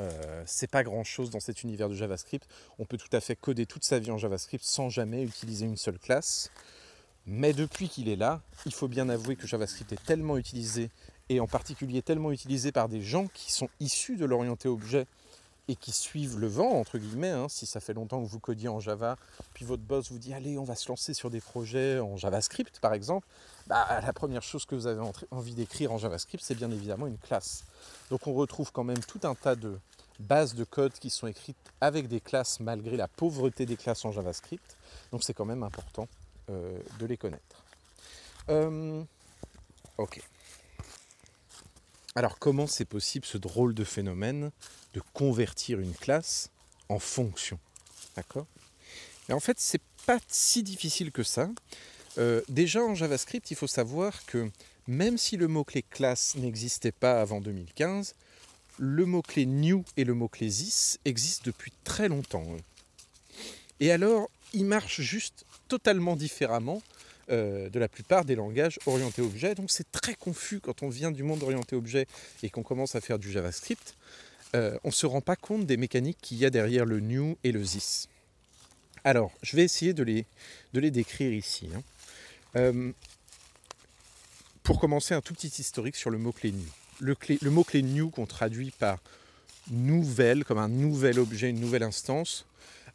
Euh, 0.00 0.42
c'est 0.46 0.70
pas 0.70 0.82
grand 0.82 1.04
chose 1.04 1.28
dans 1.28 1.38
cet 1.38 1.64
univers 1.64 1.90
de 1.90 1.94
JavaScript. 1.94 2.48
On 2.78 2.86
peut 2.86 2.96
tout 2.96 3.14
à 3.14 3.20
fait 3.20 3.36
coder 3.36 3.66
toute 3.66 3.84
sa 3.84 3.98
vie 3.98 4.10
en 4.10 4.16
JavaScript 4.16 4.64
sans 4.64 4.88
jamais 4.88 5.22
utiliser 5.22 5.66
une 5.66 5.76
seule 5.76 5.98
classe. 5.98 6.50
Mais 7.26 7.52
depuis 7.52 7.90
qu'il 7.90 8.08
est 8.08 8.16
là, 8.16 8.40
il 8.64 8.72
faut 8.72 8.88
bien 8.88 9.10
avouer 9.10 9.36
que 9.36 9.46
JavaScript 9.46 9.92
est 9.92 10.02
tellement 10.02 10.38
utilisé, 10.38 10.88
et 11.28 11.40
en 11.40 11.46
particulier 11.46 12.00
tellement 12.00 12.32
utilisé 12.32 12.72
par 12.72 12.88
des 12.88 13.02
gens 13.02 13.26
qui 13.26 13.52
sont 13.52 13.68
issus 13.80 14.16
de 14.16 14.24
l'orienté 14.24 14.66
objet 14.66 15.06
et 15.68 15.76
qui 15.76 15.92
suivent 15.92 16.38
le 16.38 16.46
vent, 16.46 16.72
entre 16.72 16.98
guillemets, 16.98 17.30
hein, 17.30 17.46
si 17.48 17.66
ça 17.66 17.78
fait 17.78 17.92
longtemps 17.92 18.22
que 18.22 18.28
vous 18.28 18.40
codiez 18.40 18.68
en 18.68 18.80
Java, 18.80 19.16
puis 19.52 19.64
votre 19.64 19.82
boss 19.82 20.10
vous 20.10 20.18
dit 20.18 20.32
allez, 20.32 20.58
on 20.58 20.64
va 20.64 20.74
se 20.74 20.88
lancer 20.88 21.12
sur 21.14 21.30
des 21.30 21.40
projets 21.40 22.00
en 22.00 22.16
JavaScript 22.16 22.80
par 22.80 22.94
exemple, 22.94 23.26
bah, 23.66 24.00
la 24.00 24.12
première 24.12 24.42
chose 24.42 24.64
que 24.64 24.74
vous 24.74 24.86
avez 24.86 25.02
envie 25.30 25.54
d'écrire 25.54 25.92
en 25.92 25.98
JavaScript, 25.98 26.42
c'est 26.42 26.54
bien 26.54 26.70
évidemment 26.70 27.06
une 27.06 27.18
classe. 27.18 27.64
Donc 28.10 28.26
on 28.26 28.32
retrouve 28.32 28.72
quand 28.72 28.84
même 28.84 29.00
tout 29.00 29.20
un 29.24 29.34
tas 29.34 29.56
de 29.56 29.78
bases 30.20 30.54
de 30.54 30.64
code 30.64 30.92
qui 30.94 31.10
sont 31.10 31.26
écrites 31.26 31.56
avec 31.80 32.08
des 32.08 32.20
classes 32.20 32.60
malgré 32.60 32.96
la 32.96 33.06
pauvreté 33.06 33.66
des 33.66 33.76
classes 33.76 34.04
en 34.04 34.10
JavaScript. 34.10 34.76
Donc 35.12 35.22
c'est 35.22 35.34
quand 35.34 35.44
même 35.44 35.62
important 35.62 36.08
de 36.48 37.06
les 37.06 37.18
connaître. 37.18 37.62
ok. 39.98 40.22
Alors 42.18 42.40
comment 42.40 42.66
c'est 42.66 42.84
possible 42.84 43.24
ce 43.24 43.38
drôle 43.38 43.74
de 43.74 43.84
phénomène 43.84 44.50
de 44.92 45.00
convertir 45.12 45.78
une 45.78 45.94
classe 45.94 46.50
en 46.88 46.98
fonction? 46.98 47.60
D'accord? 48.16 48.48
Mais 49.28 49.36
en 49.36 49.38
fait, 49.38 49.60
c'est 49.60 49.80
pas 50.04 50.18
si 50.26 50.64
difficile 50.64 51.12
que 51.12 51.22
ça. 51.22 51.48
Euh, 52.18 52.42
déjà 52.48 52.82
en 52.82 52.96
JavaScript, 52.96 53.52
il 53.52 53.56
faut 53.56 53.68
savoir 53.68 54.26
que 54.26 54.50
même 54.88 55.16
si 55.16 55.36
le 55.36 55.46
mot-clé 55.46 55.84
classe 55.88 56.34
n'existait 56.34 56.90
pas 56.90 57.20
avant 57.20 57.40
2015, 57.40 58.16
le 58.78 59.06
mot-clé 59.06 59.46
new 59.46 59.84
et 59.96 60.02
le 60.02 60.14
mot-clé 60.14 60.48
this 60.48 60.98
existent 61.04 61.44
depuis 61.46 61.72
très 61.84 62.08
longtemps. 62.08 62.48
Et 63.78 63.92
alors, 63.92 64.28
ils 64.52 64.64
marchent 64.64 65.02
juste 65.02 65.44
totalement 65.68 66.16
différemment 66.16 66.82
euh, 67.30 67.68
de 67.68 67.78
la 67.78 67.88
plupart 67.88 68.24
des 68.24 68.34
langages 68.34 68.78
orientés 68.86 69.22
objet. 69.22 69.54
Donc 69.54 69.70
c'est 69.70 69.90
très 69.92 70.14
confus 70.14 70.60
quand 70.60 70.82
on 70.82 70.88
vient 70.88 71.10
du 71.10 71.22
monde 71.22 71.42
orienté 71.42 71.76
objet 71.76 72.06
et 72.42 72.50
qu'on 72.50 72.62
commence 72.62 72.94
à 72.94 73.00
faire 73.00 73.18
du 73.18 73.30
JavaScript. 73.30 73.96
Euh, 74.54 74.78
on 74.84 74.88
ne 74.88 74.92
se 74.92 75.06
rend 75.06 75.20
pas 75.20 75.36
compte 75.36 75.66
des 75.66 75.76
mécaniques 75.76 76.18
qu'il 76.22 76.38
y 76.38 76.46
a 76.46 76.50
derrière 76.50 76.84
le 76.84 77.00
new 77.00 77.36
et 77.44 77.52
le 77.52 77.62
this. 77.62 78.08
Alors, 79.04 79.32
je 79.42 79.56
vais 79.56 79.64
essayer 79.64 79.92
de 79.92 80.02
les, 80.02 80.24
décrire 80.90 81.32
ici. 81.32 81.68
Hein. 81.74 81.82
Euh, 82.56 82.92
pour 84.62 84.80
commencer, 84.80 85.14
un 85.14 85.20
tout 85.20 85.34
petit 85.34 85.52
historique 85.58 85.96
sur 85.96 86.10
le 86.10 86.18
mot-clé 86.18 86.52
new. 86.52 86.68
Le, 87.00 87.14
le 87.40 87.50
mot-clé 87.50 87.82
new 87.82 88.10
qu'on 88.10 88.26
traduit 88.26 88.70
par 88.70 88.98
nouvelle, 89.70 90.44
comme 90.44 90.58
un 90.58 90.68
nouvel 90.68 91.18
objet, 91.18 91.50
une 91.50 91.60
nouvelle 91.60 91.82
instance, 91.82 92.46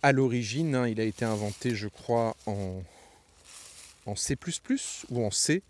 à 0.02 0.12
l'origine, 0.12 0.76
hein, 0.76 0.88
il 0.88 1.00
a 1.00 1.04
été 1.04 1.24
inventé, 1.24 1.76
je 1.76 1.88
crois, 1.88 2.36
en 2.46 2.84
en 4.06 4.16
C 4.16 4.38
ou 5.10 5.26
en 5.26 5.32
C, 5.32 5.62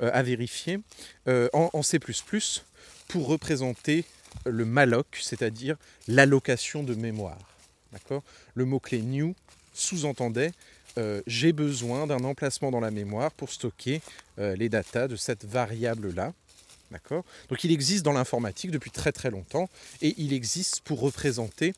euh, 0.00 0.10
à 0.12 0.22
vérifier, 0.22 0.80
euh, 1.28 1.48
en, 1.52 1.82
C 1.82 1.98
pour 3.08 3.26
représenter 3.26 4.04
le 4.46 4.64
malloc, 4.64 5.06
c'est-à-dire 5.20 5.76
l'allocation 6.08 6.82
de 6.82 6.94
mémoire. 6.94 7.38
Le 8.54 8.64
mot-clé 8.64 9.02
new 9.02 9.34
sous-entendait 9.74 10.52
euh, 10.98 11.22
j'ai 11.26 11.52
besoin 11.52 12.06
d'un 12.06 12.22
emplacement 12.22 12.70
dans 12.70 12.80
la 12.80 12.90
mémoire 12.90 13.32
pour 13.32 13.50
stocker 13.50 14.02
les 14.36 14.68
datas 14.68 15.08
de 15.08 15.16
cette 15.16 15.44
variable-là. 15.46 16.34
Donc 17.48 17.64
il 17.64 17.72
existe 17.72 18.04
dans 18.04 18.12
l'informatique 18.12 18.70
depuis 18.70 18.90
très 18.90 19.12
très 19.12 19.30
longtemps 19.30 19.70
et 20.02 20.14
il 20.18 20.34
existe 20.34 20.80
pour 20.80 21.00
représenter 21.00 21.72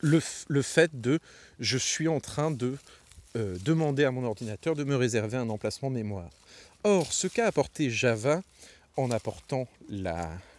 le 0.00 0.62
fait 0.62 1.00
de 1.00 1.18
je 1.58 1.78
suis 1.78 2.06
en 2.06 2.20
train 2.20 2.52
de 2.52 2.76
euh, 3.36 3.56
demander 3.64 4.04
à 4.04 4.10
mon 4.10 4.24
ordinateur 4.24 4.74
de 4.74 4.84
me 4.84 4.96
réserver 4.96 5.36
un 5.36 5.48
emplacement 5.48 5.90
mémoire. 5.90 6.30
Or, 6.84 7.12
ce 7.12 7.26
qu'a 7.26 7.46
apporté 7.46 7.90
Java 7.90 8.42
en 8.96 9.10
apportant 9.10 9.68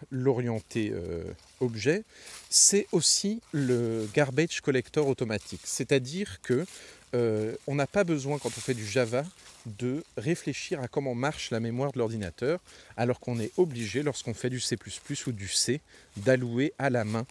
l'orienté 0.09 0.91
euh, 0.91 1.23
objet, 1.59 2.03
c'est 2.49 2.87
aussi 2.91 3.41
le 3.51 4.09
garbage 4.13 4.61
collector 4.61 5.07
automatique. 5.07 5.61
C'est-à-dire 5.65 6.39
que 6.41 6.65
euh, 7.13 7.55
on 7.67 7.75
n'a 7.75 7.85
pas 7.85 8.03
besoin, 8.03 8.39
quand 8.39 8.49
on 8.49 8.61
fait 8.61 8.73
du 8.73 8.87
Java, 8.87 9.23
de 9.65 10.03
réfléchir 10.17 10.81
à 10.81 10.87
comment 10.87 11.15
marche 11.15 11.51
la 11.51 11.59
mémoire 11.59 11.91
de 11.91 11.99
l'ordinateur, 11.99 12.59
alors 12.97 13.19
qu'on 13.19 13.39
est 13.39 13.51
obligé, 13.57 14.01
lorsqu'on 14.01 14.33
fait 14.33 14.49
du 14.49 14.59
C 14.59 14.77
ou 15.27 15.31
du 15.31 15.47
C, 15.47 15.79
d'allouer 16.17 16.73
à 16.79 16.89
la 16.89 17.05
main 17.05 17.25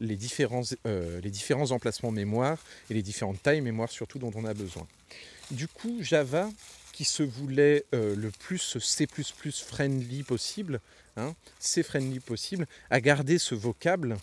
les 0.00 0.16
différents, 0.16 0.62
euh, 0.86 1.20
les 1.20 1.30
différents 1.30 1.70
emplacements 1.70 2.10
mémoire 2.10 2.58
et 2.90 2.94
les 2.94 3.02
différentes 3.02 3.42
tailles 3.42 3.60
mémoire 3.60 3.90
surtout 3.90 4.18
dont 4.18 4.32
on 4.34 4.44
a 4.44 4.54
besoin. 4.54 4.86
Du 5.50 5.68
coup, 5.68 5.98
Java, 6.00 6.50
qui 6.92 7.04
se 7.04 7.22
voulait 7.22 7.84
euh, 7.94 8.14
le 8.16 8.30
plus 8.30 8.78
C++ 8.78 9.06
friendly 9.52 10.22
possible, 10.22 10.80
hein, 11.16 11.34
C 11.58 11.82
friendly 11.82 12.20
possible, 12.20 12.66
a 12.90 13.00
gardé 13.00 13.38
ce 13.38 13.54
vocable 13.54 14.16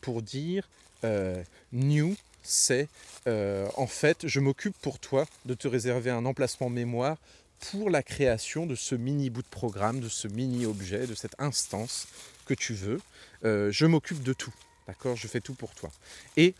pour 0.00 0.22
dire 0.22 0.68
euh, 1.04 1.42
new, 1.72 2.16
c'est 2.42 2.88
en 3.28 3.88
fait, 3.88 4.28
je 4.28 4.38
m'occupe 4.38 4.76
pour 4.80 5.00
toi 5.00 5.26
de 5.46 5.54
te 5.54 5.66
réserver 5.66 6.10
un 6.10 6.24
emplacement 6.24 6.70
mémoire 6.70 7.16
pour 7.58 7.90
la 7.90 8.04
création 8.04 8.66
de 8.66 8.76
ce 8.76 8.94
mini 8.94 9.30
bout 9.30 9.42
de 9.42 9.48
programme, 9.48 9.98
de 9.98 10.08
ce 10.08 10.28
mini 10.28 10.64
objet, 10.64 11.08
de 11.08 11.16
cette 11.16 11.34
instance 11.40 12.06
que 12.46 12.54
tu 12.54 12.72
veux. 12.72 13.00
je 13.42 13.84
m'occupe 13.84 14.22
de 14.22 14.32
tout. 14.32 14.54
D'accord 14.86 15.16
Je 15.16 15.26
fais 15.26 15.40
tout 15.40 15.54
pour 15.54 15.74
toi. 15.74 15.90
Et 16.36 16.54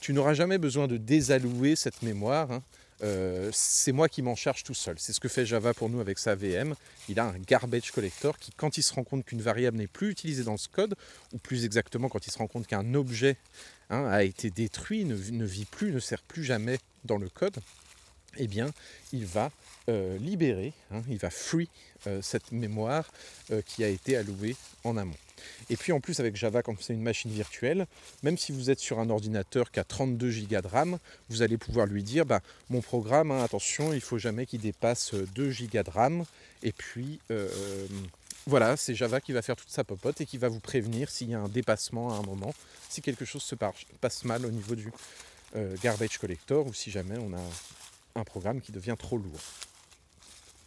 tu 0.00 0.12
n'auras 0.12 0.34
jamais 0.34 0.58
besoin 0.58 0.88
de 0.88 0.96
désallouer 0.96 1.76
cette 1.76 2.02
mémoire. 2.02 2.50
Hein. 2.50 2.62
Euh, 3.02 3.50
c'est 3.52 3.92
moi 3.92 4.08
qui 4.08 4.22
m'en 4.22 4.36
charge 4.36 4.62
tout 4.62 4.74
seul. 4.74 4.96
C'est 4.98 5.12
ce 5.12 5.20
que 5.20 5.28
fait 5.28 5.44
Java 5.44 5.74
pour 5.74 5.88
nous 5.88 6.00
avec 6.00 6.18
sa 6.18 6.34
VM. 6.34 6.74
Il 7.08 7.18
a 7.18 7.26
un 7.26 7.38
garbage 7.38 7.90
collector 7.90 8.38
qui, 8.38 8.52
quand 8.52 8.76
il 8.78 8.82
se 8.82 8.94
rend 8.94 9.04
compte 9.04 9.24
qu'une 9.24 9.42
variable 9.42 9.78
n'est 9.78 9.88
plus 9.88 10.10
utilisée 10.10 10.44
dans 10.44 10.56
ce 10.56 10.68
code, 10.68 10.94
ou 11.32 11.38
plus 11.38 11.64
exactement 11.64 12.08
quand 12.08 12.26
il 12.26 12.30
se 12.30 12.38
rend 12.38 12.46
compte 12.46 12.66
qu'un 12.66 12.94
objet 12.94 13.36
hein, 13.90 14.06
a 14.06 14.22
été 14.22 14.50
détruit, 14.50 15.04
ne, 15.04 15.14
vit 15.44 15.64
plus, 15.64 15.92
ne 15.92 15.98
sert 15.98 16.22
plus 16.22 16.44
jamais 16.44 16.78
dans 17.04 17.18
le 17.18 17.28
code, 17.28 17.56
eh 18.36 18.46
bien, 18.46 18.72
il 19.12 19.26
va 19.26 19.50
euh, 19.88 20.16
libérer, 20.18 20.72
hein, 20.92 21.02
il 21.08 21.18
va 21.18 21.30
free 21.30 21.68
euh, 22.06 22.22
cette 22.22 22.52
mémoire 22.52 23.10
qui 23.66 23.84
a 23.84 23.88
été 23.88 24.16
allouée 24.16 24.56
en 24.84 24.96
amont. 24.96 25.16
Et 25.70 25.76
puis 25.76 25.92
en 25.92 26.00
plus 26.00 26.20
avec 26.20 26.36
Java, 26.36 26.62
quand 26.62 26.74
c'est 26.80 26.92
une 26.92 27.02
machine 27.02 27.30
virtuelle, 27.30 27.86
même 28.22 28.38
si 28.38 28.52
vous 28.52 28.70
êtes 28.70 28.80
sur 28.80 28.98
un 28.98 29.10
ordinateur 29.10 29.70
qui 29.70 29.80
a 29.80 29.84
32 29.84 30.30
Go 30.48 30.60
de 30.60 30.66
RAM, 30.66 30.98
vous 31.28 31.42
allez 31.42 31.56
pouvoir 31.56 31.86
lui 31.86 32.02
dire, 32.02 32.26
bah, 32.26 32.40
mon 32.70 32.80
programme, 32.80 33.30
hein, 33.30 33.42
attention, 33.42 33.92
il 33.92 34.00
faut 34.00 34.18
jamais 34.18 34.46
qu'il 34.46 34.60
dépasse 34.60 35.14
2 35.14 35.52
Go 35.72 35.82
de 35.82 35.90
RAM. 35.90 36.24
Et 36.62 36.72
puis 36.72 37.18
euh, 37.30 37.48
voilà, 38.46 38.76
c'est 38.76 38.94
Java 38.94 39.20
qui 39.20 39.32
va 39.32 39.42
faire 39.42 39.56
toute 39.56 39.70
sa 39.70 39.84
popote 39.84 40.20
et 40.20 40.26
qui 40.26 40.36
va 40.36 40.48
vous 40.48 40.60
prévenir 40.60 41.10
s'il 41.10 41.30
y 41.30 41.34
a 41.34 41.40
un 41.40 41.48
dépassement 41.48 42.12
à 42.12 42.16
un 42.16 42.22
moment, 42.22 42.52
si 42.88 43.00
quelque 43.00 43.24
chose 43.24 43.42
se 43.42 43.54
passe 43.54 44.24
mal 44.24 44.44
au 44.44 44.50
niveau 44.50 44.74
du 44.74 44.90
euh, 45.54 45.76
garbage 45.82 46.18
collector 46.18 46.66
ou 46.66 46.74
si 46.74 46.90
jamais 46.90 47.18
on 47.18 47.32
a 47.34 48.20
un 48.20 48.24
programme 48.24 48.60
qui 48.60 48.72
devient 48.72 48.96
trop 48.98 49.16
lourd. 49.16 49.40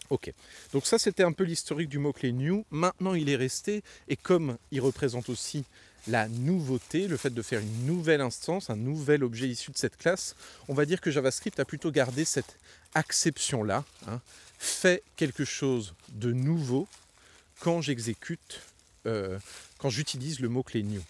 Ok, 0.09 0.31
donc 0.71 0.85
ça 0.85 0.99
c'était 0.99 1.23
un 1.23 1.31
peu 1.31 1.43
l'historique 1.43 1.89
du 1.89 1.97
mot-clé 1.97 2.31
new. 2.31 2.63
Maintenant 2.69 3.15
il 3.15 3.29
est 3.29 3.35
resté, 3.35 3.83
et 4.07 4.15
comme 4.15 4.57
il 4.71 4.81
représente 4.81 5.29
aussi 5.29 5.65
la 6.07 6.27
nouveauté, 6.27 7.07
le 7.07 7.17
fait 7.17 7.33
de 7.33 7.41
faire 7.41 7.59
une 7.59 7.85
nouvelle 7.87 8.21
instance, 8.21 8.69
un 8.69 8.75
nouvel 8.75 9.23
objet 9.23 9.47
issu 9.47 9.71
de 9.71 9.77
cette 9.77 9.97
classe, 9.97 10.35
on 10.67 10.75
va 10.75 10.85
dire 10.85 11.01
que 11.01 11.09
JavaScript 11.09 11.59
a 11.59 11.65
plutôt 11.65 11.89
gardé 11.89 12.25
cette 12.25 12.57
acception-là, 12.93 13.83
hein. 14.07 14.21
fait 14.59 15.01
quelque 15.15 15.45
chose 15.45 15.95
de 16.09 16.31
nouveau 16.31 16.87
quand 17.59 17.81
j'exécute, 17.81 18.61
euh, 19.07 19.39
quand 19.79 19.89
j'utilise 19.89 20.39
le 20.39 20.49
mot-clé 20.49 20.83
new. 20.83 21.01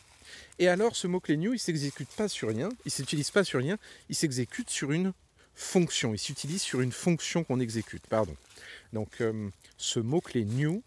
Et 0.60 0.70
alors 0.70 0.96
ce 0.96 1.08
mot-clé 1.08 1.36
new, 1.36 1.52
il 1.52 1.56
ne 1.56 1.60
s'exécute 1.60 2.10
pas 2.10 2.30
sur 2.30 2.48
rien, 2.48 2.70
il 2.86 2.88
ne 2.88 2.92
s'utilise 2.92 3.32
pas 3.32 3.44
sur 3.44 3.60
rien, 3.60 3.78
il 4.10 4.16
s'exécute 4.16 4.70
sur 4.70 4.92
une 4.94 5.12
fonction, 5.54 6.14
il 6.14 6.20
s'utilise 6.20 6.62
sur 6.62 6.82
une 6.82 6.92
fonction 6.92 7.44
qu'on 7.44 7.60
exécute, 7.60 8.04
pardon. 8.08 8.36
Donc 8.96 9.20
euh, 9.20 9.50
ce 9.78 10.00
mot-clé 10.00 10.46
new 10.46 10.82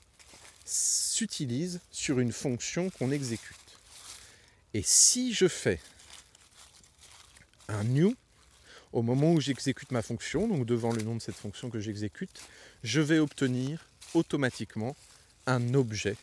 s'utilise 0.64 1.80
sur 1.92 2.20
une 2.20 2.32
fonction 2.32 2.88
qu'on 2.88 3.11
exécute. 3.11 3.54
Et 4.72 4.82
si 4.82 5.34
je 5.34 5.46
fais 5.46 5.78
un 7.68 7.84
new, 7.84 8.16
au 8.94 9.02
moment 9.02 9.32
où 9.32 9.40
j'exécute 9.40 9.92
ma 9.92 10.00
fonction, 10.00 10.48
donc 10.48 10.64
devant 10.64 10.90
le 10.90 11.02
nom 11.02 11.16
de 11.16 11.20
cette 11.20 11.34
fonction 11.34 11.68
que 11.68 11.80
j'exécute, 11.80 12.40
je 12.82 13.02
vais 13.02 13.18
obtenir 13.18 13.86
automatiquement 14.14 14.96
un 15.46 15.74
objet 15.74 16.16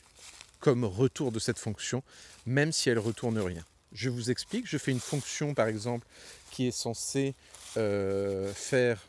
comme 0.61 0.85
retour 0.85 1.31
de 1.31 1.37
cette 1.37 1.59
fonction, 1.59 2.01
même 2.47 2.71
si 2.71 2.89
elle 2.89 2.97
retourne 2.97 3.37
rien. 3.37 3.63
Je 3.91 4.09
vous 4.09 4.31
explique, 4.31 4.67
je 4.67 4.79
fais 4.79 4.91
une 4.91 4.99
fonction 4.99 5.53
par 5.53 5.67
exemple 5.67 6.07
qui 6.49 6.65
est 6.65 6.71
censée 6.71 7.35
euh, 7.77 8.51
faire 8.55 8.99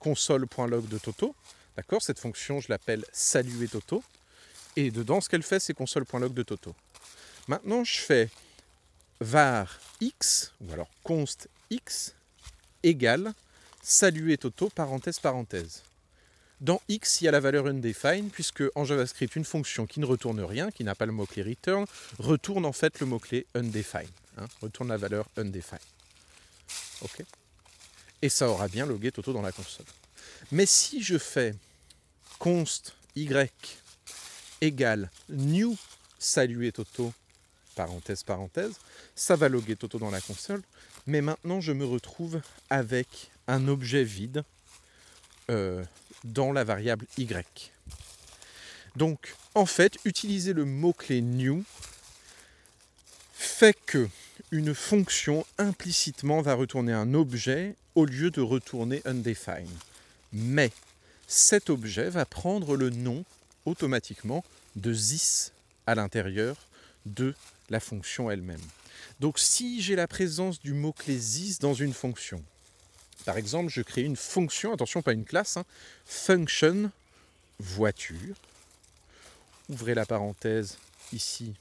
console.log 0.00 0.88
de 0.88 0.98
Toto. 0.98 1.36
D'accord 1.78 2.02
Cette 2.02 2.18
fonction, 2.18 2.58
je 2.58 2.66
l'appelle 2.70 3.04
saluer 3.12 3.68
Toto. 3.68 4.02
Et 4.74 4.90
dedans, 4.90 5.20
ce 5.20 5.28
qu'elle 5.28 5.44
fait, 5.44 5.60
c'est 5.60 5.74
console.log 5.74 6.34
de 6.34 6.42
Toto. 6.42 6.74
Maintenant, 7.46 7.84
je 7.84 8.00
fais 8.00 8.30
var 9.20 9.78
x, 10.00 10.52
ou 10.60 10.72
alors 10.72 10.88
const 11.04 11.48
x, 11.70 12.16
égale 12.82 13.32
saluer 13.80 14.38
Toto, 14.38 14.70
parenthèse, 14.70 15.20
parenthèse. 15.20 15.84
Dans 16.60 16.82
x, 16.88 17.20
il 17.20 17.26
y 17.26 17.28
a 17.28 17.30
la 17.30 17.38
valeur 17.38 17.68
undefined, 17.68 18.32
puisque 18.32 18.64
en 18.74 18.84
JavaScript, 18.84 19.36
une 19.36 19.44
fonction 19.44 19.86
qui 19.86 20.00
ne 20.00 20.06
retourne 20.06 20.40
rien, 20.40 20.72
qui 20.72 20.82
n'a 20.82 20.96
pas 20.96 21.06
le 21.06 21.12
mot-clé 21.12 21.44
return, 21.44 21.86
retourne 22.18 22.66
en 22.66 22.72
fait 22.72 22.98
le 22.98 23.06
mot-clé 23.06 23.46
undefined. 23.54 24.10
Hein, 24.36 24.46
retourne 24.62 24.88
la 24.88 24.96
valeur 24.96 25.28
undefined. 25.36 25.80
OK? 27.02 27.22
Et 28.20 28.28
ça 28.28 28.48
aura 28.48 28.66
bien 28.66 28.84
logué 28.84 29.12
Toto 29.12 29.32
dans 29.32 29.42
la 29.42 29.52
console. 29.52 29.86
Mais 30.50 30.66
si 30.66 31.04
je 31.04 31.18
fais 31.18 31.54
const 32.38 32.94
y 33.16 33.28
égale 34.60 35.10
new 35.28 35.76
saluer 36.18 36.72
Toto, 36.72 37.12
parenthèse, 37.74 38.22
parenthèse, 38.22 38.74
ça 39.14 39.36
va 39.36 39.48
loguer 39.48 39.76
Toto 39.76 39.98
dans 39.98 40.10
la 40.10 40.20
console, 40.20 40.62
mais 41.06 41.20
maintenant 41.20 41.60
je 41.60 41.72
me 41.72 41.84
retrouve 41.84 42.40
avec 42.70 43.30
un 43.46 43.68
objet 43.68 44.04
vide 44.04 44.44
euh, 45.50 45.84
dans 46.24 46.52
la 46.52 46.64
variable 46.64 47.06
y. 47.16 47.72
Donc 48.96 49.34
en 49.54 49.66
fait, 49.66 49.98
utiliser 50.04 50.52
le 50.52 50.64
mot-clé 50.64 51.20
new 51.20 51.64
fait 53.34 53.76
que 53.86 54.08
une 54.50 54.74
fonction 54.74 55.44
implicitement 55.58 56.42
va 56.42 56.54
retourner 56.54 56.92
un 56.92 57.14
objet 57.14 57.74
au 57.94 58.04
lieu 58.04 58.30
de 58.30 58.40
retourner 58.40 59.02
undefined. 59.04 59.68
Mais 60.32 60.72
cet 61.28 61.68
objet 61.68 62.08
va 62.08 62.24
prendre 62.24 62.74
le 62.74 62.88
nom 62.88 63.24
automatiquement 63.66 64.44
de 64.76 64.92
this 64.92 65.52
à 65.86 65.94
l'intérieur 65.94 66.56
de 67.04 67.34
la 67.68 67.80
fonction 67.80 68.30
elle-même. 68.30 68.60
Donc 69.20 69.38
si 69.38 69.82
j'ai 69.82 69.94
la 69.94 70.08
présence 70.08 70.58
du 70.58 70.72
mot-clé 70.72 71.16
this 71.16 71.58
dans 71.58 71.74
une 71.74 71.92
fonction, 71.92 72.42
par 73.26 73.36
exemple 73.36 73.70
je 73.70 73.82
crée 73.82 74.02
une 74.02 74.16
fonction, 74.16 74.72
attention 74.72 75.02
pas 75.02 75.12
une 75.12 75.26
classe, 75.26 75.58
hein, 75.58 75.64
function 76.06 76.90
voiture, 77.58 78.36
ouvrez 79.68 79.94
la 79.94 80.06
parenthèse 80.06 80.78
ici, 81.12 81.52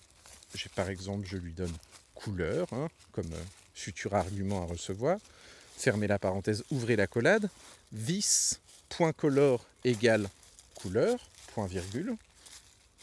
par 0.76 0.90
exemple 0.90 1.28
je 1.28 1.38
lui 1.38 1.52
donne 1.52 1.74
couleur, 2.16 2.72
hein, 2.72 2.88
comme 3.12 3.34
euh, 3.34 3.44
futur 3.74 4.16
argument 4.16 4.64
à 4.64 4.66
recevoir, 4.66 5.20
fermez 5.78 6.08
la 6.08 6.20
parenthèse, 6.20 6.64
ouvrez 6.72 6.96
la 6.96 7.08
collade, 7.08 7.50
vis.color 8.90 9.66
égale 9.84 10.30
couleur, 10.76 11.18
point 11.54 11.68
virgule, 11.68 12.16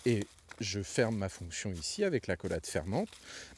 et 0.06 0.26
je 0.60 0.82
ferme 0.82 1.16
ma 1.16 1.28
fonction 1.28 1.72
ici 1.72 2.04
avec 2.04 2.26
la 2.26 2.36
fermante. 2.62 3.08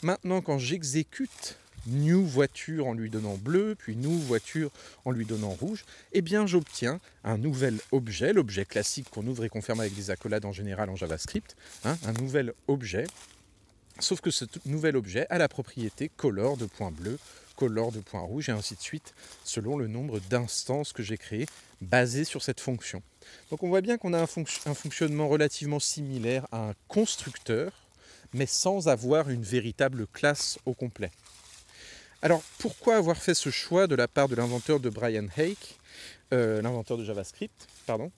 Maintenant, 0.03 0.41
quand 0.41 0.59
j'exécute 0.59 1.59
new 1.87 2.24
voiture 2.24 2.87
en 2.87 2.95
lui 2.95 3.11
donnant 3.11 3.37
bleu, 3.37 3.77
puis 3.79 3.95
new 3.97 4.18
voiture 4.18 4.70
en 5.05 5.11
lui 5.11 5.27
donnant 5.27 5.51
rouge, 5.51 5.85
eh 6.12 6.22
bien 6.22 6.47
j'obtiens 6.47 7.01
un 7.22 7.39
nouvel 7.39 7.79
objet, 7.93 8.33
l'objet 8.33 8.64
classique 8.64 9.09
qu'on 9.11 9.27
ouvre 9.27 9.45
et 9.45 9.49
qu'on 9.49 9.62
ferme 9.62 9.81
avec 9.81 9.95
des 9.95 10.11
accolades 10.11 10.45
en 10.45 10.53
général 10.53 10.91
en 10.91 10.97
JavaScript, 10.97 11.55
hein, 11.85 11.97
un 12.05 12.12
nouvel 12.14 12.55
objet, 12.66 13.07
sauf 14.01 14.20
que 14.20 14.31
ce 14.31 14.45
nouvel 14.64 14.97
objet 14.97 15.27
a 15.31 15.39
la 15.39 15.49
propriété 15.49 16.09
color 16.09 16.57
de 16.57 16.66
point 16.66 16.91
bleu, 16.91 17.18
color 17.57 17.93
de 17.93 18.01
point 18.01 18.20
rouge 18.20 18.49
et 18.49 18.53
ainsi 18.53 18.74
de 18.74 18.81
suite, 18.81 19.14
selon 19.45 19.77
le 19.77 19.87
nombre 19.87 20.20
d'instances 20.20 20.93
que 20.93 21.03
j'ai 21.03 21.18
créées 21.18 21.47
basées 21.81 22.24
sur 22.24 22.43
cette 22.43 22.61
fonction. 22.61 23.03
Donc 23.51 23.62
on 23.62 23.68
voit 23.68 23.81
bien 23.81 23.99
qu'on 23.99 24.12
a 24.12 24.18
un, 24.20 24.27
un, 24.66 24.74
fonctionnement 24.74 25.29
relativement 25.29 25.81
similaire 25.81 26.47
à 26.53 26.68
un 26.68 26.74
constructeur, 26.89 27.72
mais 28.33 28.47
sans 28.47 28.89
avoir 28.89 29.31
une 29.31 29.43
véritable 29.43 30.07
classe 30.07 30.59
au 30.64 30.74
complet. 30.74 31.11
Alors 32.22 32.43
pourquoi 32.59 32.97
avoir 32.97 33.16
fait 33.16 33.35
ce 33.35 33.51
choix 33.51 33.87
de 33.87 33.95
la 33.95 34.09
part 34.09 34.29
de 34.29 34.35
l'inventeur 34.35 34.81
de 34.81 34.91
Brian 34.91 35.27
Hake, 35.37 35.79
euh, 36.33 36.62
l'inventeur 36.62 36.97
de 36.97 37.05
JavaScript, 37.05 37.68
pardon, 37.87 38.11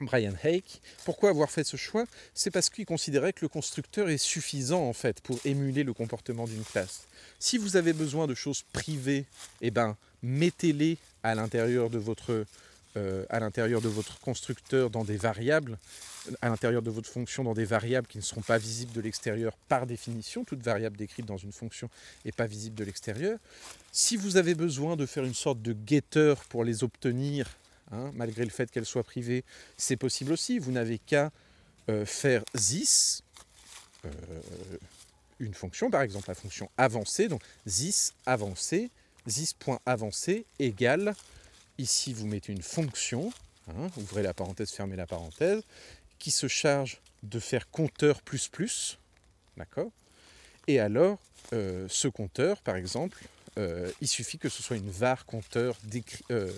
Brian 0.00 0.34
Hake, 0.42 0.80
pourquoi 1.04 1.30
avoir 1.30 1.50
fait 1.50 1.64
ce 1.64 1.76
choix? 1.76 2.04
C'est 2.34 2.50
parce 2.50 2.70
qu'il 2.70 2.86
considérait 2.86 3.32
que 3.32 3.40
le 3.42 3.48
constructeur 3.48 4.08
est 4.08 4.18
suffisant 4.18 4.82
en 4.82 4.92
fait 4.92 5.20
pour 5.20 5.38
émuler 5.44 5.82
le 5.82 5.92
comportement 5.92 6.46
d'une 6.46 6.64
classe. 6.64 7.06
Si 7.38 7.58
vous 7.58 7.76
avez 7.76 7.92
besoin 7.92 8.26
de 8.26 8.34
choses 8.34 8.62
privées, 8.72 9.26
eh 9.60 9.70
ben, 9.70 9.96
mettez-les 10.22 10.98
à 11.22 11.34
l'intérieur 11.34 11.90
de 11.90 11.98
votre 11.98 12.44
euh, 12.96 13.24
à 13.28 13.38
l'intérieur 13.38 13.80
de 13.82 13.88
votre 13.88 14.18
constructeur 14.20 14.88
dans 14.88 15.04
des 15.04 15.16
variables, 15.16 15.78
à 16.40 16.48
l'intérieur 16.48 16.80
de 16.80 16.90
votre 16.90 17.08
fonction 17.08 17.44
dans 17.44 17.54
des 17.54 17.64
variables 17.64 18.06
qui 18.06 18.18
ne 18.18 18.22
seront 18.22 18.40
pas 18.40 18.58
visibles 18.58 18.92
de 18.92 19.00
l'extérieur 19.00 19.56
par 19.68 19.86
définition. 19.86 20.42
Toute 20.44 20.62
variable 20.62 20.96
décrite 20.96 21.26
dans 21.26 21.36
une 21.36 21.52
fonction 21.52 21.90
n'est 22.24 22.32
pas 22.32 22.46
visible 22.46 22.74
de 22.76 22.84
l'extérieur. 22.84 23.38
Si 23.92 24.16
vous 24.16 24.38
avez 24.38 24.54
besoin 24.54 24.96
de 24.96 25.04
faire 25.06 25.24
une 25.24 25.34
sorte 25.34 25.60
de 25.60 25.76
getter 25.86 26.34
pour 26.48 26.64
les 26.64 26.82
obtenir, 26.82 27.46
hein, 27.92 28.10
malgré 28.14 28.44
le 28.44 28.50
fait 28.50 28.70
qu'elles 28.70 28.86
soient 28.86 29.04
privées, 29.04 29.44
c'est 29.76 29.96
possible 29.96 30.32
aussi. 30.32 30.58
Vous 30.58 30.72
n'avez 30.72 30.98
qu'à 30.98 31.30
euh, 31.90 32.06
faire 32.06 32.42
this, 32.54 33.22
euh, 34.06 34.10
une 35.40 35.54
fonction, 35.54 35.90
par 35.90 36.02
exemple 36.02 36.28
la 36.28 36.34
fonction 36.34 36.70
avancée, 36.78 37.28
donc 37.28 37.42
this 37.66 38.14
avancé, 38.26 38.90
this.avancé 39.26 40.46
égale 40.58 41.14
Ici, 41.78 42.12
vous 42.12 42.26
mettez 42.26 42.52
une 42.52 42.62
fonction, 42.62 43.32
hein, 43.68 43.88
ouvrez 43.96 44.22
la 44.22 44.34
parenthèse, 44.34 44.70
fermez 44.70 44.96
la 44.96 45.06
parenthèse, 45.06 45.62
qui 46.18 46.32
se 46.32 46.48
charge 46.48 47.00
de 47.22 47.38
faire 47.38 47.70
compteur 47.70 48.20
plus 48.22 48.48
plus, 48.48 48.98
d'accord? 49.56 49.90
Et 50.66 50.80
alors, 50.80 51.18
euh, 51.52 51.86
ce 51.88 52.08
compteur, 52.08 52.60
par 52.62 52.76
exemple, 52.76 53.22
euh, 53.58 53.90
il 54.00 54.08
suffit 54.08 54.38
que 54.38 54.48
ce 54.48 54.62
soit 54.62 54.76
une 54.76 54.90
var 54.90 55.24
compteur 55.24 55.76
euh, 56.30 56.52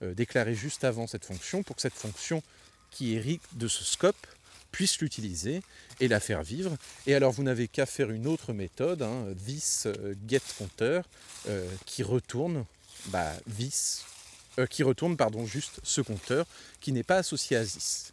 déclarée 0.00 0.54
juste 0.54 0.84
avant 0.84 1.06
cette 1.06 1.24
fonction 1.24 1.62
pour 1.62 1.76
que 1.76 1.82
cette 1.82 1.94
fonction 1.94 2.42
qui 2.90 3.14
hérite 3.14 3.42
de 3.52 3.68
ce 3.68 3.84
scope 3.84 4.26
puisse 4.70 5.00
l'utiliser 5.00 5.62
et 6.00 6.08
la 6.08 6.18
faire 6.18 6.42
vivre. 6.42 6.76
Et 7.06 7.14
alors 7.14 7.32
vous 7.32 7.42
n'avez 7.42 7.68
qu'à 7.68 7.86
faire 7.86 8.10
une 8.10 8.26
autre 8.26 8.52
méthode, 8.52 9.02
hein, 9.02 9.26
this 9.46 9.86
get 10.26 10.40
compteur, 10.58 11.04
qui 11.84 12.02
retourne 12.02 12.64
bah, 13.08 13.32
this 13.56 14.04
euh, 14.58 14.66
qui 14.66 14.82
retourne 14.82 15.16
pardon, 15.16 15.46
juste 15.46 15.80
ce 15.82 16.00
compteur 16.00 16.46
qui 16.80 16.92
n'est 16.92 17.02
pas 17.02 17.16
associé 17.16 17.56
à 17.56 17.64
this. 17.64 18.12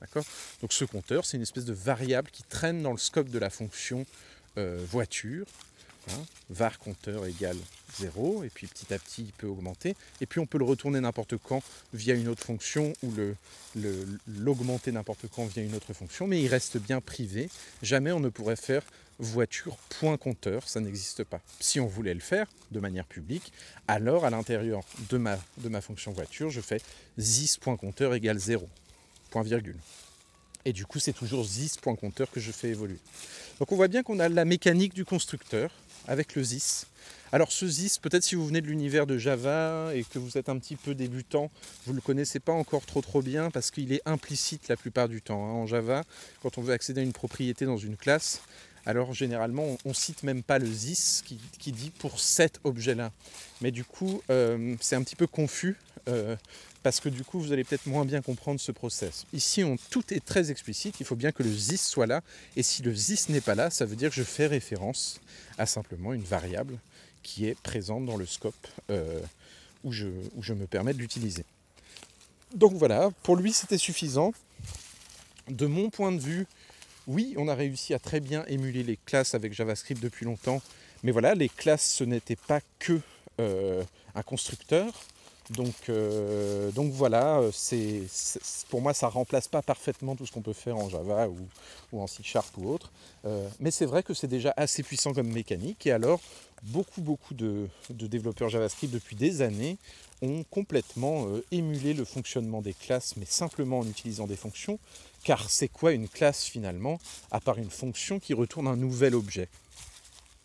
D'accord? 0.00 0.24
Donc 0.60 0.72
ce 0.72 0.84
compteur, 0.84 1.24
c'est 1.24 1.36
une 1.36 1.42
espèce 1.42 1.64
de 1.64 1.72
variable 1.72 2.30
qui 2.30 2.42
traîne 2.42 2.82
dans 2.82 2.92
le 2.92 2.98
scope 2.98 3.28
de 3.28 3.38
la 3.38 3.50
fonction 3.50 4.04
euh, 4.58 4.84
voiture. 4.90 5.46
Hein, 6.10 6.22
var 6.50 6.78
compteur 6.78 7.24
égale 7.24 7.56
0, 7.96 8.44
et 8.44 8.48
puis 8.48 8.66
petit 8.66 8.92
à 8.92 8.98
petit 8.98 9.22
il 9.22 9.32
peut 9.32 9.46
augmenter, 9.46 9.96
et 10.20 10.26
puis 10.26 10.40
on 10.40 10.46
peut 10.46 10.58
le 10.58 10.64
retourner 10.64 11.00
n'importe 11.00 11.36
quand 11.36 11.62
via 11.92 12.14
une 12.14 12.28
autre 12.28 12.44
fonction, 12.44 12.92
ou 13.02 13.12
l'augmenter 14.28 14.90
le, 14.90 14.94
n'importe 14.94 15.26
quand 15.34 15.46
via 15.46 15.62
une 15.62 15.74
autre 15.74 15.92
fonction, 15.92 16.26
mais 16.26 16.42
il 16.42 16.48
reste 16.48 16.78
bien 16.78 17.00
privé. 17.00 17.48
Jamais 17.82 18.12
on 18.12 18.20
ne 18.20 18.28
pourrait 18.28 18.56
faire 18.56 18.82
voiture 19.18 19.76
point 20.00 20.16
compteur, 20.16 20.68
ça 20.68 20.80
n'existe 20.80 21.24
pas. 21.24 21.40
Si 21.60 21.78
on 21.80 21.86
voulait 21.86 22.14
le 22.14 22.20
faire 22.20 22.46
de 22.72 22.80
manière 22.80 23.06
publique, 23.06 23.52
alors 23.86 24.24
à 24.24 24.30
l'intérieur 24.30 24.82
de 25.08 25.18
ma, 25.18 25.38
de 25.58 25.68
ma 25.68 25.80
fonction 25.80 26.12
voiture, 26.12 26.50
je 26.50 26.60
fais 26.60 26.80
this.compteur 27.18 28.14
égale 28.14 28.38
0, 28.38 28.68
point 29.30 29.42
virgule. 29.42 29.78
Et 30.64 30.72
du 30.72 30.86
coup, 30.86 30.98
c'est 30.98 31.12
toujours 31.12 31.46
this.compteur 31.46 32.30
que 32.30 32.40
je 32.40 32.50
fais 32.50 32.68
évoluer. 32.68 32.98
Donc 33.58 33.70
on 33.70 33.76
voit 33.76 33.88
bien 33.88 34.02
qu'on 34.02 34.18
a 34.18 34.28
la 34.28 34.44
mécanique 34.44 34.94
du 34.94 35.04
constructeur 35.04 35.70
avec 36.08 36.34
le 36.34 36.42
this. 36.42 36.86
Alors 37.34 37.50
ce 37.50 37.64
this, 37.64 37.98
peut-être 37.98 38.22
si 38.22 38.36
vous 38.36 38.46
venez 38.46 38.60
de 38.60 38.68
l'univers 38.68 39.08
de 39.08 39.18
Java 39.18 39.90
et 39.92 40.04
que 40.04 40.20
vous 40.20 40.38
êtes 40.38 40.48
un 40.48 40.56
petit 40.56 40.76
peu 40.76 40.94
débutant, 40.94 41.50
vous 41.84 41.90
ne 41.90 41.96
le 41.96 42.00
connaissez 42.00 42.38
pas 42.38 42.52
encore 42.52 42.86
trop 42.86 43.00
trop 43.00 43.22
bien 43.22 43.50
parce 43.50 43.72
qu'il 43.72 43.92
est 43.92 44.02
implicite 44.06 44.68
la 44.68 44.76
plupart 44.76 45.08
du 45.08 45.20
temps. 45.20 45.44
Hein. 45.44 45.50
En 45.50 45.66
Java, 45.66 46.04
quand 46.44 46.58
on 46.58 46.62
veut 46.62 46.72
accéder 46.72 47.00
à 47.00 47.02
une 47.02 47.12
propriété 47.12 47.66
dans 47.66 47.76
une 47.76 47.96
classe, 47.96 48.40
alors 48.86 49.14
généralement, 49.14 49.76
on, 49.84 49.88
ne 49.88 49.94
cite 49.94 50.22
même 50.22 50.44
pas 50.44 50.60
le 50.60 50.68
this 50.68 51.24
qui, 51.26 51.72
dit 51.72 51.90
pour 51.90 52.20
cet 52.20 52.60
objet-là. 52.62 53.10
Mais 53.62 53.72
du 53.72 53.82
coup, 53.82 54.22
euh, 54.30 54.76
c'est 54.80 54.94
un 54.94 55.02
petit 55.02 55.16
peu 55.16 55.26
confus 55.26 55.76
euh, 56.06 56.36
parce 56.84 57.00
que 57.00 57.08
du 57.08 57.24
coup, 57.24 57.40
vous 57.40 57.52
allez 57.52 57.64
peut-être 57.64 57.86
moins 57.86 58.04
bien 58.04 58.22
comprendre 58.22 58.60
ce 58.60 58.70
process. 58.70 59.26
Ici, 59.32 59.64
tout 59.90 60.14
est 60.14 60.24
très 60.24 60.52
explicite. 60.52 61.00
Il 61.00 61.06
faut 61.06 61.16
bien 61.16 61.32
que 61.32 61.42
le 61.42 61.50
this 61.50 61.84
soit 61.84 62.06
là. 62.06 62.20
Et 62.54 62.62
si 62.62 62.82
le 62.82 62.92
this 62.94 63.28
n'est 63.28 63.40
pas 63.40 63.56
là, 63.56 63.70
ça 63.70 63.86
veut 63.86 63.96
dire 63.96 64.10
que 64.10 64.16
je 64.16 64.22
fais 64.22 64.46
référence 64.46 65.20
à 65.58 65.66
simplement 65.66 66.12
une 66.12 66.22
variable 66.22 66.78
qui 67.24 67.46
est 67.46 67.58
présente 67.60 68.06
dans 68.06 68.16
le 68.16 68.26
scope 68.26 68.54
euh, 68.90 69.20
où, 69.82 69.90
je, 69.90 70.06
me 70.06 70.66
permets 70.66 70.94
de 70.94 70.98
l'utiliser. 70.98 71.44
Donc 72.54 72.74
voilà, 72.74 73.10
pour 73.24 73.34
lui, 73.34 73.52
c'était 73.52 73.78
suffisant. 73.78 74.32
De 75.48 75.66
mon 75.66 75.90
point 75.90 76.12
de 76.12 76.20
vue, 76.20 76.46
oui, 77.08 77.34
on 77.36 77.48
a 77.48 77.54
réussi 77.54 77.92
à 77.92 77.98
très 77.98 78.20
bien 78.20 78.44
émuler 78.46 78.84
les 78.84 78.96
classes 78.96 79.34
avec 79.34 79.52
JavaScript 79.52 80.00
depuis 80.00 80.24
longtemps, 80.24 80.62
mais 81.02 81.10
voilà, 81.10 81.34
les 81.34 81.48
classes, 81.48 81.90
ce 81.90 82.04
n'était 82.04 82.36
pas 82.36 82.60
que 82.78 83.00
euh, 83.40 83.82
un 84.14 84.22
constructeur. 84.22 84.92
Donc, 85.50 85.74
euh, 85.90 86.70
voilà, 86.74 87.42
pour 88.70 88.80
moi, 88.80 88.94
ça 88.94 89.08
remplace 89.08 89.48
pas 89.48 89.60
parfaitement 89.60 90.16
tout 90.16 90.24
ce 90.24 90.32
qu'on 90.32 90.40
peut 90.40 90.54
faire 90.54 90.78
en 90.78 90.88
Java 90.88 91.28
ou, 91.28 92.00
en 92.00 92.06
C 92.06 92.22
Sharp 92.22 92.56
ou 92.56 92.70
autre. 92.70 92.90
Mais 93.60 93.70
c'est 93.70 93.84
vrai 93.84 94.02
que 94.02 94.14
c'est 94.14 94.28
déjà 94.28 94.54
assez 94.56 94.82
puissant 94.82 95.12
comme 95.12 95.28
mécanique. 95.28 95.86
Et 95.86 95.92
alors, 95.92 96.20
beaucoup, 96.64 97.00
beaucoup 97.00 97.34
de, 97.34 97.68
développeurs 97.90 98.48
JavaScript 98.48 98.92
depuis 98.92 99.16
des 99.16 99.42
années 99.42 99.76
ont 100.22 100.44
complètement 100.50 101.26
émulé 101.50 101.94
le 101.94 102.04
fonctionnement 102.04 102.62
des 102.62 102.74
classes, 102.74 103.16
mais 103.16 103.26
simplement 103.26 103.80
en 103.80 103.86
utilisant 103.86 104.26
des 104.26 104.36
fonctions. 104.36 104.78
Car 105.24 105.50
c'est 105.50 105.68
quoi 105.68 105.92
une 105.92 106.08
classe 106.08 106.44
finalement, 106.44 106.98
à 107.30 107.40
part 107.40 107.58
une 107.58 107.70
fonction 107.70 108.18
qui 108.18 108.34
retourne 108.34 108.66
un 108.66 108.76
nouvel 108.76 109.14
objet? 109.14 109.48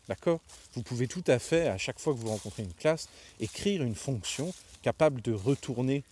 D'accord? 0.07 0.39
Vous 0.73 0.81
pouvez 0.81 1.07
tout 1.07 1.23
à 1.27 1.37
fait, 1.37 1.67
à 1.67 1.77
chaque 1.77 1.99
fois 1.99 2.13
que 2.13 2.19
vous 2.19 2.29
rencontrez 2.29 2.63
une 2.63 2.73
classe, 2.73 3.09
écrire 3.39 3.83
une 3.83 3.95
fonction 3.95 4.53
capable 4.81 5.21
de 5.21 5.33
retourner 5.33 6.03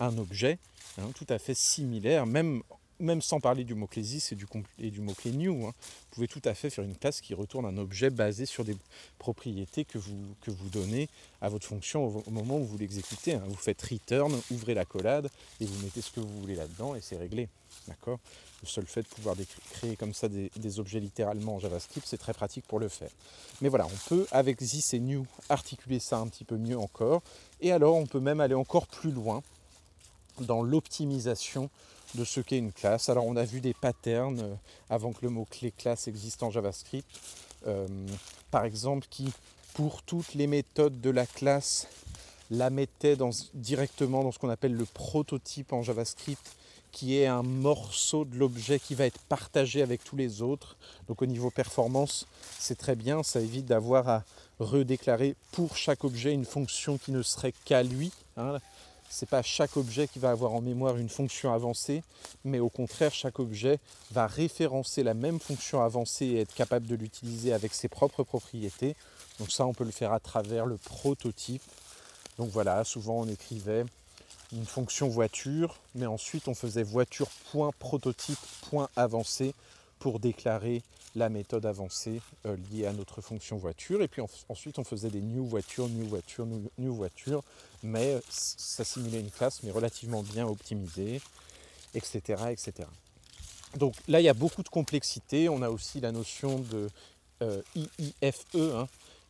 un 0.00 0.16
objet, 0.18 0.58
hein, 0.98 1.10
tout 1.14 1.26
à 1.28 1.38
fait 1.38 1.54
similaire, 1.54 2.26
même 2.26 2.62
même 3.00 3.22
sans 3.22 3.40
parler 3.40 3.64
du 3.64 3.74
mot-clé 3.74 4.02
this 4.02 4.32
et 4.32 4.34
du, 4.34 4.46
et 4.78 4.90
du 4.90 5.00
mot-clé 5.00 5.32
new, 5.32 5.66
hein, 5.66 5.72
vous 5.72 6.14
pouvez 6.14 6.28
tout 6.28 6.42
à 6.44 6.54
fait 6.54 6.70
faire 6.70 6.84
une 6.84 6.96
classe 6.96 7.20
qui 7.20 7.34
retourne 7.34 7.66
un 7.66 7.76
objet 7.76 8.10
basé 8.10 8.46
sur 8.46 8.64
des 8.64 8.76
propriétés 9.18 9.84
que 9.84 9.98
vous, 9.98 10.34
que 10.42 10.50
vous 10.50 10.68
donnez 10.68 11.08
à 11.40 11.48
votre 11.48 11.66
fonction 11.66 12.06
au, 12.06 12.30
moment 12.30 12.58
où 12.58 12.64
vous 12.64 12.78
l'exécutez. 12.78 13.34
Hein. 13.34 13.42
Vous 13.46 13.54
faites 13.56 13.80
return, 13.82 14.32
ouvrez 14.50 14.74
la 14.74 14.84
collade 14.84 15.28
et 15.60 15.66
vous 15.66 15.82
mettez 15.82 16.00
ce 16.00 16.10
que 16.10 16.20
vous 16.20 16.40
voulez 16.40 16.54
là-dedans 16.54 16.94
et 16.94 17.00
c'est 17.00 17.16
réglé. 17.16 17.48
D'accord? 17.88 18.18
Le 18.62 18.68
seul 18.68 18.86
fait 18.86 19.02
de 19.02 19.08
pouvoir 19.08 19.36
créer 19.72 19.96
comme 19.96 20.14
ça 20.14 20.28
des, 20.28 20.50
des 20.56 20.80
objets 20.80 21.00
littéralement 21.00 21.56
en 21.56 21.58
JavaScript, 21.58 22.06
c'est 22.06 22.18
très 22.18 22.32
pratique 22.32 22.66
pour 22.66 22.78
le 22.78 22.88
faire. 22.88 23.10
Mais 23.60 23.68
voilà, 23.68 23.86
on 23.86 24.08
peut 24.08 24.26
avec 24.30 24.58
this 24.58 24.94
et 24.94 25.00
new 25.00 25.26
articuler 25.48 25.98
ça 25.98 26.18
un 26.18 26.28
petit 26.28 26.44
peu 26.44 26.56
mieux 26.56 26.78
encore. 26.78 27.22
Et 27.60 27.72
alors 27.72 27.96
on 27.96 28.06
peut 28.06 28.20
même 28.20 28.40
aller 28.40 28.54
encore 28.54 28.86
plus 28.86 29.10
loin 29.10 29.42
dans 30.40 30.62
l'optimisation 30.62 31.70
de 32.14 32.24
ce 32.24 32.40
qu'est 32.40 32.58
une 32.58 32.72
classe. 32.72 33.08
Alors 33.08 33.26
on 33.26 33.36
a 33.36 33.44
vu 33.44 33.60
des 33.60 33.74
patterns 33.74 34.40
euh, 34.40 34.54
avant 34.90 35.12
que 35.12 35.20
le 35.22 35.30
mot-clé 35.30 35.72
classe 35.72 36.08
existe 36.08 36.42
en 36.42 36.50
JavaScript. 36.50 37.08
Euh, 37.66 37.86
par 38.50 38.64
exemple 38.64 39.06
qui, 39.10 39.32
pour 39.74 40.02
toutes 40.02 40.34
les 40.34 40.46
méthodes 40.46 41.00
de 41.00 41.10
la 41.10 41.26
classe, 41.26 41.88
la 42.50 42.70
mettait 42.70 43.16
directement 43.54 44.22
dans 44.22 44.32
ce 44.32 44.38
qu'on 44.38 44.50
appelle 44.50 44.74
le 44.74 44.84
prototype 44.84 45.72
en 45.72 45.82
JavaScript, 45.82 46.56
qui 46.92 47.16
est 47.16 47.26
un 47.26 47.42
morceau 47.42 48.24
de 48.24 48.36
l'objet 48.36 48.78
qui 48.78 48.94
va 48.94 49.06
être 49.06 49.18
partagé 49.22 49.82
avec 49.82 50.04
tous 50.04 50.14
les 50.14 50.42
autres. 50.42 50.76
Donc 51.08 51.22
au 51.22 51.26
niveau 51.26 51.50
performance, 51.50 52.26
c'est 52.58 52.78
très 52.78 52.94
bien, 52.94 53.22
ça 53.22 53.40
évite 53.40 53.66
d'avoir 53.66 54.08
à 54.08 54.24
redéclarer 54.60 55.34
pour 55.50 55.76
chaque 55.76 56.04
objet 56.04 56.32
une 56.32 56.44
fonction 56.44 56.98
qui 56.98 57.10
ne 57.10 57.22
serait 57.22 57.54
qu'à 57.64 57.82
lui. 57.82 58.12
Hein 58.36 58.58
c'est 59.08 59.28
pas 59.28 59.42
chaque 59.42 59.76
objet 59.76 60.08
qui 60.08 60.18
va 60.18 60.30
avoir 60.30 60.52
en 60.52 60.60
mémoire 60.60 60.96
une 60.96 61.08
fonction 61.08 61.52
avancée, 61.52 62.02
mais 62.44 62.58
au 62.58 62.68
contraire, 62.68 63.12
chaque 63.12 63.38
objet 63.38 63.78
va 64.10 64.26
référencer 64.26 65.02
la 65.02 65.14
même 65.14 65.40
fonction 65.40 65.82
avancée 65.82 66.26
et 66.26 66.40
être 66.40 66.54
capable 66.54 66.86
de 66.86 66.96
l'utiliser 66.96 67.52
avec 67.52 67.74
ses 67.74 67.88
propres 67.88 68.24
propriétés. 68.24 68.96
Donc 69.38 69.52
ça, 69.52 69.66
on 69.66 69.72
peut 69.72 69.84
le 69.84 69.90
faire 69.90 70.12
à 70.12 70.20
travers 70.20 70.66
le 70.66 70.76
prototype. 70.76 71.62
Donc 72.38 72.50
voilà, 72.50 72.84
souvent 72.84 73.20
on 73.20 73.28
écrivait 73.28 73.84
une 74.52 74.66
fonction 74.66 75.08
voiture, 75.08 75.76
mais 75.94 76.06
ensuite 76.06 76.48
on 76.48 76.54
faisait 76.54 76.82
voiture.prototype.avancé 76.82 79.54
pour 80.04 80.20
déclarer 80.20 80.82
la 81.14 81.30
méthode 81.30 81.64
avancée 81.64 82.20
euh, 82.44 82.58
liée 82.70 82.84
à 82.84 82.92
notre 82.92 83.22
fonction 83.22 83.56
voiture. 83.56 84.02
Et 84.02 84.06
puis 84.06 84.20
ensuite, 84.50 84.78
on 84.78 84.84
faisait 84.84 85.08
des 85.08 85.22
new 85.22 85.46
voitures, 85.46 85.88
new 85.88 86.04
voiture, 86.04 86.46
new, 86.76 86.94
voiture, 86.94 87.42
mais 87.82 88.20
ça 88.28 88.84
simulait 88.84 89.20
une 89.20 89.30
classe, 89.30 89.62
mais 89.62 89.70
relativement 89.70 90.22
bien 90.22 90.46
optimisée, 90.46 91.22
etc., 91.94 92.20
etc. 92.50 92.86
Donc 93.78 93.94
là, 94.06 94.20
il 94.20 94.24
y 94.24 94.28
a 94.28 94.34
beaucoup 94.34 94.62
de 94.62 94.68
complexité. 94.68 95.48
On 95.48 95.62
a 95.62 95.70
aussi 95.70 96.00
la 96.00 96.12
notion 96.12 96.58
de 96.58 96.90
euh, 97.42 97.62
IIFE, 97.74 98.44
hein, 98.56 98.86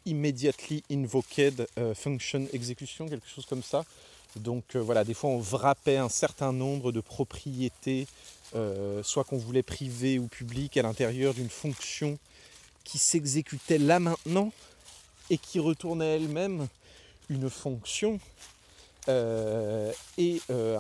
Immediately 0.07 0.83
Invoked 0.91 1.69
euh, 1.79 1.95
Function 1.95 2.49
Execution, 2.53 3.09
quelque 3.09 3.29
chose 3.29 3.47
comme 3.47 3.63
ça. 3.63 3.85
Donc 4.35 4.75
voilà, 4.75 5.05
des 5.05 5.15
fois 5.15 5.31
on 5.31 5.39
wrappait 5.39 5.99
un 5.99 6.09
certain 6.09 6.53
nombre 6.53 6.91
de 6.91 7.01
propriétés 7.01 8.09
euh, 8.55 9.03
soit 9.03 9.25
qu'on 9.25 9.37
voulait 9.37 9.65
privé 9.65 10.19
ou 10.19 10.29
public 10.29 10.77
à 10.77 10.83
l'intérieur 10.83 11.35
d'une 11.35 11.49
fonction 11.49 12.19
qui 12.85 12.99
s'exécutait 12.99 13.79
là 13.79 13.99
maintenant 13.99 14.53
et 15.29 15.39
qui 15.39 15.59
retournait 15.59 16.17
elle-même 16.17 16.69
une 17.29 17.51
fonction 17.51 18.21
euh, 19.09 19.93
et 20.19 20.41
euh, 20.51 20.79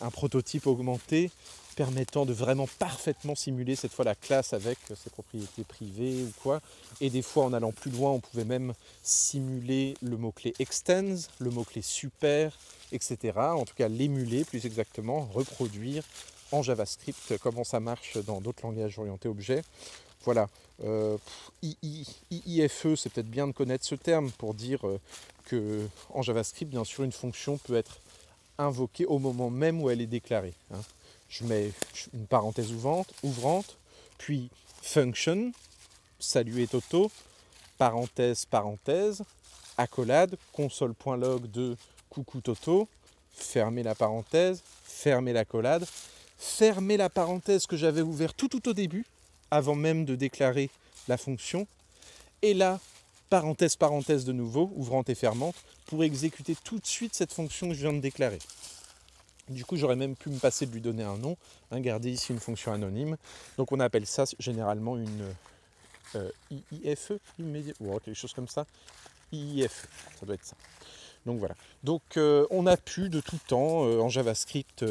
un, 0.00 0.10
prototype 0.10 0.66
augmenté 0.66 1.30
permettant 1.76 2.26
de 2.26 2.32
vraiment 2.34 2.68
parfaitement 2.78 3.34
simuler 3.34 3.74
cette 3.74 3.92
fois 3.92 4.04
la 4.04 4.14
classe 4.14 4.52
avec 4.52 4.78
ses 4.94 5.08
propriétés 5.08 5.64
privées 5.64 6.24
ou 6.24 6.32
quoi. 6.42 6.60
Et 7.00 7.08
des 7.08 7.22
fois 7.22 7.44
en 7.44 7.54
allant 7.54 7.72
plus 7.72 7.90
loin, 7.90 8.10
on 8.10 8.20
pouvait 8.20 8.44
même 8.44 8.74
simuler 9.02 9.94
le 10.02 10.18
mot-clé 10.18 10.52
extends, 10.58 11.16
le 11.38 11.50
mot-clé 11.50 11.80
super, 11.80 12.52
etc. 12.92 13.32
En 13.38 13.64
tout 13.64 13.74
cas 13.74 13.88
l'émuler 13.88 14.44
plus 14.44 14.66
exactement, 14.66 15.26
reproduire 15.32 16.04
en 16.52 16.62
JavaScript, 16.62 17.38
comment 17.42 17.64
ça 17.64 17.80
marche 17.80 18.18
dans 18.18 18.40
d'autres 18.40 18.64
langages 18.64 18.98
orientés 18.98 19.28
objets. 19.28 19.62
Voilà. 20.24 20.48
Euh, 20.84 21.16
IIFE, 21.62 22.94
c'est 22.96 23.12
peut-être 23.12 23.30
bien 23.30 23.46
de 23.46 23.52
connaître 23.52 23.84
ce 23.84 23.94
terme 23.94 24.30
pour 24.32 24.54
dire 24.54 24.86
euh, 24.86 25.00
que 25.46 25.86
en 26.10 26.22
JavaScript, 26.22 26.70
bien 26.70 26.84
sûr, 26.84 27.04
une 27.04 27.12
fonction 27.12 27.58
peut 27.58 27.76
être 27.76 27.98
invoquée 28.58 29.06
au 29.06 29.18
moment 29.18 29.50
même 29.50 29.82
où 29.82 29.90
elle 29.90 30.00
est 30.00 30.06
déclarée. 30.06 30.54
Hein. 30.72 30.80
Je 31.28 31.44
mets 31.44 31.72
une 32.12 32.26
parenthèse 32.26 32.72
ouvrante, 32.72 33.12
ouvrante, 33.22 33.76
puis 34.18 34.50
function, 34.82 35.52
salut 36.18 36.62
et 36.62 36.66
toto, 36.66 37.10
parenthèse, 37.78 38.44
parenthèse, 38.44 39.22
accolade, 39.78 40.36
console.log 40.52 41.50
de 41.50 41.76
coucou 42.10 42.40
toto, 42.40 42.88
fermer 43.32 43.82
la 43.82 43.94
parenthèse, 43.94 44.62
fermer 44.84 45.32
l'accolade, 45.32 45.86
fermer 46.42 46.96
la 46.96 47.08
parenthèse 47.08 47.66
que 47.66 47.76
j'avais 47.76 48.02
ouverte 48.02 48.36
tout, 48.36 48.68
au 48.68 48.72
début, 48.72 49.06
avant 49.52 49.76
même 49.76 50.04
de 50.04 50.16
déclarer 50.16 50.70
la 51.06 51.16
fonction. 51.16 51.68
Et 52.42 52.52
là, 52.52 52.80
parenthèse, 53.30 53.76
parenthèse 53.76 54.24
de 54.24 54.32
nouveau, 54.32 54.72
ouvrante 54.74 55.08
et 55.08 55.14
fermante, 55.14 55.54
pour 55.86 56.02
exécuter 56.02 56.56
tout 56.64 56.80
de 56.80 56.86
suite 56.86 57.14
cette 57.14 57.32
fonction 57.32 57.68
que 57.68 57.74
je 57.74 57.80
viens 57.80 57.92
de 57.92 58.00
déclarer. 58.00 58.40
Du 59.48 59.64
coup, 59.64 59.76
j'aurais 59.76 59.96
même 59.96 60.16
pu 60.16 60.30
me 60.30 60.38
passer 60.38 60.66
de 60.66 60.72
lui 60.72 60.80
donner 60.80 61.04
un 61.04 61.16
nom, 61.16 61.36
hein, 61.70 61.80
garder 61.80 62.10
ici 62.10 62.32
une 62.32 62.40
fonction 62.40 62.72
anonyme. 62.72 63.16
Donc 63.56 63.70
on 63.70 63.78
appelle 63.78 64.06
ça 64.06 64.24
généralement 64.40 64.96
une 64.96 65.32
euh, 66.16 66.30
IIFE, 66.72 67.12
ou 67.80 67.98
quelque 68.00 68.14
chose 68.14 68.32
comme 68.32 68.48
ça. 68.48 68.66
IIFE, 69.30 69.86
ça 70.18 70.26
doit 70.26 70.34
être 70.34 70.44
ça. 70.44 70.56
Donc 71.24 71.38
voilà. 71.38 71.54
Donc 71.84 72.02
euh, 72.16 72.46
on 72.50 72.66
a 72.66 72.76
pu 72.76 73.08
de 73.08 73.20
tout 73.20 73.38
temps 73.46 73.86
euh, 73.86 74.00
en 74.00 74.08
JavaScript 74.08 74.84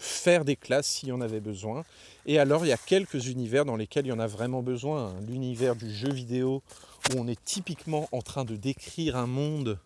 faire 0.00 0.46
des 0.46 0.56
classes 0.56 0.86
s'il 0.86 1.10
y 1.10 1.12
en 1.12 1.20
avait 1.20 1.40
besoin. 1.40 1.84
Et 2.24 2.38
alors, 2.38 2.64
il 2.64 2.68
y 2.68 2.72
a 2.72 2.78
quelques 2.78 3.26
univers 3.26 3.64
dans 3.64 3.76
lesquels 3.76 4.06
il 4.06 4.08
y 4.08 4.12
en 4.12 4.18
a 4.18 4.26
vraiment 4.26 4.62
besoin. 4.62 5.14
L'univers 5.28 5.76
du 5.76 5.92
jeu 5.92 6.10
vidéo, 6.10 6.62
où 7.10 7.18
on 7.18 7.28
est 7.28 7.42
typiquement 7.44 8.08
en 8.10 8.22
train 8.22 8.44
de 8.44 8.56
décrire 8.56 9.16
un 9.16 9.26
monde 9.26 9.78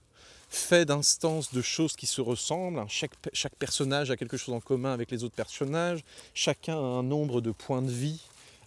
fait 0.48 0.84
d'instances 0.84 1.52
de 1.52 1.60
choses 1.60 1.96
qui 1.96 2.06
se 2.06 2.20
ressemblent. 2.20 2.80
Chaque, 2.88 3.10
chaque, 3.32 3.56
personnage 3.56 4.12
a 4.12 4.16
quelque 4.16 4.36
chose 4.36 4.54
en 4.54 4.60
commun 4.60 4.92
avec 4.92 5.10
les 5.10 5.24
autres 5.24 5.34
personnages. 5.34 6.04
Chacun 6.32 6.76
a 6.76 6.78
un 6.78 7.02
nombre 7.02 7.40
de 7.40 7.50
points 7.50 7.82
de 7.82 7.90
vie 7.90 8.20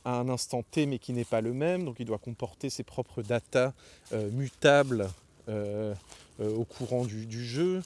à 0.03 0.19
un 0.19 0.27
instant 0.27 0.63
T, 0.63 0.85
mais 0.85 0.99
qui 0.99 1.13
n'est 1.13 1.23
pas 1.23 1.39
le 1.39 1.53
même. 1.53 1.85
Donc, 1.85 1.95
il 1.99 2.05
doit 2.05 2.17
comporter 2.17 2.69
ses 2.69 2.83
propres 2.83 3.21
datas 3.21 3.71
euh, 4.11 4.29
mutables. 4.31 5.09
Euh, 5.49 5.93
euh, 6.39 6.55
au 6.55 6.65
courant 6.65 7.03
du, 7.03 7.45
jeu 7.45 7.81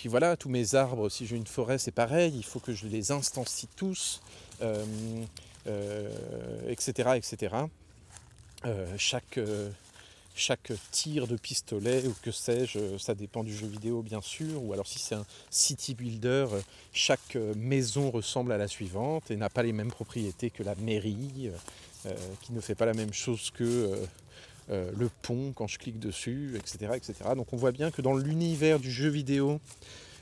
puis 0.00 0.08
voilà, 0.08 0.34
tous 0.34 0.48
mes 0.48 0.74
arbres, 0.76 1.10
si 1.10 1.26
j'ai 1.26 1.36
une 1.36 1.46
forêt, 1.46 1.76
c'est 1.76 1.90
pareil, 1.90 2.32
il 2.34 2.42
faut 2.42 2.58
que 2.58 2.72
je 2.72 2.86
les 2.86 3.12
instancie 3.12 3.68
tous, 3.76 4.22
etc. 4.62 4.70
Euh, 5.66 6.08
etc. 6.70 7.54
Euh, 7.54 7.66
euh, 8.64 8.94
chaque, 8.96 9.38
chaque 10.34 10.72
tir 10.90 11.26
de 11.26 11.36
pistolet 11.36 12.06
ou 12.06 12.14
que 12.22 12.30
sais-je, 12.30 12.96
ça 12.96 13.14
dépend 13.14 13.44
du 13.44 13.54
jeu 13.54 13.66
vidéo 13.66 14.00
bien 14.00 14.22
sûr, 14.22 14.64
ou 14.64 14.72
alors 14.72 14.86
si 14.86 14.98
c'est 14.98 15.16
un 15.16 15.26
city 15.50 15.94
builder, 15.94 16.46
chaque 16.94 17.36
maison 17.54 18.10
ressemble 18.10 18.52
à 18.52 18.56
la 18.56 18.68
suivante 18.68 19.30
et 19.30 19.36
n'a 19.36 19.50
pas 19.50 19.62
les 19.62 19.74
mêmes 19.74 19.90
propriétés 19.90 20.48
que 20.48 20.62
la 20.62 20.76
mairie, 20.76 21.50
qui 22.40 22.54
ne 22.54 22.60
fait 22.62 22.74
pas 22.74 22.86
la 22.86 22.94
même 22.94 23.12
chose 23.12 23.50
que 23.50 23.64
euh, 23.64 23.96
le 24.70 25.10
pont 25.22 25.52
quand 25.52 25.66
je 25.66 25.78
clique 25.78 25.98
dessus, 25.98 26.54
etc., 26.56 26.92
etc. 26.94 27.14
Donc 27.34 27.52
on 27.52 27.56
voit 27.56 27.72
bien 27.72 27.90
que 27.90 28.02
dans 28.02 28.14
l'univers 28.14 28.78
du 28.78 28.90
jeu 28.90 29.08
vidéo 29.08 29.60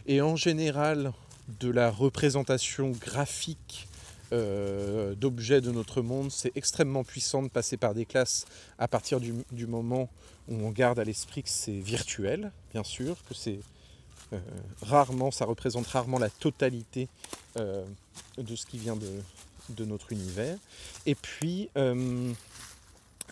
et 0.06 0.22
en 0.22 0.36
général 0.36 1.12
de 1.60 1.70
la 1.70 1.90
représentation 1.90 2.90
graphique 2.90 3.88
euh, 4.32 5.14
d'objets 5.14 5.62
de 5.62 5.70
notre 5.70 6.02
monde, 6.02 6.30
c'est 6.30 6.52
extrêmement 6.54 7.02
puissant 7.02 7.42
de 7.42 7.48
passer 7.48 7.78
par 7.78 7.94
des 7.94 8.04
classes 8.04 8.44
à 8.78 8.86
partir 8.86 9.20
du, 9.20 9.66
moment 9.66 10.10
où 10.48 10.54
on 10.54 10.70
garde 10.70 10.98
à 10.98 11.04
l'esprit 11.04 11.42
que 11.42 11.48
c'est 11.48 11.78
virtuel, 11.78 12.52
bien 12.72 12.84
sûr, 12.84 13.16
que 13.26 13.34
c'est 13.34 13.58
euh, 14.34 14.38
rarement, 14.82 15.30
ça 15.30 15.46
représente 15.46 15.86
rarement 15.86 16.18
la 16.18 16.28
totalité 16.28 17.08
de 17.56 18.54
ce 18.54 18.66
qui 18.66 18.78
vient 18.78 18.96
de, 18.96 19.84
notre 19.84 20.12
univers. 20.12 20.56
Et 21.06 21.14
puis, 21.14 21.70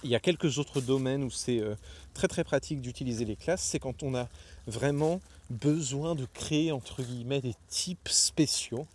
il 0.03 0.11
y 0.11 0.14
a 0.14 0.20
quelques 0.20 0.59
autres 0.59 0.80
domaines 0.80 1.24
où 1.24 1.30
c'est 1.30 1.61
euh, 1.61 1.74
très 2.14 2.28
très 2.28 2.44
pratique 2.44 2.80
d'utiliser 2.80 3.24
les 3.24 3.36
classes, 3.36 3.62
c'est 3.62 3.78
quand 3.78 4.03
on 4.03 4.14
a 4.14 4.28
vraiment 4.66 5.20
besoin 5.51 6.14
de 6.14 6.26
créer 6.34 6.72
entre 6.72 7.03
guillemets 7.03 7.40
des 7.40 7.55
types 7.68 8.09
spéciaux, 8.09 8.86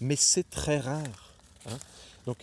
mais 0.00 0.16
c'est 0.16 0.48
très 0.48 0.78
rare. 0.78 1.34
Hein. 1.66 1.78
Donc 2.26 2.38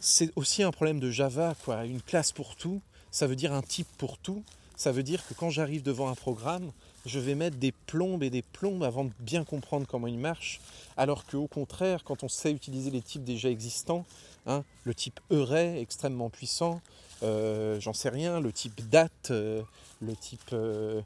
c'est 0.00 0.30
aussi 0.36 0.62
un 0.62 0.70
problème 0.70 1.00
de 1.00 1.10
Java, 1.10 1.54
quoi. 1.64 1.84
Une 1.86 2.02
classe 2.02 2.32
pour 2.32 2.56
tout, 2.56 2.80
ça 3.10 3.26
veut 3.26 3.36
dire 3.36 3.52
un 3.52 3.62
type 3.62 3.88
pour 3.96 4.18
tout, 4.18 4.42
Ça 4.76 4.90
veut 4.90 5.04
dire 5.04 5.24
que 5.26 5.34
quand 5.34 5.50
j'arrive 5.50 5.82
devant 5.82 6.08
un 6.08 6.14
programme, 6.14 6.72
je 7.06 7.20
vais 7.20 7.34
mettre 7.34 7.56
des 7.56 7.72
plombes 7.72 8.22
et 8.22 8.30
des 8.30 8.42
plombes 8.42 8.82
avant 8.82 9.04
de 9.04 9.12
bien 9.20 9.44
comprendre 9.44 9.86
comment 9.86 10.08
il 10.08 10.18
marche, 10.18 10.60
alors 10.96 11.24
qu'au 11.26 11.46
contraire, 11.46 12.02
quand 12.02 12.24
on 12.24 12.28
sait 12.28 12.50
utiliser 12.50 12.90
les 12.90 13.02
types 13.02 13.24
déjà 13.24 13.50
existants, 13.50 14.04
hein, 14.46 14.64
le 14.84 14.94
type 14.94 15.20
Euray 15.30 15.80
extrêmement 15.80 16.28
puissant, 16.28 16.80
euh, 17.22 17.80
j'en 17.80 17.92
sais 17.92 18.08
rien, 18.08 18.40
le 18.40 18.52
type 18.52 18.88
date, 18.88 19.30
euh, 19.30 19.62
le 20.00 20.14
type 20.16 20.52
euh, 20.52 21.00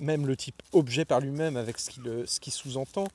même 0.00 0.26
le 0.26 0.36
type 0.36 0.62
objet 0.72 1.04
par 1.04 1.20
lui-même 1.20 1.56
avec 1.56 1.78
ce 1.78 1.90
qu'il 1.90 2.02
qui 2.40 2.50
sous-entend. 2.50 3.08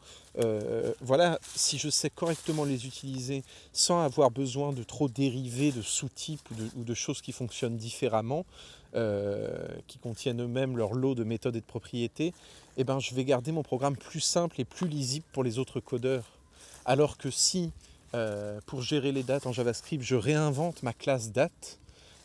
voilà, 1.02 1.40
si 1.56 1.78
je 1.78 1.90
sais 1.90 2.10
correctement 2.10 2.64
les 2.64 2.88
utiliser 2.88 3.44
sans 3.74 4.02
avoir 4.02 4.32
besoin 4.32 4.72
de 4.74 4.84
trop 4.84 5.08
dériver 5.08 5.72
de 5.72 5.82
sous-types 5.82 6.48
ou, 6.76 6.84
de, 6.84 6.94
choses 6.94 7.22
qui 7.22 7.32
fonctionnent 7.32 7.78
différemment, 7.78 8.46
qui 9.88 10.00
contiennent 10.00 10.42
eux-mêmes 10.42 10.78
leur 10.78 10.94
lot 10.94 11.14
de 11.14 11.24
méthodes 11.24 11.56
et 11.56 11.62
de 11.62 11.66
propriétés, 11.66 12.34
eh 12.78 12.84
ben, 12.84 13.00
je 13.00 13.14
vais 13.14 13.26
garder 13.26 13.52
mon 13.52 13.64
programme 13.64 13.98
plus 13.98 14.22
simple 14.22 14.60
et 14.62 14.66
plus 14.66 14.88
lisible 14.88 15.26
pour 15.32 15.44
les 15.44 15.60
autres 15.60 15.80
codeurs. 15.80 16.26
Alors 16.86 17.18
que 17.18 17.30
si 17.30 17.72
euh, 18.16 18.60
pour 18.66 18.82
gérer 18.82 19.12
les 19.12 19.24
dates 19.24 19.46
en 19.46 19.54
JavaScript, 19.54 20.04
je 20.04 20.16
réinvente 20.16 20.82
ma 20.84 20.94
classe 20.94 21.32
date 21.32 21.78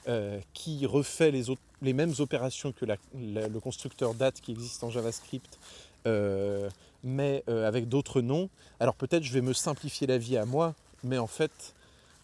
euh, 0.08 0.38
qui 0.54 0.86
refait 0.86 1.30
les, 1.30 1.92
mêmes 1.92 2.14
opérations 2.18 2.72
que 2.72 2.86
le 3.14 3.58
constructeur 3.60 4.14
date 4.14 4.40
qui 4.40 4.52
existe 4.52 4.82
en 4.82 4.90
JavaScript, 4.90 5.58
euh, 6.06 6.70
mais 7.02 7.44
avec 7.48 7.88
d'autres 7.88 8.22
noms. 8.22 8.48
Alors 8.80 8.94
peut-être 8.94 9.22
je 9.22 9.32
vais 9.32 9.42
me 9.42 9.52
simplifier 9.52 10.06
la 10.06 10.18
vie 10.18 10.36
à 10.36 10.46
moi, 10.46 10.74
mais 11.02 11.18
en 11.18 11.26
fait, 11.26 11.74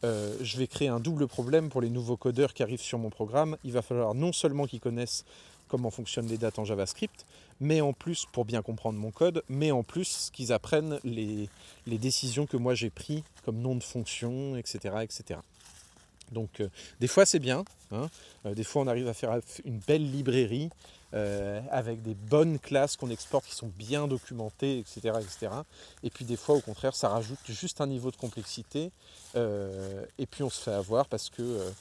je 0.02 0.56
vais 0.56 0.66
créer 0.66 0.88
un 0.88 1.00
double 1.00 1.26
problème 1.26 1.68
pour 1.68 1.82
les 1.82 1.90
nouveaux 1.90 2.16
codeurs 2.16 2.54
qui 2.54 2.62
arrivent 2.62 2.80
sur 2.80 2.98
mon 2.98 3.11
programme. 3.11 3.58
Il 3.64 3.72
va 3.72 3.82
falloir 3.82 4.14
non 4.14 4.32
seulement 4.32 4.66
qu'ils 4.66 4.80
connaissent 4.80 5.26
comment 5.68 5.90
fonctionnent 5.90 6.26
les 6.26 6.38
dates 6.38 6.58
en 6.58 6.64
JavaScript, 6.64 7.26
mais 7.61 7.80
en 7.80 7.92
plus, 7.92 8.26
pour 8.32 8.44
bien 8.44 8.62
comprendre 8.62 8.98
mon 8.98 9.11
code, 9.11 9.42
mais 9.48 9.70
en 9.70 9.82
plus 9.82 10.30
qu'ils 10.32 10.52
apprennent 10.52 10.98
les, 11.04 11.48
décisions 11.86 12.46
que 12.46 12.56
moi 12.56 12.74
j'ai 12.74 12.90
prises 12.90 13.22
comme 13.44 13.58
nom 13.58 13.74
de 13.74 13.82
fonction, 13.82 14.56
etc. 14.56 14.94
etc. 15.02 15.40
Donc 16.32 16.61
euh, 16.61 16.68
des 17.00 17.08
fois 17.08 17.26
c'est 17.26 17.38
bien, 17.38 17.64
hein. 17.90 18.08
euh, 18.46 18.54
des 18.54 18.64
fois 18.64 18.82
on 18.82 18.86
arrive 18.86 19.08
à 19.08 19.14
faire 19.14 19.38
une 19.64 19.78
belle 19.78 20.11
librairie 20.11 20.70
euh, 21.12 21.61
avec 21.70 22.02
des 22.02 22.14
bonnes 22.14 22.61
classes 22.61 22.96
qu'on 22.96 23.11
exporte 23.11 23.46
qui 23.46 23.54
sont 23.54 23.70
bien 23.76 24.06
documentées, 24.06 24.78
etc., 24.78 25.18
etc. 25.20 25.52
Et 26.04 26.11
puis 26.11 26.24
des 26.24 26.36
fois 26.36 26.54
au 26.54 26.61
contraire 26.61 26.94
ça 26.94 27.08
rajoute 27.08 27.40
juste 27.48 27.80
un 27.80 27.88
niveau 27.88 28.11
de 28.11 28.16
complexité 28.16 28.92
et 29.34 30.26
puis 30.26 30.42
on 30.42 30.50
se 30.50 30.61
fait 30.61 30.72
avoir 30.72 31.06
parce 31.06 31.30
que 31.30 31.72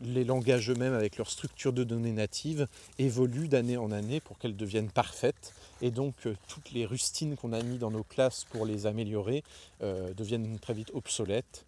les 0.00 0.24
langages 0.24 0.70
eux-mêmes, 0.70 0.94
avec 0.94 1.18
leur 1.18 1.30
structure 1.30 1.72
de 1.72 1.84
données 1.84 2.12
native, 2.12 2.66
évoluent 2.98 3.48
d'année 3.48 3.76
en 3.76 3.90
année 3.92 4.20
pour 4.20 4.38
qu'elles 4.38 4.56
deviennent 4.56 4.90
parfaites. 4.90 5.52
Et 5.82 5.90
donc, 5.90 6.14
euh, 6.24 6.34
toutes 6.48 6.70
les 6.72 6.86
rustines 6.86 7.36
qu'on 7.36 7.52
a 7.52 7.62
mis 7.62 7.78
dans 7.78 7.90
nos 7.90 8.02
classes 8.02 8.44
pour 8.44 8.64
les 8.64 8.86
améliorer 8.86 9.44
euh, 9.82 10.14
deviennent 10.14 10.58
très 10.58 10.74
vite 10.74 10.90
obsolètes. 10.94 11.64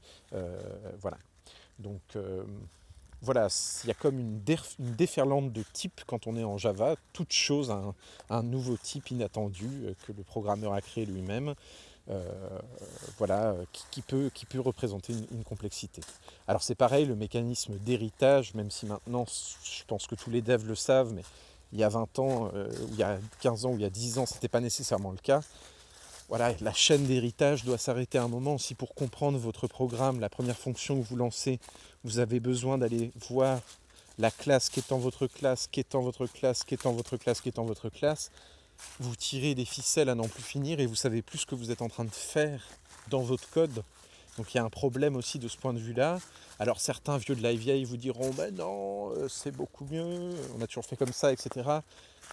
voilà. 1.00 1.18
Donc, 1.78 2.00
voilà, 3.22 3.48
il 3.84 3.88
y 3.88 3.90
a 3.90 3.94
comme 3.94 4.18
une, 4.18 4.40
déferlante 4.78 5.52
de 5.52 5.62
types 5.72 6.02
quand 6.06 6.26
on 6.26 6.36
est 6.36 6.44
en 6.44 6.58
Java. 6.58 6.96
Toute 7.12 7.32
chose 7.32 7.70
a 7.70 7.94
un 8.30 8.42
nouveau 8.42 8.76
type 8.76 9.10
inattendu 9.10 9.94
que 10.06 10.12
le 10.12 10.22
programmeur 10.22 10.72
a 10.72 10.80
créé 10.80 11.06
lui-même. 11.06 11.54
Euh, 12.10 12.58
voilà, 13.18 13.54
qui, 13.90 14.00
peut, 14.00 14.30
qui 14.32 14.46
peut 14.46 14.60
représenter 14.60 15.12
une, 15.12 15.44
complexité. 15.44 16.00
Alors 16.46 16.62
c'est 16.62 16.74
pareil, 16.74 17.04
le 17.04 17.14
mécanisme 17.14 17.74
d'héritage, 17.74 18.54
même 18.54 18.70
si 18.70 18.86
maintenant 18.86 19.26
je 19.62 19.84
pense 19.86 20.06
que 20.06 20.14
tous 20.14 20.30
les 20.30 20.40
devs 20.40 20.66
le 20.66 20.74
savent, 20.74 21.12
mais 21.12 21.24
il 21.72 21.78
y 21.78 21.84
a 21.84 21.88
20 21.90 22.18
ans, 22.18 22.50
euh, 22.54 22.66
ou 22.84 22.88
il 22.92 22.98
y 22.98 23.02
a 23.02 23.18
15 23.42 23.66
ans, 23.66 23.72
ou 23.72 23.74
il 23.74 23.82
y 23.82 23.84
a 23.84 23.90
10 23.90 24.18
ans, 24.18 24.24
ce 24.24 24.34
n'était 24.34 24.48
pas 24.48 24.60
nécessairement 24.60 25.10
le 25.10 25.18
cas. 25.18 25.42
Voilà, 26.28 26.54
la 26.60 26.72
chaîne 26.72 27.04
d'héritage 27.04 27.64
doit 27.64 27.78
s'arrêter 27.78 28.16
à 28.18 28.22
un 28.22 28.28
moment. 28.28 28.56
Si 28.56 28.74
pour 28.74 28.94
comprendre 28.94 29.38
votre 29.38 29.66
programme, 29.66 30.20
la 30.20 30.30
première 30.30 30.58
fonction 30.58 31.00
que 31.00 31.06
vous 31.06 31.16
lancez, 31.16 31.58
vous 32.04 32.18
avez 32.20 32.40
besoin 32.40 32.78
d'aller 32.78 33.10
voir 33.28 33.60
la 34.18 34.30
classe 34.30 34.68
qui 34.68 34.80
est 34.80 34.92
en 34.92 34.98
votre 34.98 35.26
classe, 35.26 35.66
qui 35.66 35.80
est 35.80 35.94
en 35.94 36.00
votre 36.00 36.26
classe, 36.26 36.64
qui 36.64 36.74
est 36.74 36.86
en 36.86 36.92
votre 36.92 37.16
classe, 37.16 37.40
qui 37.40 37.48
est 37.48 37.58
en 37.58 37.64
votre 37.64 37.88
classe, 37.88 38.30
vous 39.00 39.16
tirez 39.16 39.54
des 39.54 39.64
ficelles 39.64 40.08
à 40.08 40.14
n'en 40.14 40.28
plus 40.28 40.42
finir 40.42 40.80
et 40.80 40.86
vous 40.86 40.94
savez 40.94 41.22
plus 41.22 41.38
ce 41.38 41.46
que 41.46 41.54
vous 41.54 41.70
êtes 41.70 41.82
en 41.82 41.88
train 41.88 42.04
de 42.04 42.10
faire 42.10 42.62
dans 43.08 43.20
votre 43.20 43.48
code. 43.50 43.82
Donc 44.36 44.54
il 44.54 44.56
y 44.56 44.60
a 44.60 44.64
un 44.64 44.70
problème 44.70 45.16
aussi 45.16 45.38
de 45.38 45.48
ce 45.48 45.56
point 45.56 45.74
de 45.74 45.78
vue-là. 45.78 46.20
Alors 46.60 46.80
certains 46.80 47.18
vieux 47.18 47.34
de 47.34 47.42
la 47.42 47.52
vieille 47.52 47.84
vous 47.84 47.96
diront 47.96 48.30
ben 48.30 48.54
non, 48.54 49.10
euh, 49.10 49.28
c'est 49.28 49.50
beaucoup 49.50 49.84
mieux, 49.90 50.30
on 50.56 50.62
a 50.62 50.66
toujours 50.66 50.84
fait 50.84 50.96
comme 50.96 51.12
ça, 51.12 51.32
etc. 51.32 51.68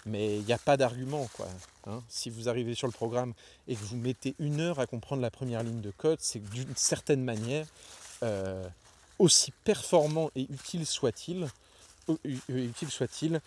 Mais 0.05 0.37
il 0.37 0.45
n'y 0.45 0.53
a 0.53 0.57
pas 0.59 0.77
d'argument 0.77 1.27
quoi. 1.33 1.47
Hein. 1.87 2.03
Si 2.07 2.29
vous 2.29 2.47
arrivez 2.47 2.75
sur 2.75 2.87
le 2.87 2.93
programme 2.93 3.33
et 3.67 3.75
que 3.75 3.83
vous 3.83 3.97
mettez 3.97 4.35
une 4.39 4.59
heure 4.59 4.79
à 4.79 4.85
comprendre 4.85 5.21
la 5.21 5.31
première 5.31 5.63
ligne 5.63 5.81
de 5.81 5.91
code, 5.91 6.19
c'est 6.21 6.39
que 6.39 6.49
d'une 6.49 6.75
certaine 6.75 7.23
manière, 7.23 7.65
euh, 8.23 8.67
aussi 9.17 9.51
performant 9.63 10.29
et 10.35 10.43
utile 10.43 10.85
soit-il, 10.85 11.47
utile 12.49 12.89
soit-il, 12.91 13.41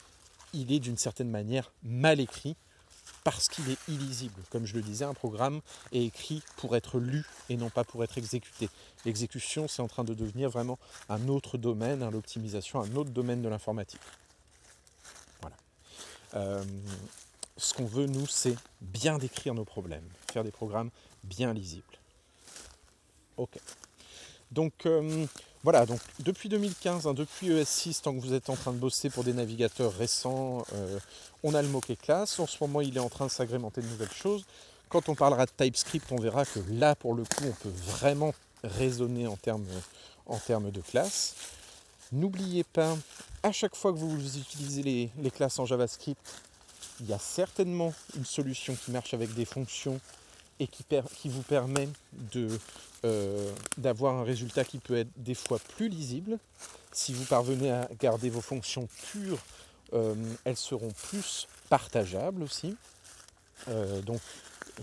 il 0.52 0.72
est 0.72 0.80
d'une 0.80 0.96
certaine 0.96 1.30
manière 1.30 1.70
mal 1.82 2.20
écrit 2.20 2.56
parce 3.30 3.48
qu'il 3.48 3.70
est 3.70 3.78
illisible. 3.88 4.40
Comme 4.50 4.66
je 4.66 4.74
le 4.74 4.82
disais, 4.82 5.04
un 5.04 5.14
programme 5.14 5.60
est 5.92 6.04
écrit 6.04 6.42
pour 6.56 6.76
être 6.76 6.98
lu 6.98 7.24
et 7.48 7.56
non 7.56 7.70
pas 7.70 7.84
pour 7.84 8.02
être 8.04 8.18
exécuté. 8.18 8.68
L'exécution, 9.04 9.68
c'est 9.68 9.82
en 9.82 9.88
train 9.88 10.04
de 10.04 10.14
devenir 10.14 10.50
vraiment 10.50 10.78
un 11.08 11.28
autre 11.28 11.58
domaine, 11.58 12.02
hein, 12.02 12.10
l'optimisation, 12.10 12.80
un 12.80 12.94
autre 12.96 13.10
domaine 13.10 13.42
de 13.42 13.48
l'informatique. 13.48 14.00
Voilà. 15.40 15.56
Euh, 16.34 16.64
ce 17.56 17.74
qu'on 17.74 17.86
veut, 17.86 18.06
nous, 18.06 18.26
c'est 18.26 18.56
bien 18.80 19.18
décrire 19.18 19.54
nos 19.54 19.64
problèmes, 19.64 20.08
faire 20.32 20.44
des 20.44 20.52
programmes 20.52 20.90
bien 21.24 21.52
lisibles. 21.52 21.84
Ok. 23.36 23.58
Donc, 24.50 24.72
euh, 24.86 25.26
voilà, 25.62 25.86
donc 25.86 26.00
depuis 26.20 26.48
2015, 26.48 27.06
hein, 27.06 27.14
depuis 27.14 27.50
ES6, 27.50 28.02
tant 28.02 28.14
que 28.14 28.20
vous 28.20 28.32
êtes 28.32 28.48
en 28.50 28.56
train 28.56 28.72
de 28.72 28.78
bosser 28.78 29.10
pour 29.10 29.24
des 29.24 29.32
navigateurs 29.32 29.92
récents, 29.92 30.64
euh, 30.72 30.98
on 31.42 31.54
a 31.54 31.62
le 31.62 31.68
mot 31.68 31.80
classe. 31.80 32.38
En 32.38 32.46
ce 32.46 32.56
moment, 32.60 32.80
il 32.80 32.96
est 32.96 33.00
en 33.00 33.08
train 33.08 33.26
de 33.26 33.30
s'agrémenter 33.30 33.82
de 33.82 33.86
nouvelles 33.86 34.12
choses. 34.12 34.44
Quand 34.88 35.08
on 35.08 35.14
parlera 35.14 35.44
de 35.44 35.50
TypeScript, 35.56 36.10
on 36.12 36.16
verra 36.16 36.44
que 36.44 36.60
là, 36.70 36.94
pour 36.94 37.14
le 37.14 37.24
coup, 37.24 37.44
on 37.44 37.52
peut 37.52 37.74
vraiment 37.86 38.32
raisonner 38.64 39.26
en 39.26 39.36
termes, 39.36 39.66
termes 40.46 40.70
de 40.70 40.80
classe. 40.80 41.34
N'oubliez 42.10 42.64
pas, 42.64 42.96
à 43.42 43.52
chaque 43.52 43.76
fois 43.76 43.92
que 43.92 43.98
vous 43.98 44.38
utilisez 44.38 45.10
les 45.18 45.30
classes 45.30 45.58
en 45.58 45.66
JavaScript, 45.66 46.18
il 47.00 47.06
y 47.06 47.12
a 47.12 47.18
certainement 47.18 47.92
une 48.16 48.24
solution 48.24 48.74
qui 48.74 48.90
marche 48.90 49.14
avec 49.14 49.34
des 49.34 49.44
fonctions 49.44 50.00
et 50.60 50.66
qui, 50.66 51.28
vous 51.28 51.42
permet 51.42 51.88
euh, 53.04 53.52
d'avoir 53.76 54.14
un 54.14 54.24
résultat 54.24 54.64
qui 54.64 54.78
peut 54.78 54.96
être 54.96 55.10
des 55.16 55.34
fois 55.34 55.58
plus 55.76 55.88
lisible. 55.88 56.38
Si 56.92 57.12
vous 57.12 57.24
parvenez 57.24 57.70
à 57.70 57.88
garder 58.00 58.28
vos 58.28 58.40
fonctions 58.40 58.88
pures, 59.10 59.38
euh, 59.92 60.14
elles 60.44 60.56
seront 60.56 60.90
plus 60.90 61.46
partageables 61.68 62.42
aussi. 62.42 62.76
Euh, 63.68 64.00
donc 64.02 64.20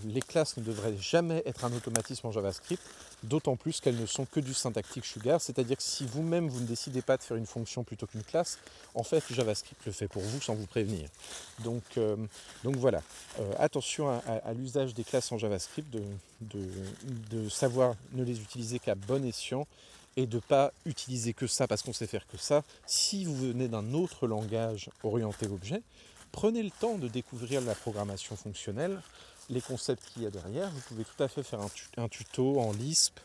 les 0.06 0.22
classes 0.22 0.58
ne 0.58 0.64
devraient 0.64 0.98
jamais 0.98 1.42
être 1.46 1.66
un 1.66 1.74
automatisme 1.74 2.28
en 2.28 2.32
JavaScript, 2.32 2.84
d'autant 3.26 3.56
plus 3.56 3.82
qu'elles 3.82 4.00
ne 4.00 4.06
sont 4.06 4.26
que 4.26 4.40
du 4.40 4.54
syntactique 4.54 5.06
sugar, 5.06 5.42
c'est-à-dire 5.42 5.78
que 5.78 5.84
si 5.84 6.06
vous-même 6.06 6.48
vous 6.48 6.62
ne 6.62 6.66
décidez 6.66 7.02
pas 7.02 7.18
de 7.18 7.24
faire 7.24 7.38
une 7.38 7.46
fonction 7.46 7.84
plutôt 7.84 8.08
qu'une 8.08 8.24
classe, 8.24 8.60
en 8.94 9.04
fait 9.04 9.24
JavaScript 9.30 9.86
le 9.86 9.92
fait 9.92 10.08
pour 10.08 10.22
vous 10.22 10.42
sans 10.42 10.56
vous 10.56 10.66
prévenir. 10.66 11.10
Donc, 11.64 11.84
euh, 11.98 12.16
voilà, 12.64 13.02
euh, 13.40 13.52
attention 13.60 14.10
à, 14.10 14.54
l'usage 14.54 14.94
des 14.94 15.04
classes 15.04 15.32
en 15.32 15.38
JavaScript, 15.38 15.90
de, 15.92 16.02
de, 16.42 17.50
savoir 17.50 17.96
ne 18.14 18.24
les 18.24 18.40
utiliser 18.40 18.80
qu'à 18.80 18.96
bon 18.96 19.26
escient 19.26 19.68
et 20.18 20.26
de 20.26 20.36
ne 20.36 20.42
pas 20.42 20.72
utiliser 20.86 21.34
que 21.34 21.48
ça 21.48 21.68
parce 21.68 21.82
qu'on 21.82 21.94
sait 21.94 22.08
faire 22.08 22.28
que 22.28 22.38
ça. 22.38 22.64
Si 22.86 23.26
vous 23.26 23.36
venez 23.36 23.68
d'un 23.68 23.94
autre 23.94 24.28
langage 24.28 24.90
orienté 25.04 25.48
objet, 25.48 25.82
prenez 26.32 26.64
le 26.64 26.72
temps 26.72 26.98
de 26.98 27.08
découvrir 27.08 27.62
la 27.62 27.76
programmation 27.76 28.36
fonctionnelle 28.36 29.02
les 29.50 29.62
concepts 29.62 30.04
qu'il 30.12 30.24
y 30.24 30.26
a 30.26 30.32
derrière. 30.32 30.70
Vous 30.70 30.82
pouvez 30.82 31.04
tout 31.04 31.24
à 31.24 31.28
fait 31.28 31.44
faire 31.44 31.60
un, 31.98 32.08
tuto 32.08 32.60
en 32.60 32.72
Lisp 32.72 33.20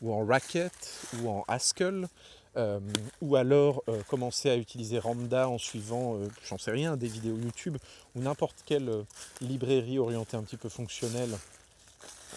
ou 0.00 0.12
en 0.12 0.24
Racket 0.24 0.72
ou 1.20 1.28
en 1.28 1.44
Haskell. 1.48 2.08
Euh, 2.56 2.80
ou 3.20 3.36
alors 3.36 3.84
euh, 3.88 4.02
commencer 4.08 4.50
à 4.50 4.56
utiliser 4.56 4.98
Ramda 4.98 5.48
en 5.48 5.58
suivant, 5.58 6.16
euh, 6.16 6.28
j'en 6.48 6.58
sais 6.58 6.70
rien, 6.70 6.96
des 6.96 7.06
vidéos 7.06 7.36
YouTube 7.36 7.76
ou 8.16 8.20
n'importe 8.20 8.56
quelle 8.64 9.04
librairie 9.40 9.98
orientée 9.98 10.36
un 10.36 10.42
petit 10.42 10.56
peu 10.56 10.68
fonctionnelle. 10.68 11.38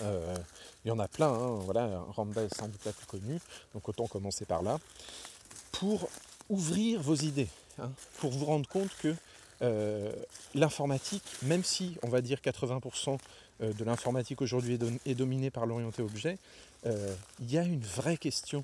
il 0.03 0.89
y 0.89 0.91
en 0.91 0.99
a 0.99 1.07
plein, 1.07 1.29
hein, 1.29 1.59
voilà, 1.63 2.03
Ramda 2.09 2.43
est 2.43 2.55
sans 2.55 2.67
doute 2.67 2.85
la 2.85 2.91
plus 2.91 3.05
connue, 3.05 3.39
donc 3.73 3.87
autant 3.87 4.05
commencer 4.05 4.45
par 4.45 4.61
là, 4.61 4.79
pour 5.71 6.07
ouvrir 6.49 7.01
vos 7.01 7.15
idées, 7.15 7.49
hein, 7.79 7.89
pour 8.19 8.31
vous 8.31 8.45
rendre 8.45 8.67
compte 8.67 8.91
que 9.01 9.15
euh, 9.61 10.11
l'informatique, 10.55 11.23
même 11.43 11.63
si 11.63 11.95
on 12.01 12.09
va 12.09 12.21
dire 12.21 12.39
80% 12.39 13.19
euh, 13.61 13.73
de 13.73 13.83
l'informatique 13.83 14.41
aujourd'hui 14.41 14.79
est, 15.05 15.13
dominée 15.13 15.51
par 15.51 15.67
l'orienté 15.67 16.01
objet, 16.01 16.39
euh, 16.87 17.13
il 17.39 17.51
y 17.51 17.59
a 17.59 17.63
une 17.63 17.81
vraie 17.81 18.17
question 18.17 18.63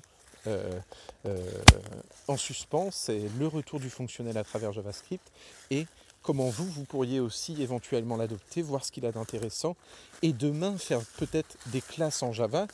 en 2.26 2.38
suspens, 2.38 2.90
c'est 2.90 3.20
le 3.38 3.46
retour 3.46 3.80
du 3.80 3.90
fonctionnel 3.90 4.38
à 4.38 4.44
travers 4.44 4.72
JavaScript 4.72 5.30
et 5.70 5.86
comment 6.22 6.48
vous, 6.48 6.64
vous 6.64 6.84
pourriez 6.84 7.20
aussi 7.20 7.60
éventuellement 7.60 8.16
l'adopter, 8.16 8.62
voir 8.62 8.82
ce 8.82 8.90
qu'il 8.90 9.04
a 9.04 9.12
d'intéressant, 9.12 9.76
et 10.22 10.32
demain 10.32 10.78
faire 10.78 11.02
peut-être 11.18 11.58
des 11.66 11.82
classes 11.82 12.22
en 12.22 12.32
Java 12.32 12.66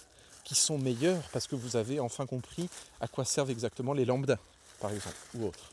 qui 0.45 0.55
sont 0.55 0.79
meilleures 0.79 1.29
parce 1.33 1.49
que 1.49 1.57
vous 1.57 1.75
avez 1.75 1.99
enfin 1.99 2.27
compris 2.27 2.69
à 3.01 3.09
quoi 3.09 3.25
servent 3.25 3.51
exactement 3.51 3.93
les 3.93 4.05
lambdas, 4.05 4.39
par 4.79 4.93
exemple, 4.93 5.17
ou 5.35 5.47
autres. 5.47 5.73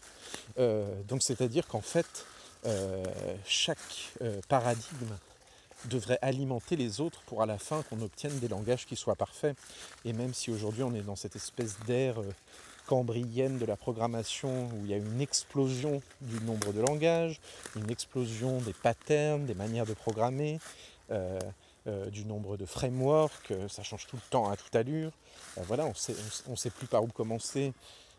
donc 1.08 1.22
c'est-à-dire 1.22 1.68
qu'en 1.68 1.82
fait, 1.82 2.26
chaque 3.46 4.14
paradigme 4.48 5.16
devrait 5.86 6.20
alimenter 6.22 6.76
les 6.76 7.02
autres 7.02 7.22
pour 7.26 7.42
à 7.42 7.46
la 7.46 7.58
fin 7.58 7.84
qu'on 7.84 8.02
obtienne 8.02 8.38
des 8.40 8.48
langages 8.48 8.86
qui 8.86 8.96
soient 8.96 9.16
parfaits. 9.16 9.58
Et 10.06 10.14
même 10.14 10.34
si 10.34 10.52
aujourd'hui 10.52 10.84
on 10.84 10.94
est 10.94 11.02
dans 11.02 11.16
cette 11.16 11.36
espèce 11.36 11.78
d'ère 11.86 12.20
euh, 12.22 12.34
cambrienne 12.88 13.58
de 13.58 13.66
la 13.66 13.76
programmation 13.76 14.66
où 14.68 14.84
il 14.84 14.92
y 14.92 14.94
a 14.94 14.98
une 14.98 15.22
explosion 15.22 16.02
du 16.22 16.44
nombre 16.44 16.74
de 16.74 16.82
langages, 16.82 17.40
une 17.76 17.90
explosion 17.90 18.60
des 18.60 18.74
patterns, 18.74 19.46
des 19.46 19.54
manières 19.54 19.86
de 19.86 19.94
programmer, 19.94 20.60
euh, 21.12 21.40
euh, 21.88 22.10
du 22.10 22.26
nombre 22.26 22.58
de 22.58 22.66
frameworks, 22.66 23.54
ça 23.70 23.82
change 23.82 24.08
tout 24.08 24.18
le 24.18 24.30
temps 24.30 24.50
à 24.50 24.56
toute 24.56 24.76
allure. 24.76 25.12
voilà, 25.58 25.86
on 25.86 26.52
ne 26.52 26.56
sait 26.56 26.70
plus 26.70 26.88
par 26.88 27.04
où 27.04 27.08
commencer. 27.08 27.74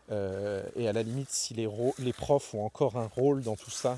Et 0.09 0.87
à 0.87 0.93
la 0.93 1.03
limite, 1.03 1.29
si 1.29 1.53
les, 1.53 1.67
les 1.99 2.13
profs 2.13 2.53
ont 2.53 2.65
encore 2.65 2.97
un 2.97 3.07
rôle 3.07 3.41
dans 3.41 3.55
tout 3.55 3.71
ça, 3.71 3.97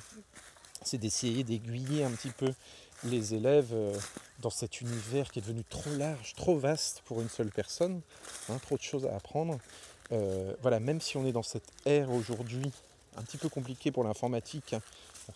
c'est 0.83 0.97
d'essayer 0.97 1.43
d'aiguiller 1.43 2.03
un 2.03 2.11
petit 2.11 2.29
peu 2.29 2.53
les 3.03 3.33
élèves 3.33 3.71
euh, 3.73 3.97
dans 4.39 4.49
cet 4.49 4.81
univers 4.81 5.31
qui 5.31 5.39
est 5.39 5.41
devenu 5.41 5.63
trop 5.63 5.93
large, 5.97 6.33
trop 6.35 6.57
vaste 6.57 7.01
pour 7.05 7.21
une 7.21 7.29
seule 7.29 7.49
personne, 7.49 8.01
hein, 8.49 8.57
trop 8.61 8.77
de 8.77 8.81
choses 8.81 9.05
à 9.05 9.15
apprendre. 9.15 9.59
Euh, 10.11 10.53
voilà, 10.61 10.79
même 10.79 11.01
si 11.01 11.17
on 11.17 11.25
est 11.25 11.31
dans 11.31 11.43
cette 11.43 11.67
ère 11.85 12.11
aujourd'hui 12.11 12.71
un 13.17 13.21
petit 13.21 13.37
peu 13.37 13.49
compliquée 13.49 13.91
pour 13.91 14.03
l'informatique, 14.03 14.73
hein, 14.73 14.81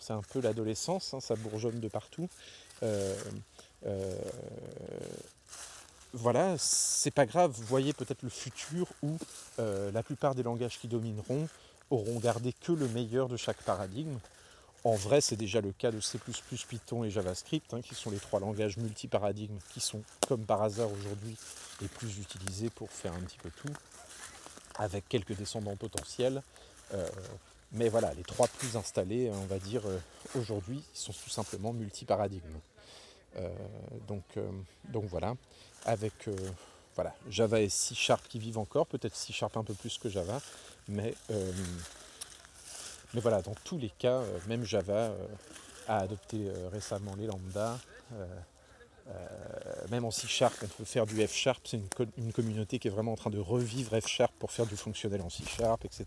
c'est 0.00 0.12
un 0.12 0.22
peu 0.22 0.40
l'adolescence, 0.40 1.14
hein, 1.14 1.20
ça 1.20 1.34
bourgeonne 1.36 1.80
de 1.80 1.88
partout. 1.88 2.28
Euh, 6.14 6.18
voilà, 6.18 6.56
c'est 6.58 7.10
pas 7.10 7.26
grave, 7.26 7.52
vous 7.52 7.64
voyez 7.64 7.92
peut-être 7.92 8.22
le 8.22 8.28
futur 8.28 8.86
où 9.02 9.16
la 9.58 10.02
plupart 10.02 10.34
des 10.34 10.42
langages 10.42 10.78
qui 10.78 10.88
domineront 10.88 11.48
auront 11.90 12.18
gardé 12.18 12.52
que 12.52 12.72
le 12.72 12.88
meilleur 12.88 13.28
de 13.28 13.36
chaque 13.36 13.62
paradigme. 13.62 14.18
En 14.82 14.94
vrai, 14.94 15.20
c'est 15.20 15.36
déjà 15.36 15.60
le 15.60 15.72
cas 15.72 15.90
de 15.90 16.00
C++, 16.00 16.18
Python 16.66 17.04
et 17.04 17.10
JavaScript, 17.10 17.74
hein, 17.74 17.82
qui 17.82 17.94
sont 17.94 18.10
les 18.10 18.18
trois 18.18 18.40
langages 18.40 18.78
multiparadigmes 18.78 19.58
qui 19.74 19.80
sont, 19.80 20.02
comme 20.26 20.46
par 20.46 20.62
hasard 20.62 20.90
aujourd'hui, 20.90 21.36
les 21.82 21.88
plus 21.88 22.18
utilisés 22.18 22.70
pour 22.70 22.90
faire 22.90 23.12
un 23.12 23.20
petit 23.20 23.36
peu 23.38 23.50
tout, 23.50 23.72
avec 24.78 25.06
quelques 25.08 25.36
descendants 25.36 25.76
potentiels. 25.76 26.42
Euh, 26.94 27.06
mais 27.72 27.90
voilà, 27.90 28.14
les 28.14 28.22
trois 28.22 28.48
plus 28.48 28.76
installés, 28.76 29.30
on 29.30 29.46
va 29.46 29.58
dire, 29.58 29.82
euh, 29.86 29.98
aujourd'hui, 30.34 30.82
sont 30.94 31.12
tout 31.12 31.30
simplement 31.30 31.74
multiparadigmes. 31.74 32.60
Euh, 33.36 33.48
donc, 34.08 34.24
donc 34.88 35.04
voilà, 35.04 35.34
avec 35.86 36.28
voilà, 36.94 37.14
Java 37.28 37.60
et 37.60 37.68
C 37.68 37.94
Sharp 37.94 38.26
qui 38.28 38.38
vivent 38.38 38.58
encore, 38.58 38.86
peut-être 38.86 39.16
C 39.16 39.32
Sharp 39.32 39.56
un 39.56 39.64
peu 39.64 39.74
plus 39.74 39.98
que 39.98 40.08
Java, 40.08 40.40
mais 40.88 41.14
mais 43.14 43.20
voilà, 43.20 43.42
dans 43.42 43.54
tous 43.64 43.78
les 43.78 43.90
cas, 43.90 44.18
euh, 44.18 44.38
même 44.46 44.64
Java 44.64 44.92
euh, 44.92 45.26
a 45.88 45.98
adopté 45.98 46.36
euh, 46.38 46.68
récemment 46.72 47.14
les 47.16 47.26
lambda. 47.26 47.78
même 49.90 50.04
en 50.04 50.12
C 50.12 50.28
Sharp, 50.28 50.54
on 50.62 50.66
peut 50.68 50.84
faire 50.84 51.06
du 51.06 51.26
F 51.26 51.32
Sharp. 51.32 51.60
C'est 51.64 51.80
une, 52.16 52.32
communauté 52.32 52.78
qui 52.78 52.86
est 52.86 52.90
vraiment 52.90 53.12
en 53.12 53.16
train 53.16 53.30
de 53.30 53.40
revivre 53.40 53.98
F 54.00 54.06
Sharp 54.06 54.32
pour 54.38 54.52
faire 54.52 54.66
du 54.66 54.76
fonctionnel 54.76 55.20
en 55.22 55.30
C 55.30 55.42
Sharp, 55.44 55.84
etc. 55.84 56.06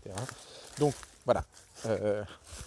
Donc 0.78 0.94
voilà, 1.26 1.44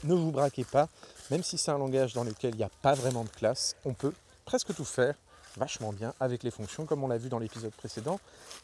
ne 0.03 0.13
vous 0.13 0.31
braquez 0.31 0.63
pas. 0.63 0.89
Même 1.31 1.43
si 1.43 1.57
c'est 1.57 1.71
un 1.71 1.79
langage 1.79 2.13
dans 2.13 2.23
lequel 2.23 2.53
il 2.53 2.57
n'y 2.57 2.63
a 2.63 2.69
pas 2.81 2.93
vraiment 2.93 3.23
de 3.23 3.29
classe, 3.29 3.75
on 3.83 3.93
peut 3.93 4.13
presque 4.45 4.75
tout 4.75 4.85
faire 4.85 5.15
vachement 5.57 5.91
bien 5.91 6.13
avec 6.19 6.43
les 6.43 6.51
fonctions 6.51 6.85
comme 6.85 7.03
on 7.03 7.07
l'a 7.07 7.17
vu 7.17 7.29
dans 7.29 7.39
l'épisode 7.39 7.73
précédent 7.73 8.19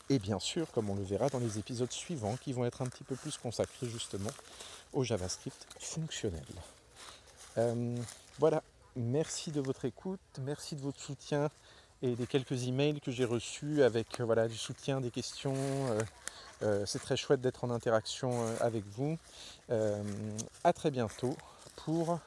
et 0.10 0.20
bien 0.20 0.40
sûr 0.40 0.72
comme 0.72 0.90
on 0.90 0.95
le 0.95 1.03
verra 1.03 1.30
dans 1.30 1.40
les 1.40 1.57
épisodes 1.60 1.91
suivants 1.91 2.38
qui 2.38 2.53
vont 2.53 2.65
être 2.65 2.82
un 2.82 2.86
petit 2.86 3.03
peu 3.03 3.15
plus 3.15 3.38
consacrés 3.38 3.88
justement 3.88 4.32
au 4.94 5.03
JavaScript 5.03 5.68
fonctionnel. 5.80 6.45
Euh, 7.57 7.95
voilà, 8.40 8.64
merci 8.95 9.52
de 9.52 9.61
votre 9.61 9.86
écoute, 9.86 10.20
merci 10.41 10.76
de 10.76 10.82
votre 10.82 10.99
soutien 10.99 11.49
et 12.02 12.15
des 12.15 12.28
quelques 12.28 12.68
emails 12.68 12.99
que 12.99 13.11
j'ai 13.11 13.26
reçus 13.26 13.84
avec 13.84 14.20
euh, 14.20 14.26
voilà, 14.26 14.48
du 14.48 14.57
soutien, 14.57 15.02
des 15.02 15.11
questions. 15.11 15.56
Euh, 16.61 16.86
c'est 16.86 16.99
très 16.99 17.18
chouette 17.18 17.41
d'être 17.41 17.64
en 17.65 17.72
interaction 17.72 18.48
avec 18.61 18.86
vous. 18.86 19.18
à 20.64 20.72
très 20.72 20.91
bientôt 20.91 21.36
pour 21.76 22.20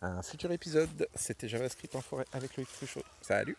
un 0.00 0.22
futur 0.22 0.50
épisode. 0.50 1.08
C'était 1.14 1.48
JavaScript 1.48 1.94
en 1.94 2.00
forêt 2.00 2.26
avec 2.32 2.56
Loïc 2.56 2.68
Fouchot. 2.68 3.04
Salut 3.20 3.56